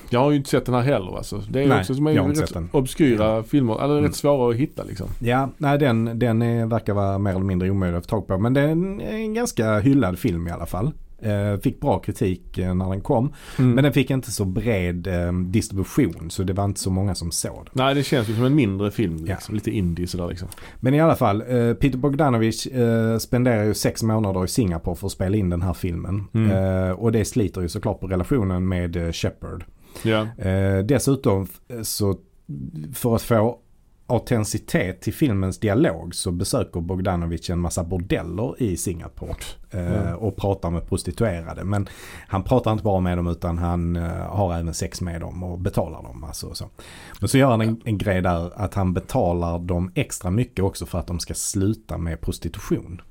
[0.10, 1.41] jag har ju inte sett den här heller alltså.
[1.49, 2.70] Det är Nej, också som är rätt sett den.
[2.72, 3.84] obskyra filmer.
[3.84, 4.03] Eller Mm.
[4.03, 5.07] rätt svåra att hitta liksom.
[5.20, 8.38] Ja, nej den, den är, verkar vara mer eller mindre omöjlig att få tag på.
[8.38, 10.91] Men det är en, en ganska hyllad film i alla fall.
[11.22, 13.34] Eh, fick bra kritik eh, när den kom.
[13.60, 13.72] Mm.
[13.72, 17.32] Men den fick inte så bred eh, distribution så det var inte så många som
[17.32, 17.72] såg den.
[17.74, 19.18] Nej, det känns ju som en mindre film.
[19.28, 19.34] Ja.
[19.34, 19.56] Liksom.
[19.56, 20.48] Lite indie sådär liksom.
[20.80, 21.42] Men i alla fall,
[21.80, 22.68] Peter Bogdanovich
[23.20, 26.24] spenderar ju sex månader i Singapore för att spela in den här filmen.
[26.34, 26.96] Mm.
[26.96, 29.64] Och det sliter ju såklart på relationen med Shepard.
[30.04, 30.28] Ja.
[30.84, 31.48] Dessutom
[31.84, 32.18] så
[32.94, 33.60] för att få
[34.07, 39.36] autenticitet till filmens dialog så besöker Bogdanovich en massa bordeller i Singapore.
[39.72, 40.15] Eh, Ja.
[40.15, 41.64] Och pratar med prostituerade.
[41.64, 41.88] Men
[42.27, 45.60] han pratar inte bara med dem utan han eh, har även sex med dem och
[45.60, 46.23] betalar dem.
[46.23, 46.69] Alltså, så.
[47.19, 50.86] Men så gör han en, en grej där att han betalar dem extra mycket också
[50.86, 53.02] för att de ska sluta med prostitution.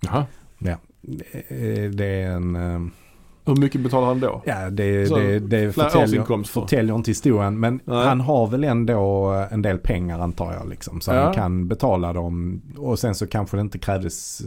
[0.00, 0.26] Jaha.
[1.48, 2.56] Eh, Det är en...
[2.56, 2.80] eh,
[3.46, 4.42] Hur mycket betalar han då?
[4.44, 7.60] Ja, det, Så, det, det förtäljer, förtäljer inte historien.
[7.60, 8.06] Men Nej.
[8.06, 10.68] han har väl ändå en del pengar antar jag.
[10.68, 11.24] Liksom, så Ja.
[11.24, 12.62] han kan betala dem.
[12.76, 14.46] Och sen så kanske det inte krävdes eh,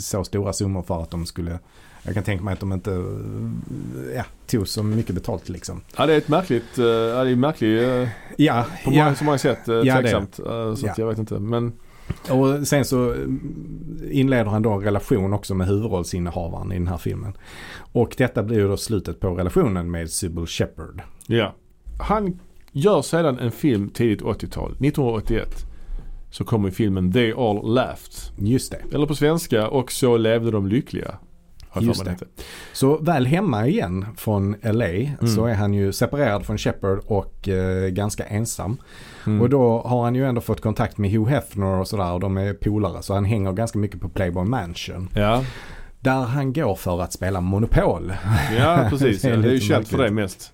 [0.00, 1.58] så stora summor för att de skulle
[2.02, 5.80] jag kan tänka mig att de inte eh, ja, tog så mycket betalt liksom.
[5.96, 9.14] Ja, det är ett märkligt, eh, ja, det är märkligt eh, Ja, på många, ja.
[9.14, 10.38] så många sätt tveksamt.
[10.38, 10.94] eh, så Ja.
[10.96, 11.34] jag vet inte.
[11.38, 11.72] Men
[12.30, 16.96] och sen så mm, inleder han då en relation också med huvudrollsinnehavaren i den här
[16.96, 17.32] filmen.
[17.92, 21.02] Och detta blir ju då slutet på relationen med Sybil Shepherd.
[21.26, 21.54] ja.
[22.02, 22.40] Han
[22.72, 25.48] gör sedan en film tidigt 80-tal, 1981.
[26.30, 28.14] Så kommer filmen They All Laughed.
[28.38, 28.94] Just det.
[28.94, 31.18] Eller på svenska, Och så levde de lyckliga.
[31.70, 32.10] Har Just det.
[32.20, 32.26] det.
[32.72, 35.26] Så väl hemma igen från LA Mm.
[35.36, 38.76] så är han ju separerad från Shepard och eh, ganska ensam.
[39.26, 39.40] Mm.
[39.42, 42.36] Och då har han ju ändå fått kontakt med Hugh Hefner och sådär och de
[42.36, 43.02] är polare.
[43.02, 45.08] Så han hänger ganska mycket på Playboy Mansion.
[45.14, 45.44] Ja,
[46.00, 48.12] Där han går för att spela Monopol.
[48.58, 49.22] ja precis.
[49.22, 49.40] Det är ja.
[49.42, 50.52] det är ju känt för det mest.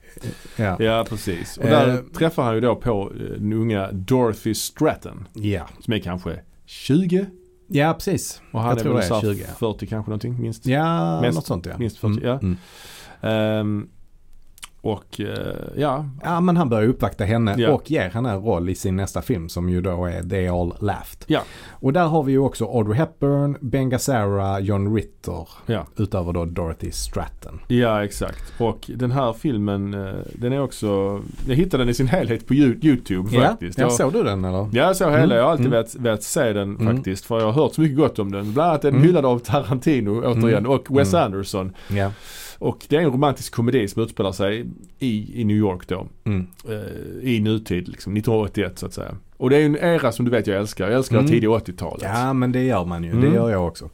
[0.57, 0.77] Ja.
[0.83, 1.57] Ja, precis.
[1.59, 1.71] Och Eh.
[1.71, 5.29] där träffar han ju då på eh, den unga Dorothy Stratton.
[5.33, 7.27] Ja, Som är kanske 20
[7.69, 8.41] ja precis.
[8.53, 9.45] och han Jag är tror väl det är så här 20.
[9.59, 10.67] 40 kanske någonting minst.
[10.67, 11.79] Ja, Mest- något sånt ja.
[11.79, 12.39] minst 40, ja.
[12.43, 13.89] Mm.
[14.89, 17.71] Och eh, ja, Ja men han börjar uppvakta henne Ja.
[17.71, 20.75] och ger henne en roll i sin nästa film som ju då är They All
[20.81, 21.25] Laughed.
[21.27, 21.41] Ja.
[21.71, 26.45] Och där har vi ju också Audrey Hepburn, Ben Gazzara, John Ritter ja, utöver då
[26.45, 27.61] Dorothy Stratton.
[27.69, 28.53] ja exakt.
[28.61, 32.55] Och den här filmen eh, den är också, jag hittade den i sin helhet på
[32.55, 33.79] Yo- YouTube faktiskt.
[33.79, 34.59] Ja, Jag- såg du den eller?
[34.59, 35.23] Ja, jag såg hela.
[35.23, 35.73] Mm, Jag har alltid mm.
[35.77, 36.97] velat, velat se den Mm.
[36.97, 37.25] faktiskt.
[37.25, 38.53] För jag har hört så mycket gott om den.
[38.53, 39.07] Bland annat är den Mm.
[39.09, 40.71] hyllad av Tarantino återigen Mm.
[40.71, 41.25] och Wes Mm.
[41.27, 41.73] Anderson.
[41.89, 42.11] Ja.
[42.59, 44.67] Och det är en romantisk komedi som utspelar sig
[44.99, 46.07] i, i New York då.
[46.25, 46.47] Mm.
[46.69, 49.15] Eh, I nutid liksom, 1981 så att säga.
[49.37, 50.87] Och det är ju en era som du vet jag älskar.
[50.89, 51.27] Jag älskar Mm.
[51.27, 52.03] det tidiga 80-talet.
[52.03, 53.11] ja men det gör man ju.
[53.11, 53.23] Mm.
[53.23, 53.91] Det gör jag också.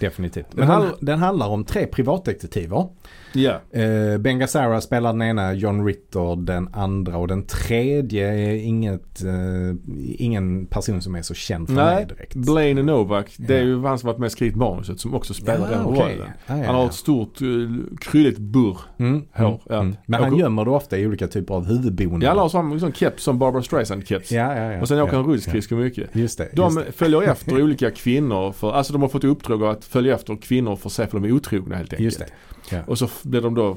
[0.00, 0.46] Definitivt.
[0.52, 2.88] Men Den handl- den handlar om tre privatdetektiver.
[3.32, 3.60] Ja.
[3.80, 9.22] Eh, ben Gazzara spelar den ena, John Ritter den andra och den tredje är inget,
[9.24, 9.76] eh,
[10.18, 12.34] ingen person som är så känd för Nej, mig direkt.
[12.34, 13.64] Blaine Novak, det är Ja.
[13.64, 16.02] ju han som varit med och skrivit manuset som också spelar den okej.
[16.02, 16.18] rollen.
[16.46, 16.86] Ja, ja, Han har ja.
[16.88, 18.78] ett stort uh, krylligt burr.
[18.98, 19.80] Mm, hår, mm, ja.
[19.80, 19.96] mm.
[20.06, 22.20] Men han Och- gömmer det ofta i olika typer av huvudboenden.
[22.22, 24.32] Ja, han har sån, sån keps som Barbara Streisand keps.
[24.32, 24.80] ja, ja, ja.
[24.80, 26.08] Och sen åker ja, han rullskridskor mycket.
[26.12, 26.20] ja.
[26.20, 26.48] Just det.
[26.52, 26.92] De just det.
[26.92, 30.76] följer efter olika kvinnor för, alltså de har fått i uppdrag att följa efter kvinnor
[30.76, 32.04] för att se för de är otrogna helt enkelt.
[32.04, 32.26] Just det.
[32.70, 32.82] Ja.
[32.86, 33.76] Och så blir de då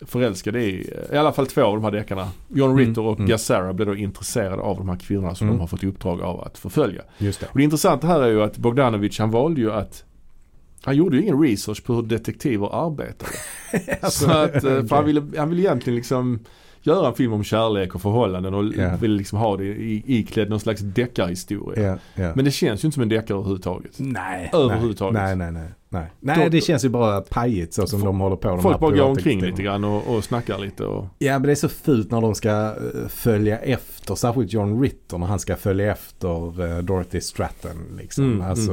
[0.00, 2.28] förälskade i, i alla fall två av de här deckarna.
[2.48, 3.28] John Mm, Ritter och mm.
[3.28, 5.56] Gazzara blir då intresserade av de här kvinnorna som Mm.
[5.56, 7.02] de har fått i uppdrag av att förfölja.
[7.18, 7.46] Just det.
[7.46, 10.04] Och det intressanta här är ju att Bogdanovich han valde ju att
[10.82, 13.32] han gjorde ju ingen research på hur detektiver arbetade.
[14.00, 16.38] Alltså, så att, eh, för han ville, han ville egentligen liksom
[16.82, 18.96] göra en film om kärlek och förhållanden och Ja.
[18.96, 21.82] ville liksom ha det i, iklädd någon slags deckarhistoria.
[21.86, 22.32] Ja, ja.
[22.36, 23.92] Men det känns ju inte som en deckare överhuvudtaget.
[23.98, 24.50] Nej.
[24.52, 25.14] Överhuvudtaget.
[25.22, 25.68] Nej, nej, nej.
[25.90, 28.48] Nej, nej Då- det känns ju bara pajigt så som Folk- de håller på.
[28.48, 31.50] De Folk bara går omkring lite grann och, och snackar lite och Ja men det
[31.50, 35.56] är så fult när de ska eh, följa efter, särskilt John Ritter när han ska
[35.56, 37.76] följa efter eh, Dorothy Stratton.
[37.98, 38.24] Liksom.
[38.24, 38.72] Mm, alltså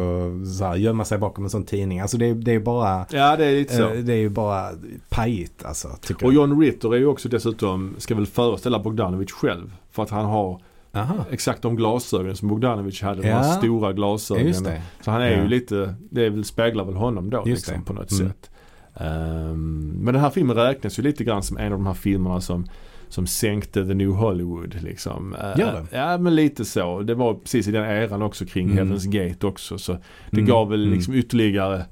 [0.60, 2.00] så här, gömma sig bakom en sån tidning.
[2.00, 3.84] Alltså det, är- det är bara, Ja det är lite så.
[3.90, 4.70] eh, det är ju bara
[5.10, 5.88] pajigt alltså.
[6.24, 6.34] Och.
[6.34, 9.72] John Ritter är ju också dessutom, ska väl föreställa Bogdanovich själv.
[9.92, 10.62] För att han har
[10.96, 11.26] Aha.
[11.32, 13.22] exakt de glasögon som Bogdanovich hade.
[13.22, 13.38] De Ja.
[13.38, 14.54] här stora Ja, glasögonen.
[15.02, 15.42] Så han är Ja.
[15.44, 18.28] ju lite, det väl, speglar väl honom då liksom, på något Mm.
[18.28, 18.50] sätt.
[18.96, 22.42] Ehm, men den här filmen räknas ju lite grann som en av de här filmerna
[22.42, 22.66] som
[23.10, 25.34] som sänkte The New Hollywood liksom.
[25.36, 25.98] Eh, Gör det?
[25.98, 27.02] Ja men lite så.
[27.02, 28.92] Det var precis i den eran också kring Mm.
[28.94, 29.78] Heaven's Gate också.
[29.78, 29.92] Så
[30.32, 30.94] det Mm, gav väl mm.
[30.94, 31.86] liksom ytterligare,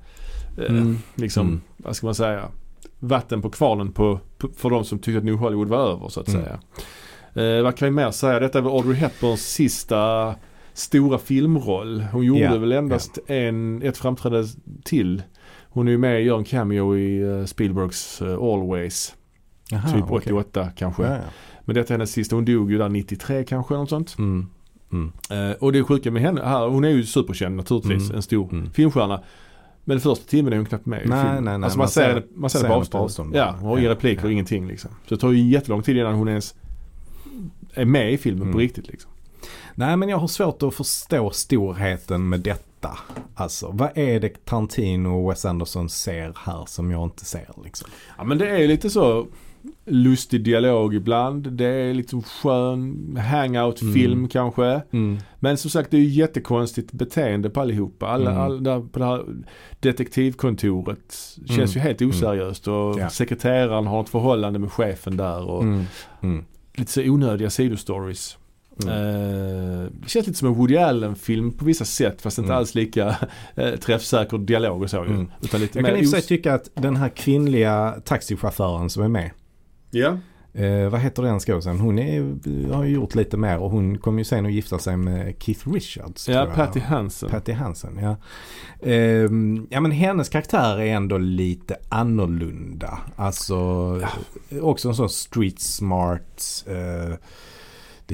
[0.58, 0.98] eh, Mm.
[1.16, 1.62] liksom, Mm.
[1.78, 2.46] vad ska man säga,
[3.00, 6.20] vatten på kvarnen på, på, för de som tyckte att New Hollywood var över så
[6.20, 6.42] att Mm.
[6.44, 6.60] säga.
[7.36, 8.40] Eh, vad kan jag mer säga?
[8.40, 10.36] Detta är väl Audrey Hepburns sista
[10.74, 12.02] stora filmroll.
[12.12, 14.48] Hon gjorde Ja, väl endast en, ett framträdande
[14.84, 15.22] till.
[15.70, 19.16] Hon är ju med och gör en cameo i eh, Spielbergs eh, Always.
[19.74, 20.34] Aha, typ okej.
[20.34, 21.04] 88 kanske.
[21.04, 21.20] Ja, ja.
[21.66, 22.36] Men detta är hennes sista.
[22.36, 24.16] Hon dog ju där 93 kanske något sånt.
[24.18, 24.46] Mm.
[24.92, 25.12] Mm.
[25.52, 28.04] Eh, och det sjuka med henne här, hon är ju superkänd naturligtvis.
[28.04, 28.16] Mm.
[28.16, 28.72] En stor Mm.
[28.72, 29.22] filmstjärna.
[29.86, 31.44] Men första timmen är hon knappt med i Nej, filmen.
[31.44, 33.36] nej, nej, Alltså man, man ser, ser- henne, man ser ser henne på avstånd.
[33.36, 34.92] Ja, hon har inga repliker och ingenting liksom.
[35.08, 36.56] Så det tar ju jättelång tid innan hon ens
[37.74, 38.60] är med i filmen på Mm.
[38.60, 39.12] riktigt liksom.
[39.76, 42.98] Nej men jag har svårt att förstå storheten med detta.
[43.36, 47.90] Alltså vad är det Tarantino och Wes Anderson ser här som jag inte ser liksom?
[48.18, 49.28] Ja men det är lite så
[49.86, 51.52] lustig dialog ibland.
[51.52, 54.28] Det är liksom skön hangout-film Mm.
[54.30, 54.82] kanske.
[55.40, 58.08] Men som sagt det är ju jättekonstigt beteende på allihopa.
[58.08, 58.42] Alla, Mm.
[58.44, 59.26] alla på det här
[59.80, 61.14] detektivkontoret
[61.46, 61.70] känns Mm.
[61.70, 63.10] ju helt oseriöst och Ja.
[63.10, 65.84] sekreteraren har ett förhållande med chefen där och Mm.
[66.22, 66.46] Mm.
[66.76, 68.38] Lite så onödiga sidostories.
[68.84, 68.90] Mm.
[68.94, 72.58] Eh, det känns lite som en Woody Allen-film på vissa sätt fast inte Mm.
[72.58, 73.16] alls lika
[73.56, 75.04] eh, träffsäker dialog och så ju.
[75.12, 75.32] Mm.
[75.42, 79.04] Utan lite Jag kan i och för sig tycka att den här kvinnliga taxichauffören som
[79.04, 79.32] är med.
[79.92, 80.18] Ja.
[80.56, 81.80] Eh, vad heter den skådisen?
[81.80, 84.98] Hon är, har ju gjort lite mer och hon kommer ju sen att gifta sig
[84.98, 86.30] med Keith Richards.
[86.30, 86.48] Ja.
[86.56, 87.30] Patty Hansen.
[87.30, 88.16] Patty Hansen, ja.
[88.90, 92.98] Ehm, ja men hennes karaktär är ändå lite annorlunda.
[93.16, 93.56] Alltså
[94.62, 96.64] också en sån street smart.
[96.68, 97.16] eh,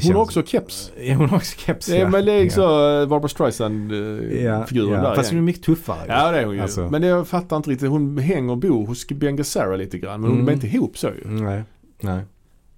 [0.04, 0.92] Hon har också keps.
[1.02, 2.10] Ja hon har också keps är, ja.
[2.10, 2.50] men det är ja.
[2.50, 5.10] så eh, Barbara Streisand-figuren Ja, ja.
[5.10, 6.06] där Fast hon är mycket tuffare.
[6.08, 6.12] ju.
[6.14, 6.62] Ja det är hon ju.
[6.62, 6.90] Alltså.
[6.92, 7.90] Men det, jag fattar inte riktigt.
[7.90, 10.22] Hon hänger och bor hos Ben Gazzara lite grann.
[10.22, 10.50] Men hon Mm.
[10.50, 11.28] är inte ihop så ju.
[11.30, 11.64] Nej,
[12.02, 12.22] nej.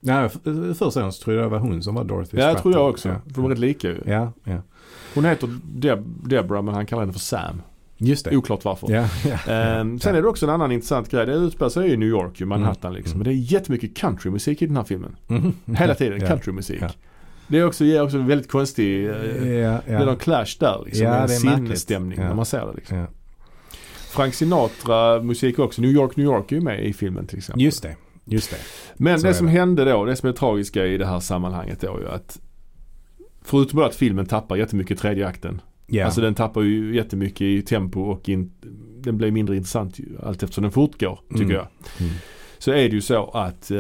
[0.04, 0.30] Nej,
[0.80, 2.62] först sen så trodde jag det var hon som var Dorothy Ja, Stratton.
[2.62, 3.10] tror jag också.
[3.10, 3.16] Ja.
[3.26, 4.02] För de är rätt lika ju.
[4.06, 4.58] Ja, ja.
[5.16, 7.62] Hon heter Deb- Deborah men han kallar henne för Sam.
[7.98, 8.38] Just det.
[8.38, 8.92] Oklart varför.
[8.92, 9.08] Ja,
[9.46, 9.54] ja.
[9.54, 11.26] Ehm, sen är det också en annan intressant grej.
[11.26, 13.12] Det utspelar sig i New York, ju Manhattan liksom.
[13.12, 13.18] Mm.
[13.18, 15.16] Men det är jättemycket countrymusik i den här filmen.
[15.28, 15.54] Mhm.
[15.76, 16.84] Hela tiden countrymusik.
[17.48, 21.06] Det är också, ger också en väldigt konstig, eh, det är någon clash där liksom.
[21.06, 23.08] Ja, det en det sinnesstämning när man ser det liksom.
[24.10, 25.82] Frank Sinatra musik också.
[25.82, 27.62] New York, New York är ju med i filmen till exempel.
[27.64, 27.96] Just det.
[28.32, 28.58] Just det.
[28.98, 29.52] Men Så det är som det.
[29.52, 32.40] hände då, det som är tragiska i det här sammanhanget då ju att
[33.44, 35.62] Förutom att filmen tappar jättemycket i tredje akten.
[35.88, 36.06] Ja.
[36.06, 38.52] Alltså den tappar ju jättemycket i tempo och in,
[39.02, 41.56] den blir mindre intressant ju, allt eftersom den fortgår tycker Mm.
[41.56, 41.68] jag.
[42.00, 42.14] Mm.
[42.58, 43.80] Så är det ju så att eh,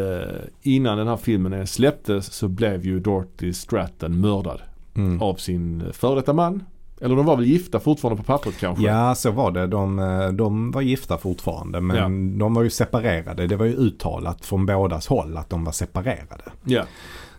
[0.61, 4.61] innan den här filmen släpptes så blev ju Dorothy Stratton mördad
[4.95, 5.21] Mm.
[5.21, 6.63] av sin före detta man.
[7.01, 8.83] Eller de var väl gifta fortfarande på pappret kanske?
[8.83, 9.67] Ja, så var det.
[9.67, 13.47] De, eh, de var gifta fortfarande men de var ju separerade.
[13.47, 16.43] Det var ju uttalat från bådas håll att de var separerade.
[16.63, 16.83] Ja.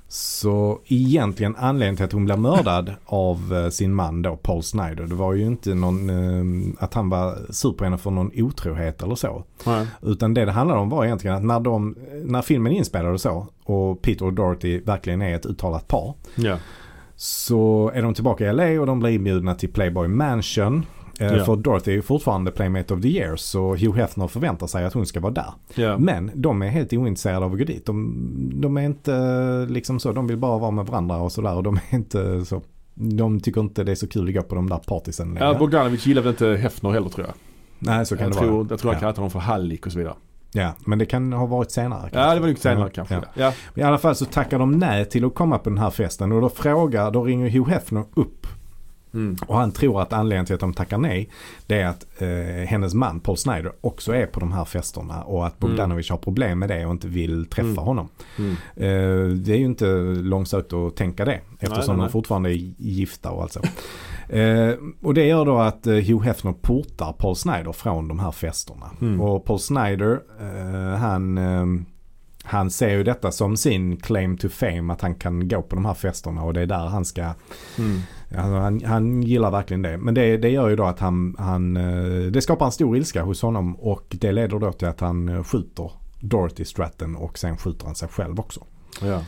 [0.08, 5.06] Så egentligen anledningen till att hon blev mördad av eh, sin man då, Paul Snyder,
[5.06, 9.02] det var ju inte någon, eh, att han var sur på henne för någon otrohet
[9.02, 9.44] eller så.
[9.66, 9.86] Nej.
[10.02, 14.02] Utan det det handlade om var egentligen att när, de, när filmen inspelades så och
[14.02, 16.14] Peter och Dorothy verkligen är ett uttalat par.
[16.34, 16.58] Ja.
[17.22, 20.86] Så är de tillbaka i LA och de blir inbjudna till Playboy Mansion.
[21.18, 21.44] Ja.
[21.44, 24.92] För Dorothy är ju fortfarande Playmate of the Year så Hugh Hefner förväntar sig att
[24.94, 25.52] hon ska vara där.
[25.74, 25.98] Ja.
[25.98, 27.86] Men de är helt ointresserade av att gå dit.
[27.86, 28.14] De,
[28.54, 31.62] de är inte eh, liksom så, de vill bara vara med varandra och sådär och
[31.62, 32.62] de är inte så
[32.94, 35.44] de tycker inte det är så kul att gå på de där partysen längre.
[35.44, 37.34] ja Bogdanovich gillar väl inte Hefner heller tror jag.
[37.78, 38.66] Nej så kan Jag det tror, vara.
[38.70, 39.00] jag tror han Ja.
[39.00, 40.14] kallar honom för hallick och så vidare.
[40.52, 42.10] Ja, men det kan ha varit senare.
[42.12, 43.14] Ja det var nog senare Ja, kanske.
[43.14, 43.22] ja.
[43.34, 43.52] Ja.
[43.74, 46.40] I alla fall så tackar de nej till att komma på den här festen och
[46.40, 48.46] då frågar, då ringer Hugh Hefner upp
[49.14, 49.36] Mm.
[49.46, 51.28] och han tror att anledningen till att de tackar nej
[51.66, 52.28] det är att eh,
[52.68, 56.58] hennes man Paul Snyder också är på de här festerna och att Bogdanovich har problem
[56.58, 57.84] med det och inte vill träffa Mm.
[57.84, 58.08] honom.
[58.38, 58.50] Mm.
[58.76, 59.86] Eh, det är ju inte
[60.22, 62.06] långsökt att tänka det eftersom nej, nej.
[62.06, 63.60] de fortfarande är gifta och alltså.
[64.28, 68.30] Eh, och det gör då att eh, Hugh Hefner portar Paul Snyder från de här
[68.30, 68.90] festerna.
[69.00, 69.20] Mm.
[69.20, 71.66] Och Paul Snyder, eh, han, eh,
[72.44, 74.92] han ser ju detta som sin claim to fame.
[74.92, 77.34] Att han kan gå på de här festerna och det är där han ska
[77.78, 78.00] Mm.
[78.36, 79.98] Alltså han, han gillar verkligen det.
[79.98, 83.22] Men det, det gör ju då att han, han, eh, det skapar en stor ilska
[83.22, 85.90] hos honom och det leder då till att han eh, skjuter
[86.20, 88.64] Dorothy Stratton och sen skjuter han sig själv också.
[89.02, 89.22] Ja.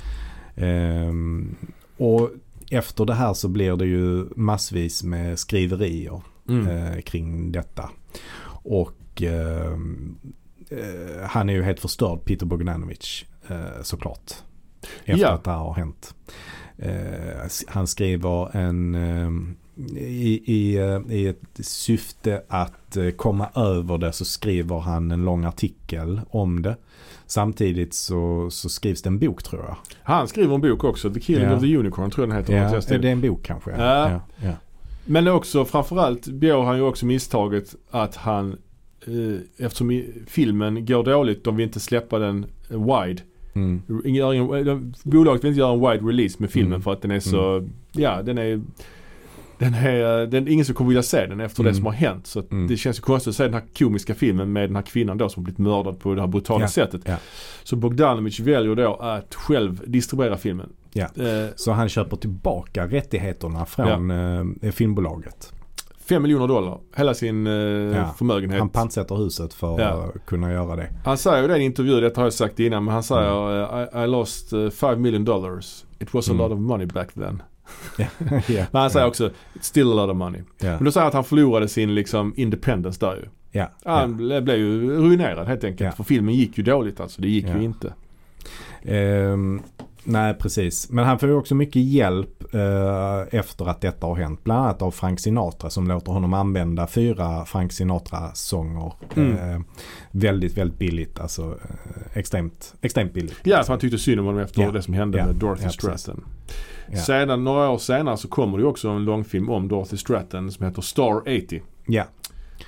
[0.56, 1.54] Ehm,
[1.96, 2.30] och
[2.74, 6.66] efter det här så blir det ju massvis med skriverier Mm.
[6.68, 7.90] eh, kring detta.
[8.46, 10.16] Och ehm,
[10.70, 14.32] eh, han är ju helt förstörd, Peter Bogdanovich, eh, såklart.
[15.04, 15.28] Efter Ja.
[15.30, 16.14] att det här har hänt.
[16.78, 19.56] Eh, han skriver en, ehm,
[19.96, 25.24] i, i, eh, i ett syfte att eh, komma över det så skriver han en
[25.24, 26.76] lång artikel om det.
[27.26, 29.76] Samtidigt så, så skrivs det en bok tror jag.
[30.02, 31.56] Han skriver en bok också, The Killing Ja.
[31.56, 32.80] of the Unicorn tror jag den heter.
[32.80, 33.70] tar är det en bok kanske?
[33.70, 34.10] Ja.
[34.10, 34.52] ja, ja.
[35.04, 38.56] Men också framförallt begår han ju också misstaget att han
[39.06, 43.22] eh, eftersom filmen går dåligt, de vill inte släppa den eh, wide.
[43.54, 43.82] Mm.
[45.04, 46.82] Bolaget vill inte göra en wide release med filmen Mm.
[46.82, 48.60] för att den är så, ja den är
[49.58, 51.76] den är, den, ingen som kommer vilja se den efter det Mm.
[51.76, 52.26] som har hänt.
[52.26, 52.66] Så Mm.
[52.66, 55.28] det känns ju konstigt att se den här komiska filmen med den här kvinnan då
[55.28, 56.68] som blivit mördad på det här brutala Ja.
[56.68, 57.00] sättet.
[57.04, 57.16] Ja.
[57.62, 60.68] Så Bogdanovich väljer då att själv distribuera filmen.
[60.92, 61.04] Ja.
[61.04, 64.10] Eh, Så han köper tillbaka rättigheterna från
[64.62, 65.52] eh, filmbolaget.
[66.08, 68.14] 5 miljoner dollar, hela sin eh, Ja.
[68.18, 68.58] förmögenhet.
[68.58, 69.86] Han pantsätter huset för Ja.
[70.14, 70.88] att kunna göra det.
[71.04, 73.64] Han säger ju det i en intervju, detta har jag sagt innan, men han säger
[73.64, 73.88] Mm.
[73.94, 75.84] eh, I, I lost 5 million dollars.
[75.98, 76.42] It was a Mm.
[76.42, 77.42] lot of money back then.
[78.48, 78.66] ja.
[78.70, 79.08] Men han säger ja.
[79.08, 80.40] också, it's still a lot of money.
[80.58, 80.70] Ja.
[80.70, 83.28] Men då säger han att han förlorade sin liksom independence där ju.
[83.50, 83.70] Ja.
[83.84, 85.96] Han ble, blev ju ruinerad helt enkelt.
[85.96, 87.22] För filmen gick ju dåligt alltså.
[87.22, 87.94] Det gick ju inte.
[88.82, 89.62] Ehm,
[90.04, 90.90] nej, precis.
[90.90, 94.44] Men han får ju också mycket hjälp eh, efter att detta har hänt.
[94.44, 98.92] Bland annat av Frank Sinatra som låter honom använda fyra Frank Sinatra-sånger.
[99.16, 99.32] Mm.
[99.54, 99.60] Eh,
[100.10, 101.20] väldigt, väldigt billigt.
[101.20, 103.36] Alltså eh, extremt, extremt billigt.
[103.42, 104.70] Ja, så han tyckte synd om honom efter Ja.
[104.72, 105.26] det som hände Ja.
[105.26, 105.70] med Dorothy Ja.
[105.70, 106.24] Stratton.
[106.90, 106.98] Ja.
[106.98, 110.66] Sedan, några år senare så kommer det ju också en långfilm om Dorothy Stratton som
[110.66, 111.62] heter Star 80.
[111.86, 112.04] Ja,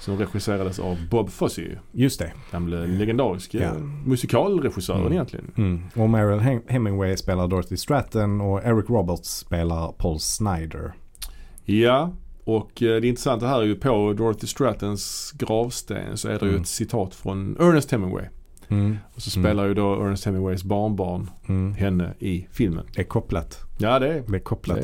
[0.06, 1.78] Som regisserades av Bob Fosse.
[1.92, 2.32] just det.
[2.52, 3.72] Gamle legendariske Ja.
[4.06, 5.12] musikalregissören Mm.
[5.12, 5.52] egentligen.
[5.56, 5.82] Mm.
[5.96, 10.92] Och Mariel Hem- Hemingway spelar Dorothy Stratton och Eric Roberts spelar Paul Snyder.
[11.64, 12.12] Ja,
[12.44, 16.50] och eh, det intressanta här är ju på Dorothy Strattons gravsten så är det ju
[16.50, 16.62] Mm.
[16.62, 18.24] ett citat från Ernest Hemingway.
[18.68, 18.96] Mm.
[19.14, 21.74] Och så spelar ju då Ernest Hemingways barnbarn Mm.
[21.74, 22.84] henne i filmen.
[22.94, 23.58] Det är kopplat.
[23.78, 24.78] Ja det är Det är kopplat.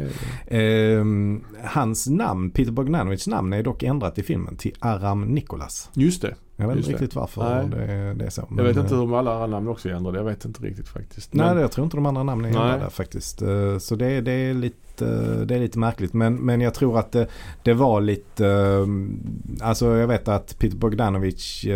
[0.49, 0.57] det.
[0.57, 5.91] Är, Ehm, hans namn, Peter Bogdanovichs namn är dock ändrat i filmen till Aram Nikolas.
[5.95, 6.35] just det.
[6.57, 6.93] Jag vet inte det.
[6.93, 7.87] riktigt varför Nej.
[7.87, 8.41] det, det är så.
[8.41, 10.19] Jag men, vet inte eh, hur alla andra namn också är ändrade.
[10.19, 11.35] Jag vet inte riktigt faktiskt.
[11.35, 12.73] Nej, Men- jag tror inte de andra namnen är Nej.
[12.73, 13.43] ändrade faktiskt.
[13.43, 16.13] Eh, Så det, det, är lite, eh, det är lite märkligt.
[16.13, 17.27] Men, men jag tror att det,
[17.63, 18.87] det var lite, eh,
[19.69, 21.67] alltså jag vet att Peter Bogdanovich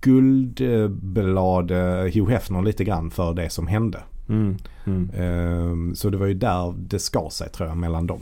[0.00, 4.00] eh, skuldbelade Hugh Hefner lite grann för det som hände.
[4.28, 4.56] Mm,
[4.86, 5.10] mm.
[5.10, 8.20] Eh, Så det var ju där det skar sig tror jag mellan dem.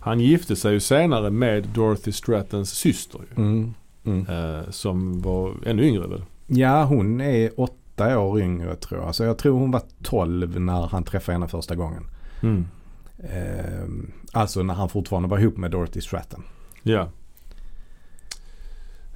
[0.00, 3.20] Han gifte sig ju senare med Dorothy Strattons syster.
[3.36, 3.74] Mm.
[4.04, 4.26] Mm.
[4.28, 6.22] Eh, som var ännu yngre väl?
[6.46, 9.14] Ja, hon är åtta år yngre tror jag.
[9.14, 12.02] Så jag tror hon var 12 när han träffade henne första gången.
[12.42, 12.66] Mm.
[13.18, 13.84] Eh,
[14.32, 16.42] alltså när han fortfarande var ihop med Dorothy Stratton.
[16.82, 17.08] Ja.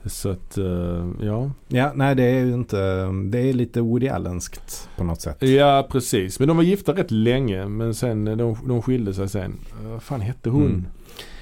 [0.06, 1.50] Så att, eh, ja.
[1.68, 2.76] Ja, nej det är ju inte,
[3.30, 5.42] det är lite Woody Allenskt på något sätt.
[5.42, 6.38] Ja precis.
[6.38, 9.58] Men de var gifta rätt länge men sen eh, de, de skilde sig sen.
[9.82, 10.66] Eh, Vad fan hette hon?
[10.66, 10.86] Mm.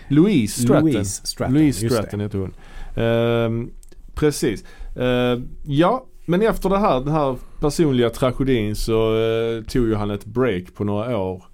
[0.08, 0.90] Louise Stratton.
[0.92, 1.54] Louise Stratton.
[1.54, 2.54] Louise Stratton hette hon.
[2.96, 3.70] Ehm,
[4.14, 4.64] precis.
[4.96, 10.10] Ehm, ja, men efter det här, den här personliga tragedin så eh, tog ju han
[10.10, 11.44] ett break på några år.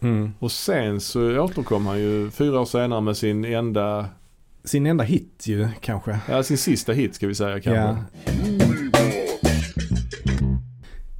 [0.00, 0.30] Mm.
[0.38, 4.06] Och sen så återkom han ju fyra år senare med sin enda,
[4.66, 6.18] Sin enda hit ju kanske.
[6.28, 7.72] ja sin sista hit ska vi säga kanske.
[7.72, 7.96] Ja.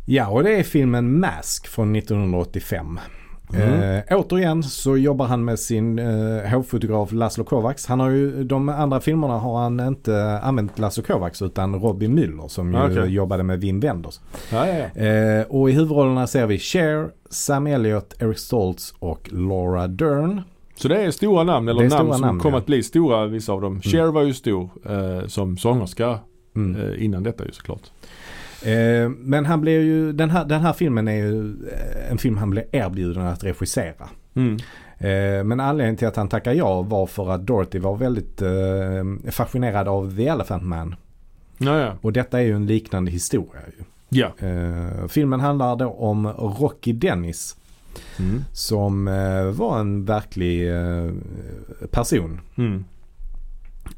[0.06, 2.98] ja, och det är filmen Mask från 1985.
[3.54, 4.02] Mm.
[4.08, 7.86] Eh, återigen så jobbar han med sin eh, hovfotograf Laszlo Kovacs.
[7.86, 12.48] Han har ju, de andra filmerna har han inte använt Laszlo Kovacs utan Robbie Müller
[12.48, 13.12] som ju Okej.
[13.14, 14.20] jobbade med Wim Wenders.
[14.52, 15.02] Ja, ja, ja.
[15.02, 20.42] Eh, och i huvudrollerna ser vi Cher, Sam Elliott, Eric Stoltz och Laura Dern.
[20.76, 22.58] Så det är stora namn, eller namn stora som namn, kom ja.
[22.58, 23.80] att bli stora vissa av dem.
[23.80, 26.18] Cher var ju stor eh, som sångerska
[26.56, 26.80] Mm.
[26.80, 27.82] eh, innan detta ju såklart.
[28.62, 32.36] Eh, men han blev ju, den här, den här filmen är ju eh, en film
[32.36, 34.08] han blev erbjuden att regissera.
[34.34, 34.56] Mm.
[34.98, 39.30] Eh, men anledningen till att han tackade ja var för att Dorothy var väldigt eh,
[39.30, 40.94] fascinerad av The Elephant Man.
[41.58, 41.92] Ja, ja.
[42.00, 43.84] Och detta är ju en liknande historia ju.
[44.08, 44.32] Ja.
[45.08, 47.56] Filmen handlar då om Rocky Dennis.
[48.18, 48.44] Mm.
[48.52, 51.10] Som eh, var en verklig eh,
[51.90, 52.40] person.
[52.56, 52.84] Mm.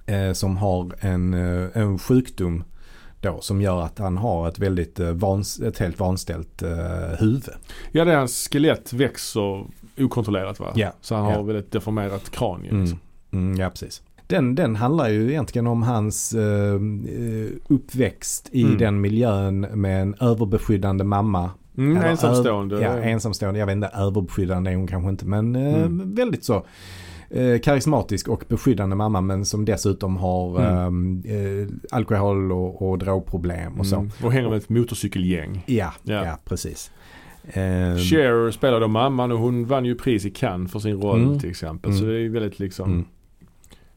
[0.06, 1.34] Eh, som har en,
[1.74, 2.64] en sjukdom
[3.20, 7.44] då som gör att han har ett väldigt vans, ett helt vanställt eh, huvud.
[7.92, 9.64] Ja, det är hans skelett växer
[9.98, 10.72] okontrollerat va?
[10.74, 11.42] Ja, Så han har ja.
[11.42, 12.70] väldigt deformerat kranie.
[12.70, 12.80] Mm.
[12.82, 12.98] Liksom.
[13.30, 14.02] Mm, ja, precis.
[14.26, 16.80] Den, den handlar ju egentligen om hans eh,
[17.68, 18.78] uppväxt i Mm.
[18.78, 21.50] den miljön med en överbeskyddande mamma.
[21.78, 22.80] Mm, Eller ensamstående.
[22.80, 23.58] Ja, ensamstående.
[23.60, 25.26] Jag vet inte, överbeskyddande är hon kanske inte.
[25.26, 26.14] Men eh, Mm.
[26.14, 26.66] väldigt så
[27.30, 29.20] eh, karismatisk och beskyddande mamma.
[29.20, 31.22] Men som dessutom har Mm.
[31.26, 33.96] eh, alkohol och, och drogproblem och så.
[33.96, 34.10] Mm.
[34.22, 35.62] Och hänger med ett motorcykelgäng.
[35.66, 36.24] Ja, ja.
[36.24, 36.38] Ja.
[36.44, 36.90] precis.
[37.48, 41.22] Eh, Cher spelar då mamman och hon vann ju pris i Cannes för sin roll
[41.24, 41.38] Mm.
[41.38, 41.90] till exempel.
[41.90, 42.00] Mm.
[42.02, 42.90] Så det är väldigt liksom.
[42.92, 43.04] mm,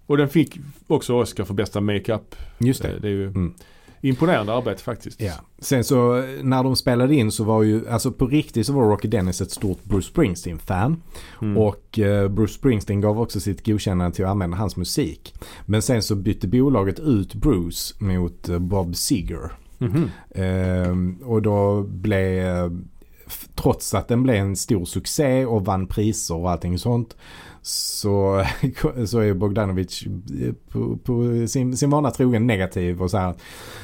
[0.06, 2.36] Och den fick också Oscar för bästa makeup.
[2.58, 3.00] just det.
[3.02, 3.54] Det är ju Mm.
[4.02, 5.22] Imponerande arbete faktiskt.
[5.22, 5.34] Ja.
[5.60, 8.84] Sen så eh, när de spelade in så var ju, alltså på riktigt så var
[8.84, 11.04] Rocky Dennis ett stort Bruce Springsteen-fan.
[11.42, 11.58] Mm.
[11.58, 15.34] Och eh, Bruce Springsteen gav också sitt godkännande till att använda hans musik.
[15.66, 19.52] Men sen så bytte bolaget ut Bruce mot eh, Bob Seger.
[19.78, 20.10] Mhm.
[20.36, 22.82] Ehm, och då blev,
[23.28, 27.16] f- trots att den blev en stor succé och vann priser och allting sånt.
[27.62, 28.44] Så,
[29.06, 33.34] så är Bogdanovich eh, på, på sin, sin vana trogen negativ och så här.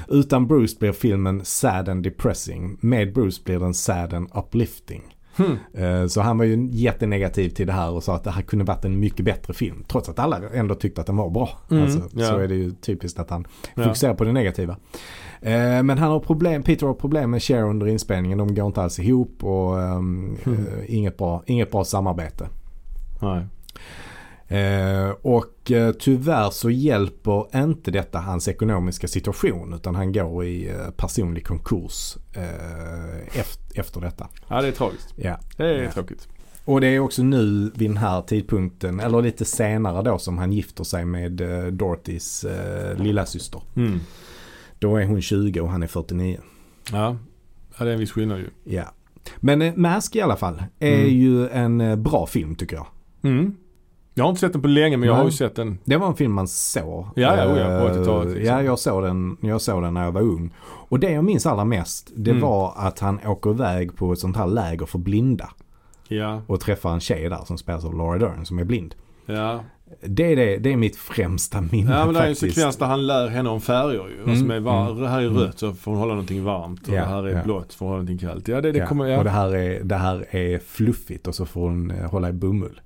[0.07, 2.77] Utan Bruce blir filmen sad and depressing.
[2.81, 5.01] Med Bruce blir den sad and uplifting.
[5.37, 5.57] Hmm.
[5.83, 8.65] Eh, Så han var ju jättenegativ till det här och sa att det här kunde
[8.65, 9.83] varit en mycket bättre film.
[9.87, 11.49] Trots att alla ändå tyckte att den var bra.
[11.71, 12.25] Mm, alltså, ja.
[12.27, 13.45] Så är det ju typiskt att han
[13.75, 14.77] fokuserar på det negativa.
[15.41, 18.37] Eh, Men han har problem, Peter har problem med Cher under inspelningen.
[18.37, 20.59] De går inte alls ihop och ehm, Mm.
[20.67, 22.47] eh, inget, bra, inget bra samarbete.
[23.21, 23.45] Nej.
[24.49, 30.69] Eh, och eh, tyvärr så hjälper inte detta hans ekonomiska situation utan han går i
[30.69, 34.27] eh, personlig konkurs eh, efter, efter detta.
[34.47, 35.13] Ja det är tragiskt.
[35.15, 35.39] Ja.
[35.57, 35.91] Det är Ja.
[35.91, 36.27] tråkigt.
[36.65, 40.53] Och det är också nu vid den här tidpunkten, eller lite senare då som han
[40.53, 43.61] gifter sig med eh, Dorothys eh, lilla syster.
[43.75, 43.99] Mm.
[44.79, 46.39] Då är hon 20 och han är 49.
[46.91, 47.17] Ja.
[47.77, 48.49] ja, det är en viss skillnad ju.
[48.63, 48.83] Ja.
[49.37, 51.09] Men eh, Mask i alla fall är Mm.
[51.13, 52.87] ju en eh, bra film tycker jag.
[53.21, 53.55] Mm.
[54.17, 55.77] Jag har inte sett den på länge men jag har ju sett den.
[55.85, 57.05] Det var en film man såg.
[57.15, 58.55] Ja, ja, oh ja, på Eh, 80-talet, liksom.
[58.55, 60.53] Ja, jag såg, den, jag såg den när jag var ung.
[60.89, 62.41] Och det jag minns allra mest, det Mm.
[62.43, 65.49] var att han åker iväg på ett sånt här läger för blinda.
[66.07, 68.95] Ja, Och träffar en tjej där som spelas av Laura Dern som är blind.
[69.25, 69.59] ja.
[70.01, 72.55] Det är, det, det är mitt främsta minne Ja men det är en faktiskt.
[72.55, 74.23] sekvens där han lär henne om färger ju.
[74.23, 75.37] Mm, som är var- mm, här är mm.
[75.37, 76.87] rött så får hon hålla någonting varmt.
[76.87, 77.43] Och Ja, det här är ja.
[77.43, 78.47] blått så får hon hålla någonting kallt.
[78.47, 78.87] Ja det, det ja.
[78.87, 79.17] kommer, ja.
[79.17, 82.33] Och det här, är, det här är fluffigt och så får hon eh, hålla i
[82.33, 82.81] bomull.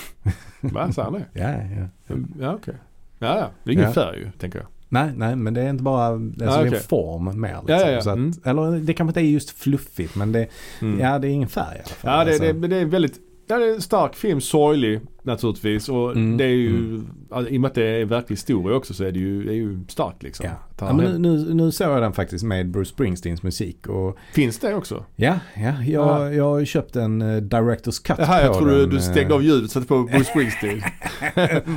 [0.60, 1.24] Va, sa han det?
[1.32, 2.16] Ja, ja.
[2.40, 2.74] Ja okej.
[3.18, 3.50] Ja, ja.
[3.64, 3.92] Det är ingen Ja.
[3.92, 4.68] färg ju, tänker jag.
[4.88, 7.48] Nej, nej, men det är inte bara, alltså det är en form mer.
[7.48, 7.64] Liksom.
[7.68, 8.00] Ja, ja, ja.
[8.02, 8.32] Så att, Mm.
[8.44, 10.46] Eller det kanske inte är just fluffigt men det,
[10.82, 11.00] Mm.
[11.00, 12.10] ja, det är ingen färg i alla fall.
[12.18, 15.88] Ja det, Alltså, det, det är väldigt, ja, det är en stark film, sorglig naturligtvis.
[15.88, 17.06] Och Mm, det är ju, mm.
[17.30, 19.52] alltså, i och med att det är verklig historia också så är det ju, det
[19.52, 20.46] är ju starkt liksom.
[20.46, 20.52] Ja.
[20.86, 24.74] Ja, men nu, nu, såg jag den faktiskt med Bruce Springsteens musik och Finns det
[24.74, 25.04] också?
[25.16, 26.32] ja, ja jag, Ja.
[26.32, 29.34] jag har köpt en uh, Directors Cut jag på tror du, den, du eh, stängde
[29.34, 30.82] av ljudet och satte på Bruce Springsteen.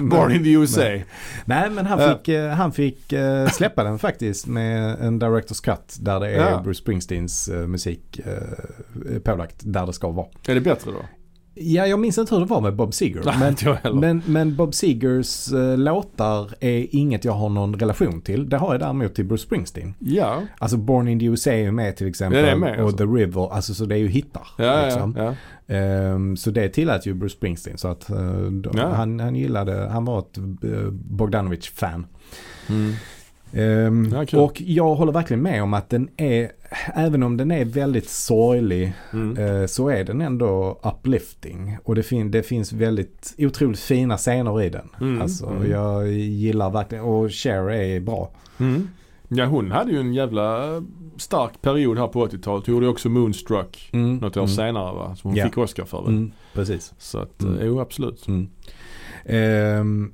[0.10, 0.82] Born in the USA.
[1.46, 5.98] Nej men han fick, eh, han fick eh, släppa den faktiskt med en Directors Cut
[6.00, 6.62] där det är Ja.
[6.64, 10.28] Bruce Springsteens eh, musik uh, pålagt där det ska vara.
[10.48, 11.00] Är det bättre då?
[11.58, 13.22] Ja, jag minns inte hur det var med Bob Seger.
[13.40, 18.50] Men, men, men Bob Segers eh, låtar är inget jag har någon relation till.
[18.50, 19.94] Det har jag däremot till Bruce Springsteen.
[20.00, 20.42] ja.
[20.58, 22.46] Alltså Born in the USA är med till exempel.
[22.48, 22.98] Ja, med, och alltså.
[22.98, 23.54] The River.
[23.54, 24.48] Alltså så det är ju hittar.
[24.58, 25.36] Ja, liksom.
[25.68, 27.78] Ehm, så det tillät ju Bruce Springsteen.
[27.78, 28.18] Så att eh,
[28.74, 28.88] Ja.
[28.94, 32.06] han, han gillade, han var ett uh, Bogdanovich-fan.
[32.70, 32.94] Mm.
[33.54, 36.52] Ehm, Ja, och jag håller verkligen med om att den är,
[36.94, 39.38] även om den är väldigt sorglig Mm.
[39.62, 41.78] eh, så är den ändå uplifting.
[41.84, 44.90] Och det, fin- det finns väldigt otroligt fina scener i den.
[45.02, 45.72] Mm, Alltså mm.
[45.72, 48.32] jag gillar verkligen, och Cher är bra.
[48.58, 48.88] Mm.
[49.28, 50.64] Ja hon hade ju en jävla
[51.18, 52.66] stark period här på 80-talet.
[52.66, 55.16] Hon gjorde också Moonstruck Mm, något år mm, senare va?
[55.16, 55.46] Som hon Ja.
[55.46, 56.10] fick Oscar för väl?
[56.14, 56.94] Mm, precis.
[56.98, 57.54] Så att, Mm.
[57.56, 57.68] mm.
[57.68, 58.28] jo absolut.
[58.28, 58.48] Mm.
[59.26, 60.14] Ehm,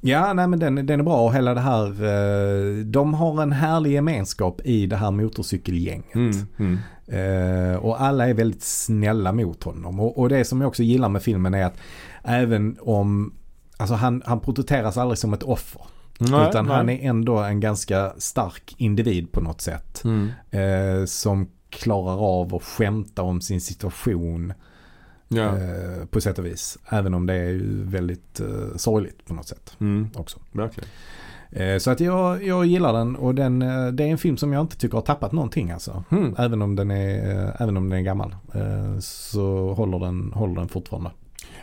[0.00, 3.52] ja, nej men den, den är bra och hela det här, eh, de har en
[3.52, 6.14] härlig gemenskap i det här motorcykelgänget.
[6.14, 6.46] Mm.
[6.58, 6.78] Mm.
[7.06, 10.00] Eh, och alla är väldigt snälla mot honom.
[10.00, 11.76] Och, och det som jag också gillar med filmen är att
[12.22, 13.34] även om,
[13.76, 15.82] alltså han, han porträtteras aldrig som ett offer.
[16.18, 16.76] Nej, utan nej.
[16.76, 20.04] han är ändå en ganska stark individ på något sätt.
[20.04, 20.28] Mm.
[20.50, 24.52] Eh, som klarar av att skämta om sin situation
[25.32, 25.42] Ja.
[25.58, 26.78] eh, på sätt och vis.
[26.88, 30.08] Även om det är väldigt eh, sorgligt på något sätt Mm.
[30.14, 30.38] också.
[30.52, 30.88] Verkligen.
[31.52, 34.60] Eh, så att jag, jag gillar den och den, det är en film som jag
[34.60, 36.04] inte tycker har tappat någonting alltså.
[36.08, 36.34] Hmm.
[36.38, 38.34] Även om den är, även om den är gammal.
[39.00, 41.10] Så håller den, håller den fortfarande.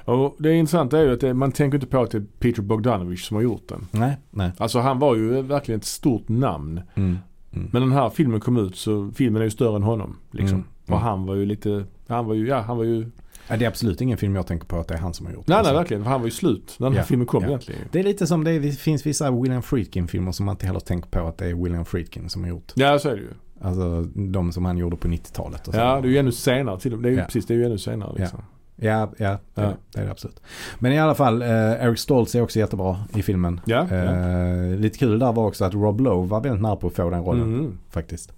[0.06, 2.62] Och det intressanta är ju att det, man tänker inte på att det är Peter
[2.62, 3.88] Bogdanovich som har gjort den.
[3.92, 4.52] Nej, nej.
[4.58, 6.82] Alltså han var ju verkligen ett stort namn.
[6.96, 7.18] Mm.
[7.54, 7.70] Mm.
[7.74, 10.16] Men den här filmen kom ut så filmen är ju större än honom.
[10.32, 10.56] Liksom.
[10.58, 10.68] Mm.
[10.88, 13.12] Och han var ju lite, han var ju, ja han var ju,
[13.50, 15.34] Ja, det är absolut ingen film jag tänker på att det är han som har
[15.34, 15.48] gjort.
[15.48, 16.04] nej Alltså, nej verkligen.
[16.04, 17.50] För han var ju slut när den här Ja, filmen kom ja.
[17.50, 17.82] egentligen.
[17.92, 20.80] Det är lite som det är, det finns vissa William Friedkin-filmer som man inte heller
[20.80, 22.72] tänker på att det är William Friedkin som har gjort.
[22.76, 23.30] Ja så är det ju.
[23.62, 25.68] Alltså de som han gjorde på 90-talet.
[25.68, 25.80] och så.
[25.80, 27.02] Ja det är ju ännu senare till.
[27.02, 27.24] Det är ju Ja.
[27.26, 28.40] precis, det är ju ännu senare liksom.
[28.80, 29.74] Ja, ja, det, Ja.
[29.94, 30.42] det är det absolut.
[30.80, 31.50] Men i alla fall, eh,
[31.86, 33.62] Eric Stoltz är också jättebra i filmen.
[33.66, 33.88] Ja.
[33.90, 33.96] ja.
[33.96, 37.10] Eh, lite kul där var också att Rob Lowe var väldigt nära på att få
[37.10, 37.78] den rollen Mm.
[37.90, 38.34] faktiskt.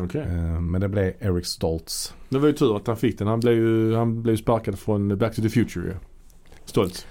[0.00, 0.20] Okej.
[0.20, 2.14] Eh, men det blev Eric Stoltz.
[2.28, 3.26] Det var ju tur att han fick den.
[3.28, 5.94] Han blev ju, han blev sparkad från Back to the Future ju.
[6.64, 7.06] Stolt.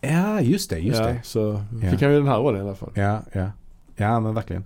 [0.00, 1.20] Ja, just det, just ja, det.
[1.24, 1.90] Så Ja.
[1.90, 2.92] fick han ju den här rollen i alla fall.
[2.94, 3.50] Ja, ja.
[3.96, 4.64] Ja, men verkligen.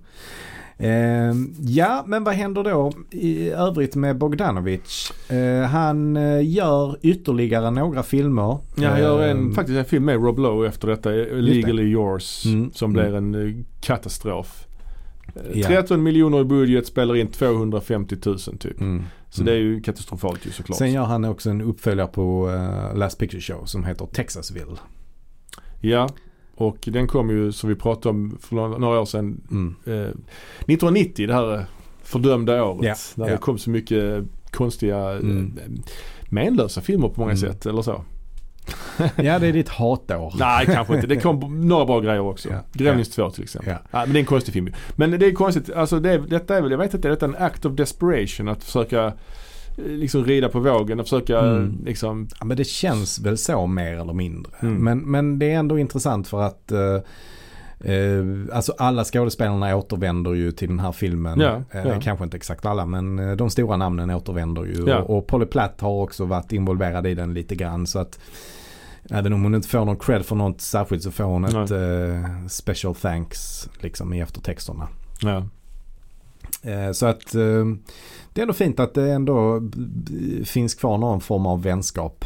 [0.77, 5.11] Eh, ja, men vad händer då i övrigt med Bogdanovich?
[5.31, 8.57] Eh, han eh, gör ytterligare några filmer.
[8.75, 12.45] Ja, han gör en, Eh, faktiskt en film med Rob Lowe efter detta, Legally Yours,
[12.45, 13.03] Mm, som mm.
[13.03, 14.67] blir en eh, katastrof.
[15.53, 15.67] Ja.
[15.67, 18.81] 13 miljoner i budget, spelar in 250 000 typ.
[18.81, 19.45] Mm, Så mm.
[19.53, 20.77] det är ju katastrofalt ju såklart.
[20.77, 24.77] Sen gör han också en uppföljare på eh, Last Picture Show som heter Texasville.
[25.81, 26.09] Ja,
[26.55, 29.75] och den kom ju som vi pratade om för några några år sedan, Mm.
[29.85, 31.61] eh, 1990, det här eh,
[32.03, 32.83] fördömda året.
[32.85, 33.31] Ja, när ja.
[33.31, 35.57] det kom så mycket konstiga, Mm.
[35.57, 35.71] eh,
[36.29, 37.41] menlösa filmer på många Mm.
[37.41, 38.03] sätt, eller så.
[39.15, 40.33] Ja, det är ditt hatår.
[40.37, 41.07] Nej, kanske inte.
[41.07, 42.49] Det kom några bra grejer också.
[42.49, 42.59] Ja.
[42.73, 43.71] Gremlins 2 till exempel.
[43.73, 43.79] Ja.
[43.91, 44.73] Ja, men det är en konstig film.
[44.95, 47.35] Men det är konstigt, alltså det, detta är väl, jag vet inte, är detta en
[47.35, 48.47] act of desperation?
[48.47, 49.13] Att försöka eh,
[49.85, 51.77] liksom rida på vågen och försöka Mm.
[51.85, 54.51] liksom, Ja, men det känns väl så mer eller mindre.
[54.61, 54.75] Mm.
[54.83, 56.97] Men, men det är ändå intressant för att eh,
[57.83, 61.39] eh, alltså alla skådespelarna återvänder ju till den här filmen.
[61.39, 61.99] Ja, Eh, ja.
[62.01, 64.83] Kanske inte exakt alla men eh, de stora namnen återvänder ju.
[64.87, 65.01] Ja.
[65.01, 67.87] Och, och Polly Platt har också varit involverad i den lite grann.
[67.87, 68.19] Så att
[69.09, 72.47] även om hon inte får någon cred för något särskilt så får hon ett eh,
[72.47, 74.87] special thanks liksom i eftertexterna.
[75.21, 75.43] ja.
[76.61, 77.65] Eh, Så att eh,
[78.33, 79.61] det är ändå fint att det ändå
[80.45, 82.25] finns kvar någon form av vänskap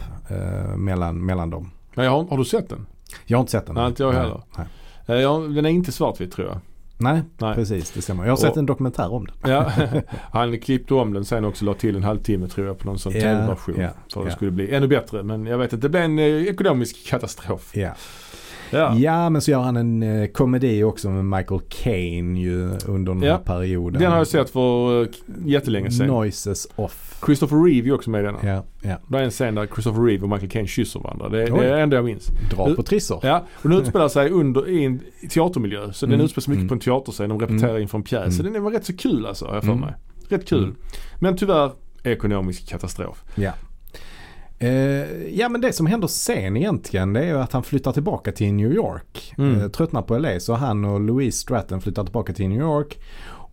[0.76, 1.72] mellan, mellan dem.
[1.96, 2.86] Jag har, har du sett den?
[3.26, 3.76] Jag har inte sett den.
[3.76, 4.42] Nej, inte jag heller.
[4.58, 4.68] Nej,
[5.16, 6.58] Ja, den är inte svartvit tror jag.
[6.98, 7.22] nej.
[7.38, 7.56] Nej.
[7.56, 8.24] precis det stämmer.
[8.24, 9.52] Jag har sett Och- en dokumentär om den.
[9.52, 9.72] Ja,
[10.32, 13.14] han klippte om den sen också la till en halvtimme tror jag på någon sån
[13.14, 13.76] Ja, tv-version.
[13.80, 14.36] ja, för att det ja.
[14.36, 15.24] skulle bli ännu bättre.
[15.24, 17.72] Men jag vet att det blev en eh, ekonomisk katastrof.
[17.76, 17.92] Ja.
[18.72, 18.96] Ja.
[18.98, 23.24] ja, men så gör han en eh, komedi också med Michael Caine ju under den
[23.24, 23.32] Ja.
[23.32, 24.02] här perioden.
[24.02, 25.08] Den har jag sett för eh,
[25.46, 26.08] jättelänge sedan.
[26.08, 27.04] Noises off.
[27.26, 28.40] Christopher Reeve är också med i denna.
[28.44, 28.96] Ja, ja.
[29.08, 31.30] Det är en scen där Christopher Reeve och Michael Caine kysser varandra.
[31.30, 32.28] Det, det är det enda jag minns.
[32.56, 33.20] Dra på trissor.
[33.24, 35.92] Ja, och den utspelar sig under, i en teatermiljö.
[35.94, 36.26] Så den Mm.
[36.26, 36.68] utspelar sig mycket Mm.
[36.68, 37.30] på en teaterscen.
[37.30, 38.36] De repeterar inför en pjäs.
[38.36, 38.54] Så Mm.
[38.54, 39.82] den var rätt så kul alltså, har jag för Mm.
[39.86, 39.94] mig.
[40.30, 40.64] Rätt kul.
[40.64, 40.76] Mm.
[41.20, 41.72] Men tyvärr
[42.04, 43.24] ekonomisk katastrof.
[43.36, 43.52] Ja.
[44.60, 44.70] Eh,
[45.40, 48.54] ja men det som händer sen egentligen det är ju att han flyttar tillbaka till
[48.54, 49.34] New York.
[49.38, 49.62] Mm.
[49.62, 53.00] Eh, tröttnar på LA så han och Louise Stratton flyttar tillbaka till New York.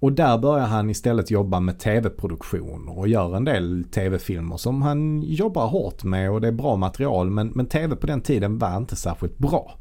[0.05, 5.23] Och där börjar han istället jobba med tv-produktion och gör en del tv-filmer som han
[5.23, 8.77] jobbar hårt med och det är bra material men, men tv på den tiden var
[8.77, 9.75] inte särskilt bra.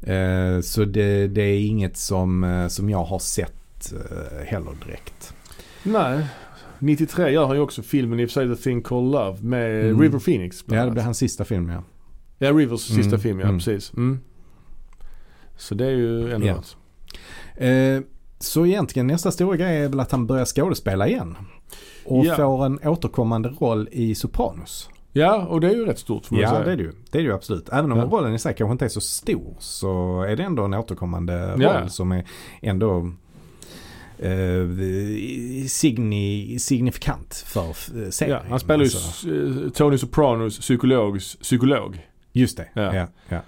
[0.00, 5.34] Eh, så det, det är inget som, eh, som jag har sett eh, heller direkt.
[5.82, 6.26] Nej.
[6.82, 9.84] 93 gör han ju också filmen i och för sig The Thing Called Love med
[9.84, 10.00] Mm.
[10.00, 10.64] River Phoenix.
[10.66, 11.82] Ja det blir hans sista film ja.
[12.38, 13.58] Ja, Rivers sista Mm, film ja, mm.
[13.58, 13.92] precis.
[13.96, 14.18] Mm.
[15.56, 16.54] Så det är ju ändå Ja.
[16.54, 16.76] något.
[17.56, 18.00] Eh,
[18.38, 21.36] så egentligen nästa stora grej är väl att han börjar skådespela igen.
[22.04, 22.34] Och Ja.
[22.36, 24.90] får en återkommande roll i Sopranos.
[25.12, 26.64] Ja, och det är ju rätt stort får man Ja säga.
[26.64, 26.92] det är det ju.
[27.10, 27.68] Det är det ju absolut.
[27.72, 28.04] Även om Ja.
[28.04, 31.80] rollen i sig kanske inte är så stor så är det ändå en återkommande Ja.
[31.80, 32.24] roll som är
[32.62, 33.12] ändå
[34.30, 38.38] eh, signi, signifikant för eh, serien.
[38.42, 42.06] Ja, han spelar ju Alltså, eh, Tony Sopranos psykologs psykolog.
[42.32, 42.68] just det.
[42.74, 42.94] Ja.
[42.94, 43.06] Ja.
[43.28, 43.40] Ja.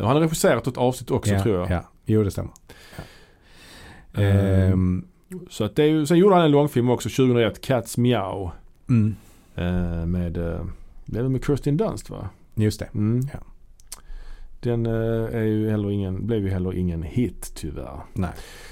[0.00, 1.70] Och han har regisserat ett avsnitt också ja, tror jag.
[1.70, 1.84] Ja.
[2.06, 2.52] Jo det stämmer.
[4.12, 4.22] Ja.
[4.22, 5.04] Ehm,
[5.50, 8.50] Så att det är ju, sen gjorde han en långfilm också 2001, Cats Meow.
[8.88, 9.14] mm,
[10.12, 10.32] med,
[11.04, 12.28] det är med Kirsten Dunst va?
[12.54, 12.88] just det.
[12.94, 13.28] Mm.
[13.32, 13.38] Ja.
[14.60, 18.00] Den är ju heller ingen, blev ju heller ingen hit tyvärr.
[18.12, 18.30] Nej.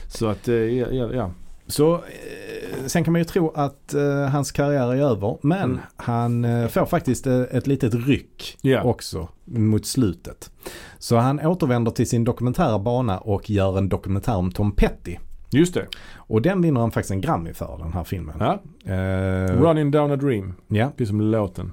[0.09, 1.31] Så att, ja, ja, ja.
[1.67, 5.39] Så eh, sen kan man ju tro att eh, hans karriär är över.
[5.43, 5.79] Men Mm.
[5.97, 8.83] han eh, får faktiskt eh, ett litet ryck Ja.
[8.83, 10.51] också mot slutet.
[10.99, 15.17] Så han återvänder till sin dokumentära bana och gör en dokumentär om Tom Petty.
[15.51, 15.87] Just det.
[16.17, 18.37] Och den vinner han faktiskt en Grammy för den här filmen.
[18.41, 18.63] Ja.
[18.93, 20.55] Eh, Running down a dream.
[20.69, 20.93] ja.
[20.97, 21.73] Det är som låten.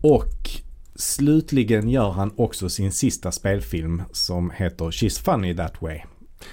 [0.00, 0.50] Och
[0.94, 6.00] slutligen gör han också sin sista spelfilm som heter She's Funny That Way.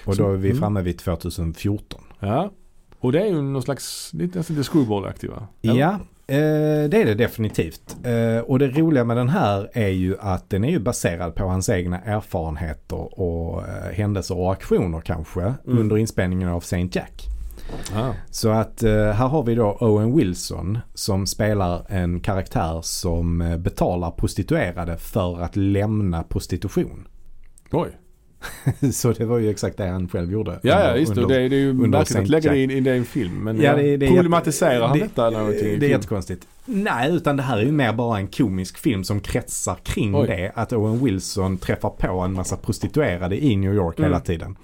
[0.05, 0.60] Och då är vi Mm.
[0.60, 2.01] framme vid 2014.
[2.19, 2.51] Ja.
[2.99, 5.47] Och det är ju någon slags, lite nästan lite screwball-aktig va?
[5.61, 5.91] Ja,
[6.27, 7.97] eh, det är det definitivt.
[8.03, 11.43] Eh, och det roliga med den här är ju att den är ju baserad på
[11.43, 15.77] hans egna erfarenheter och eh, händelser och aktioner kanske Mm.
[15.80, 17.23] under inspelningen av Saint Jack.
[17.95, 18.11] Ah.
[18.30, 24.97] Så att här har vi då Owen Wilson som spelar en karaktär som betalar prostituerade
[24.97, 27.07] för att lämna prostitution.
[27.72, 27.89] Oj.
[28.94, 30.60] Så det var ju exakt det han själv gjorde.
[30.64, 31.22] Ja, ja just det.
[31.22, 33.44] under- Det det är ju märkligt att lägga det i det i en film.
[33.44, 35.64] Men Ja, det- det problematiserar jätte- han det- detta eller någonting?
[35.64, 35.91] Det är film?
[35.91, 36.48] jättekonstigt.
[36.65, 40.28] Nej, utan det här är ju mer bara en komisk film som kretsar kring Oj.
[40.28, 40.52] det.
[40.56, 44.10] Att Owen Wilson träffar på en massa prostituerade i New York Mm.
[44.11, 44.56] hela tiden.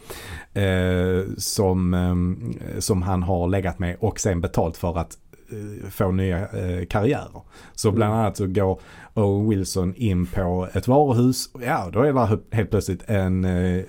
[0.54, 5.18] Eh, som, ehm, som han har legat med och sen betalt för att
[5.52, 7.42] eh, få nya eh, karriärer.
[7.76, 8.24] Så bland Mm.
[8.24, 8.80] annat så går
[9.20, 11.50] Owen Wilson in på ett varuhus.
[11.66, 13.84] Ja, då är det helt plötsligt en, eh,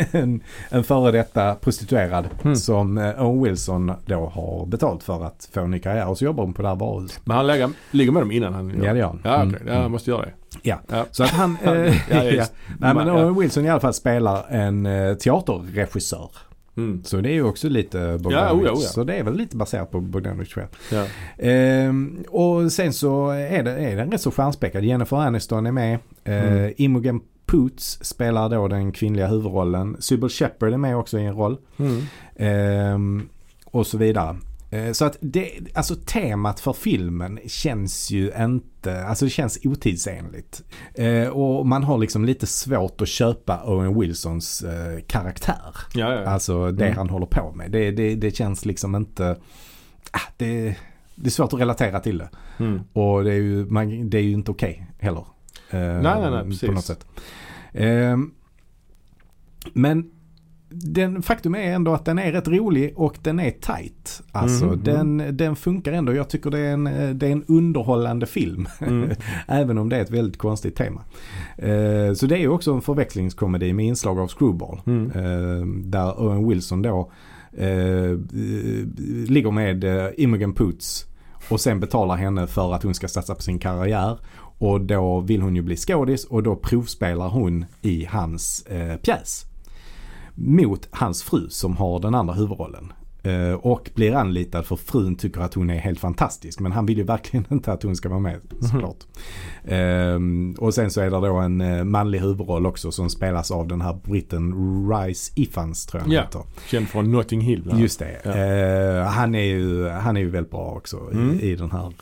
[0.12, 0.40] en,
[0.70, 2.56] en före detta prostituerad Mm.
[2.56, 6.08] som eh, Owen Wilson då har betalt för att få en ny karriär.
[6.08, 7.20] Och så jobbar hon på det här varuhuset.
[7.26, 9.20] Men han lägger, ligger med dem innan han Ja, det gör han.
[9.24, 9.60] Ja, okej.
[9.60, 9.74] Mm.
[9.74, 10.32] Ja, han måste göra det.
[10.62, 10.78] Ja.
[10.88, 11.04] Ja.
[11.10, 11.56] Så att han...
[11.64, 11.72] Eh,
[12.10, 12.44] Ja, ja.
[12.80, 13.08] Nej, men.
[13.10, 16.30] Owen Wilson i alla fall spelar en teaterregissör.
[16.76, 17.04] Mm.
[17.04, 18.32] Så det är ju också lite Bogdanovich.
[18.34, 18.88] Ja, oh ja, oh ja.
[18.88, 20.98] Så det är väl lite baserat på Bogdanovich tror jag.
[21.00, 21.06] Ja.
[21.38, 24.84] Ehm, och sen så är, det, är den rätt så stjärnspäckad.
[24.84, 25.98] Jennifer Aniston är med.
[26.24, 26.72] Eh, Mm.
[26.76, 29.96] Imogen Poots spelar då den kvinnliga huvudrollen.
[30.00, 31.56] Sybil Shepherd är med också i en roll.
[31.76, 32.02] Mm.
[32.36, 33.28] Ehm,
[33.64, 34.36] och så vidare.
[34.72, 40.62] Eh, Så att det, alltså temat för filmen känns ju inte, alltså det känns otidsenligt.
[40.94, 45.76] Eh, och man har liksom lite svårt att köpa Owen Wilsons eh, karaktär.
[45.94, 46.26] Ja, ja.
[46.28, 46.96] Alltså det Mm.
[46.98, 47.70] han håller på med.
[47.70, 49.36] Det, det, det känns liksom inte,
[50.10, 50.76] ah, det,
[51.14, 52.28] det är svårt att relatera till det.
[52.58, 52.80] Mm.
[52.92, 55.24] Och det är ju, man, det är ju inte okej heller.
[55.70, 56.70] Eh, nej, nej, På precis.
[56.70, 57.06] något sätt.
[59.72, 60.10] Men
[60.74, 64.22] den, faktum är ändå att den är rätt rolig och den är tight.
[64.32, 66.14] Alltså Mm, den, den funkar ändå.
[66.14, 66.84] Jag tycker det är en,
[67.18, 68.68] det är en underhållande film.
[68.92, 69.10] Mm.
[69.48, 71.04] Även om det är ett väldigt konstigt tema.
[71.56, 74.80] Eh, så det är ju också en förväxlingskomedi med inslag av screwball.
[74.86, 75.10] Mm.
[75.10, 77.12] Eh, där Owen Wilson då
[77.52, 78.16] eh, eh,
[79.28, 81.06] ligger med eh, Imogen Poots
[81.48, 84.18] och sen betalar henne för att hon ska satsa på sin karriär.
[84.58, 89.46] Och då vill hon ju bli skådis och då provspelar hon i hans eh, pjäs.
[90.34, 92.92] Mot hans fru som har den andra huvudrollen.
[93.24, 96.60] Eh, och blir anlitad för frun tycker att hon är helt fantastisk.
[96.60, 98.96] Men han vill ju verkligen inte att hon ska vara med såklart.
[99.64, 103.68] Ehm, och sen så är det då en eh, manlig huvudroll också som spelas av
[103.68, 104.54] den här britten
[104.90, 106.22] Rice Ifans tror jag Ja.
[106.22, 106.42] heter.
[106.70, 107.62] Känd från Notting Hill.
[107.62, 107.80] bland.
[107.80, 108.20] Just det.
[108.24, 108.30] Ja.
[108.30, 111.30] Eh, han, är ju, han är ju väldigt bra också Mm.
[111.40, 111.92] i, i, den här,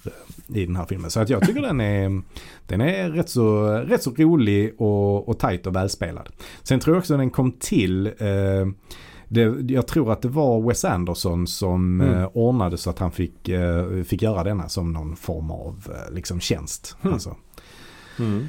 [0.54, 1.10] i den här filmen.
[1.10, 2.22] Så att jag tycker den är,
[2.66, 6.28] den är rätt, så, rätt så rolig och, och tajt och välspelad.
[6.62, 8.66] Sen tror jag också den kom till eh,
[9.28, 12.14] det, jag tror att det var Wes Anderson som Mm.
[12.20, 16.14] eh, ordnade så att han fick, eh, fick göra denna som någon form av eh,
[16.14, 16.96] liksom tjänst.
[17.02, 17.14] Mm.
[17.14, 17.36] Alltså.
[18.18, 18.48] Mm.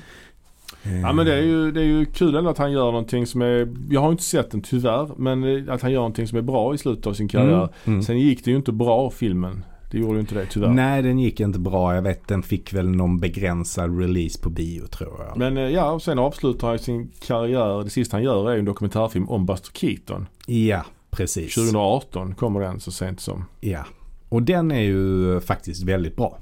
[0.84, 3.26] Eh, Ja men det är, ju, det är ju kul ändå att han gör någonting
[3.28, 6.38] som är, jag har inte sett den tyvärr, men eh, att han gör någonting som
[6.38, 7.58] är bra i slutet av sin karriär.
[7.58, 8.04] Mm, mm.
[8.04, 9.64] Sen gick det ju inte bra filmen.
[9.92, 10.68] Det gjorde ju inte det tyvärr.
[10.70, 11.96] Nej den gick inte bra.
[11.96, 15.38] Jag vet den fick väl någon begränsad release på bio tror jag.
[15.38, 17.84] Men eh, ja, och sen avslutar han sin karriär.
[17.84, 20.28] Det sista han gör är en dokumentärfilm om Buster Keaton.
[20.46, 21.56] Ja, precis.
[21.56, 23.46] 2018 kommer den så sent som.
[23.60, 23.86] Ja.
[24.30, 26.38] Och den är ju faktiskt väldigt bra.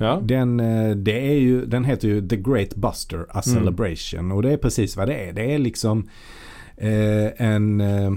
[0.00, 3.58] Ja, Den, eh, det är ju, den heter ju The Great Buster A Mm.
[3.58, 4.32] Celebration.
[4.32, 5.32] Och det är precis vad det är.
[5.32, 6.08] Det är liksom
[6.76, 8.10] eh, en, eh,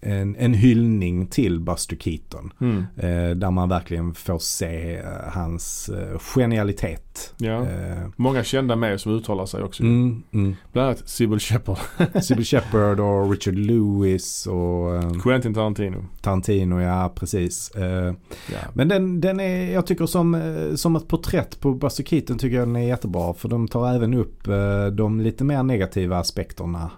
[0.00, 2.52] en, en hyllning till Buster Keaton.
[2.60, 2.84] mm.
[2.96, 7.34] Eh, där man verkligen får se eh, hans eh, genialitet.
[7.36, 7.62] ja.
[7.62, 9.82] Eh, Många kända med som uttalar sig också.
[9.82, 10.54] mm, mm.
[10.72, 11.76] Bland annat Sybil Shepherd,
[12.22, 16.04] Sybil Shepherd och Richard Lewis och eh, Quentin Tarantino.
[16.20, 17.70] Tarantino, ja precis.
[17.70, 18.14] Eh,
[18.52, 18.58] Ja.
[18.74, 20.40] Men den, den är, jag tycker som,
[20.76, 23.34] som ett porträtt på Buster Keaton tycker jag den är jättebra.
[23.34, 24.44] För de tar även upp
[24.92, 26.90] de lite mer negativa aspekterna.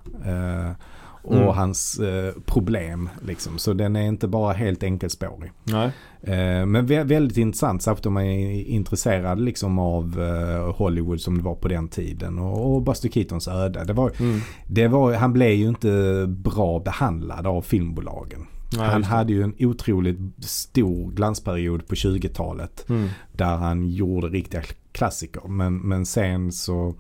[1.29, 1.49] Och Mm.
[1.49, 3.59] hans eh, problem liksom.
[3.59, 5.53] Så den är inte bara helt enkelspårig.
[5.65, 5.87] Nej.
[6.23, 11.39] Eh, men vä- väldigt intressant särskilt om man är intresserad liksom av eh, Hollywood som
[11.39, 12.39] det var på den tiden.
[12.39, 13.85] Och, och Buster Keatons öde.
[13.85, 14.41] Det var, Mm.
[14.67, 18.47] det var, han blev ju inte bra behandlad av filmbolagen.
[18.77, 22.85] Nej, han hade ju en otroligt stor glansperiod på 20-talet.
[22.89, 23.09] Mm.
[23.33, 25.49] Där han gjorde riktiga klassiker.
[25.49, 26.95] Men, men sen så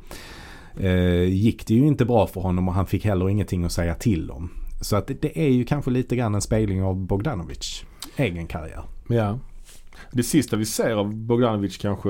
[0.80, 3.94] eh, gick det ju inte bra för honom och han fick heller ingenting att säga
[3.94, 4.50] till om.
[4.80, 7.82] Så att det, är ju kanske lite grann en spegling av Bogdanovich
[8.16, 8.82] egen karriär.
[9.08, 9.38] Ja.
[10.12, 12.08] Det sista vi ser av Bogdanovich kanske,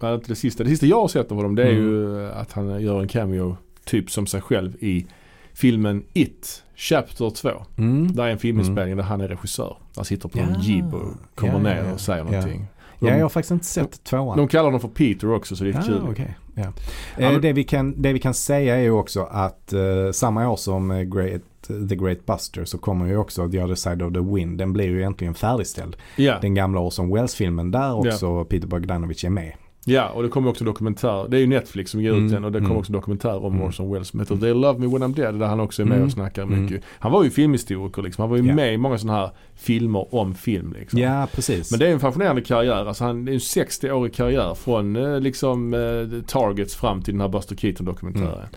[0.00, 0.64] Ja, inte det sista.
[0.64, 1.82] Det sista jag har sett av honom det är Mm.
[1.84, 5.06] ju att han gör en cameo typ som sig själv i
[5.52, 7.50] filmen It, Chapter 2.
[7.76, 8.12] Mm.
[8.12, 9.76] Där är en filminspelning där han är regissör.
[9.96, 12.30] Han sitter på en jeep och kommer Ja, ner och säger Ja.
[12.30, 12.66] någonting.
[13.00, 14.36] De, Ja, jag har faktiskt inte sett tvåan.
[14.38, 16.00] de kallar honom för Peter också så det är Ja, kul.
[16.10, 16.36] okej.
[16.54, 16.72] Ja.
[17.18, 19.80] Eh, det, vi kan, det vi kan säga är ju också att eh,
[20.12, 21.42] samma år som eh, Great,
[21.88, 24.58] The Great Buster så kommer ju också The Other Side of the Wind.
[24.58, 25.96] Den blir ju äntligen färdigställd.
[26.16, 26.38] Ja.
[26.42, 29.52] Den gamla Orson Welles-filmen där också Peter Bogdanovich är med.
[29.86, 31.28] Ja, och det kommer också en dokumentär.
[31.28, 32.78] Det är ju Netflix som ger ut Mm, den och det kommer mm.
[32.78, 33.66] också en dokumentär om Mm.
[33.66, 35.94] Orson Welles som heter They Love Me When I'm Dead där han också är med
[35.96, 36.62] Mm, och snackar mm.
[36.64, 36.82] mycket.
[36.88, 38.22] Han var ju filmhistoriker liksom.
[38.22, 38.54] Han var ju Ja.
[38.54, 40.98] med i många sådana här filmer om film liksom.
[41.00, 41.70] Ja, precis.
[41.70, 42.86] Men det är en fascinerande karriär.
[42.86, 47.20] Alltså han, det är en 60-årig karriär från eh, liksom eh, Targets fram till den
[47.20, 48.32] här Buster Keaton dokumentären.
[48.38, 48.48] Mm.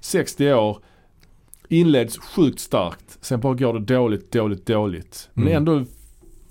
[0.00, 0.78] 60 år.
[1.68, 3.18] Inleds sjukt starkt.
[3.20, 5.28] Sen bara går det dåligt, dåligt, dåligt.
[5.34, 5.56] Men Mm.
[5.56, 5.84] ändå,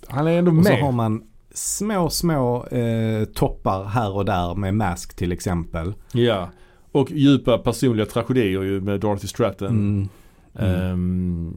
[0.08, 0.82] han är ändå och så med.
[0.82, 5.94] har man små, små eh, toppar här och där med Mask till exempel.
[6.14, 6.50] Ja.
[6.92, 9.70] Och djupa personliga tragedier ju med Dorothy Stratton.
[9.70, 10.10] Mm.
[10.56, 10.92] Mm.
[10.92, 11.54] Ehm,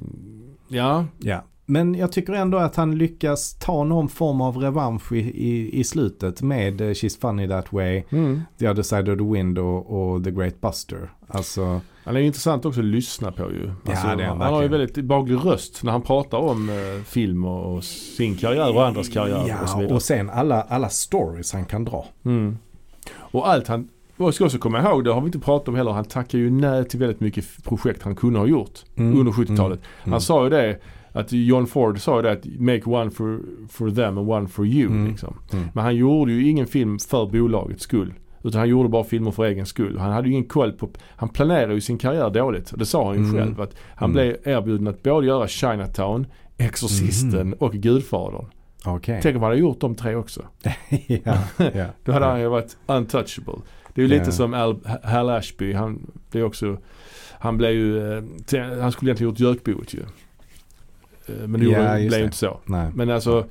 [0.68, 1.44] ja, Ja.
[1.66, 5.84] Men jag tycker ändå att han lyckas ta någon form av revansch i, i, i
[5.84, 8.42] slutet med eh, She's Funny That Way, mm.
[8.58, 11.10] The Other Side of the Wind och, The Great Buster.
[11.28, 13.70] Alltså, Han är intressant också att lyssna på ju.
[13.86, 17.04] Alltså, det är han han har ju väldigt behaglig röst när han pratar om eh,
[17.04, 19.94] film och, och sin karriär och andras karriär och så ja, vidare.
[19.94, 22.06] och sen alla, alla stories han kan dra.
[22.24, 22.58] Mm.
[23.16, 25.74] Och allt han, och jag ska också komma ihåg, det har vi inte pratat om
[25.74, 29.18] heller, han tackar ju nej till väldigt mycket projekt han kunde ha gjort Mm.
[29.20, 29.80] under 70-talet.
[30.04, 30.12] Mm.
[30.12, 30.78] Han sa ju det,
[31.14, 34.66] att John Ford sa ju det att make one for, for them and one for
[34.66, 34.90] you.
[34.90, 35.08] Mm.
[35.10, 35.36] Liksom.
[35.52, 35.66] Mm.
[35.74, 38.14] Men han gjorde ju ingen film för bolagets skull.
[38.42, 39.98] Utan han gjorde bara filmer för egen skull.
[39.98, 42.72] Han hade ju ingen koll på, han planerade ju sin karriär dåligt.
[42.72, 43.34] Och det sa han ju Mm.
[43.34, 43.60] själv.
[43.60, 44.12] Att han Mm.
[44.12, 46.26] blev erbjuden att både göra Chinatown,
[46.58, 47.52] Exorcisten Mm.
[47.58, 48.46] och Gudfadern.
[48.84, 49.20] Okej.
[49.22, 50.42] Tänk om han hade gjort de tre också.
[51.06, 51.38] ja,
[51.74, 51.86] ja.
[52.04, 53.54] Då hade han ju varit untouchable.
[53.94, 54.32] Det är ju lite Ja.
[54.32, 55.72] som Al, Hal Ashby.
[55.72, 56.76] Han blev också,
[57.38, 58.22] han blev ju, eh,
[58.80, 60.00] han skulle egentligen gjort Jökboet ju.
[61.28, 62.24] Eh, Men det Ja, blev det.
[62.24, 62.60] inte så.
[62.64, 62.90] Nej.
[62.94, 63.46] Men alltså,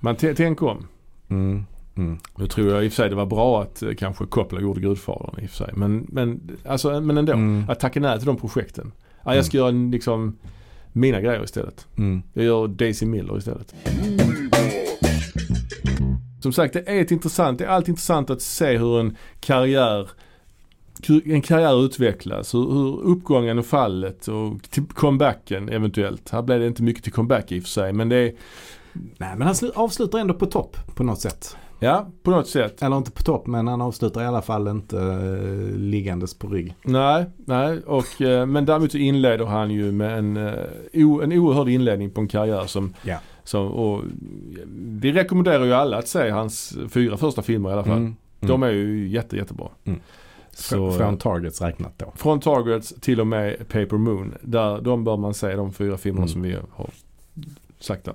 [0.00, 0.86] man t- tänk om.
[1.28, 1.64] Mm.
[1.96, 2.18] Mm.
[2.38, 4.80] Nu tror jag i och för sig det var bra att eh, kanske Coppola gjorde
[4.80, 5.70] Gudfadern i och för sig.
[5.76, 7.32] Men, men, alltså, men ändå.
[7.32, 7.64] Mm.
[7.70, 8.92] Att tacka nej till de projekten.
[9.24, 9.36] Ja, Mm.
[9.36, 10.36] jag ska göra liksom
[10.92, 11.86] mina grejer istället.
[11.98, 12.22] Mm.
[12.32, 13.74] Jag gör Daisy Miller istället.
[16.42, 20.08] Som sagt, det är ett intressant, det är alltid intressant att se hur en karriär
[21.24, 24.52] en karriär utvecklas, hur, hur uppgången och fallet och
[24.94, 26.30] comebacken eventuellt.
[26.30, 28.32] Här blev det inte mycket till comeback i och för sig men det är,
[28.92, 31.56] Nej, men han slu- avslutar ändå på topp på något sätt.
[31.80, 32.82] ja på något sätt.
[32.82, 36.74] Eller inte på topp, men han avslutar i alla fall inte eh, liggandes på rygg.
[36.82, 40.36] Nej, nej och, eh, men däremot så inleder han ju med en,
[40.94, 43.18] o, en oerhörd inledning på en karriär som, Ja.
[43.44, 44.02] som och,
[44.76, 47.96] vi rekommenderar ju alla att se hans fyra första filmer i alla fall.
[47.98, 48.14] Mm.
[48.40, 49.68] De är ju jätte, jättebra.
[49.84, 50.00] Mm.
[50.58, 52.12] Så, Fr- Från Targets räknat då.
[52.16, 54.34] från Targets till och med Paper Moon.
[54.42, 56.32] Där, de bör man se, de fyra filmerna Mm.
[56.32, 56.90] som vi har
[57.80, 58.14] sagt där.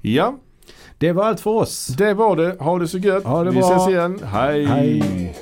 [0.00, 0.38] Ja,
[0.98, 1.86] Det var allt för oss.
[1.86, 2.56] det var det.
[2.60, 3.24] Ha det så gött.
[3.24, 3.70] Ha det vi bra.
[3.76, 4.20] ses igen.
[4.24, 4.64] Hej.
[4.66, 5.36] Hej.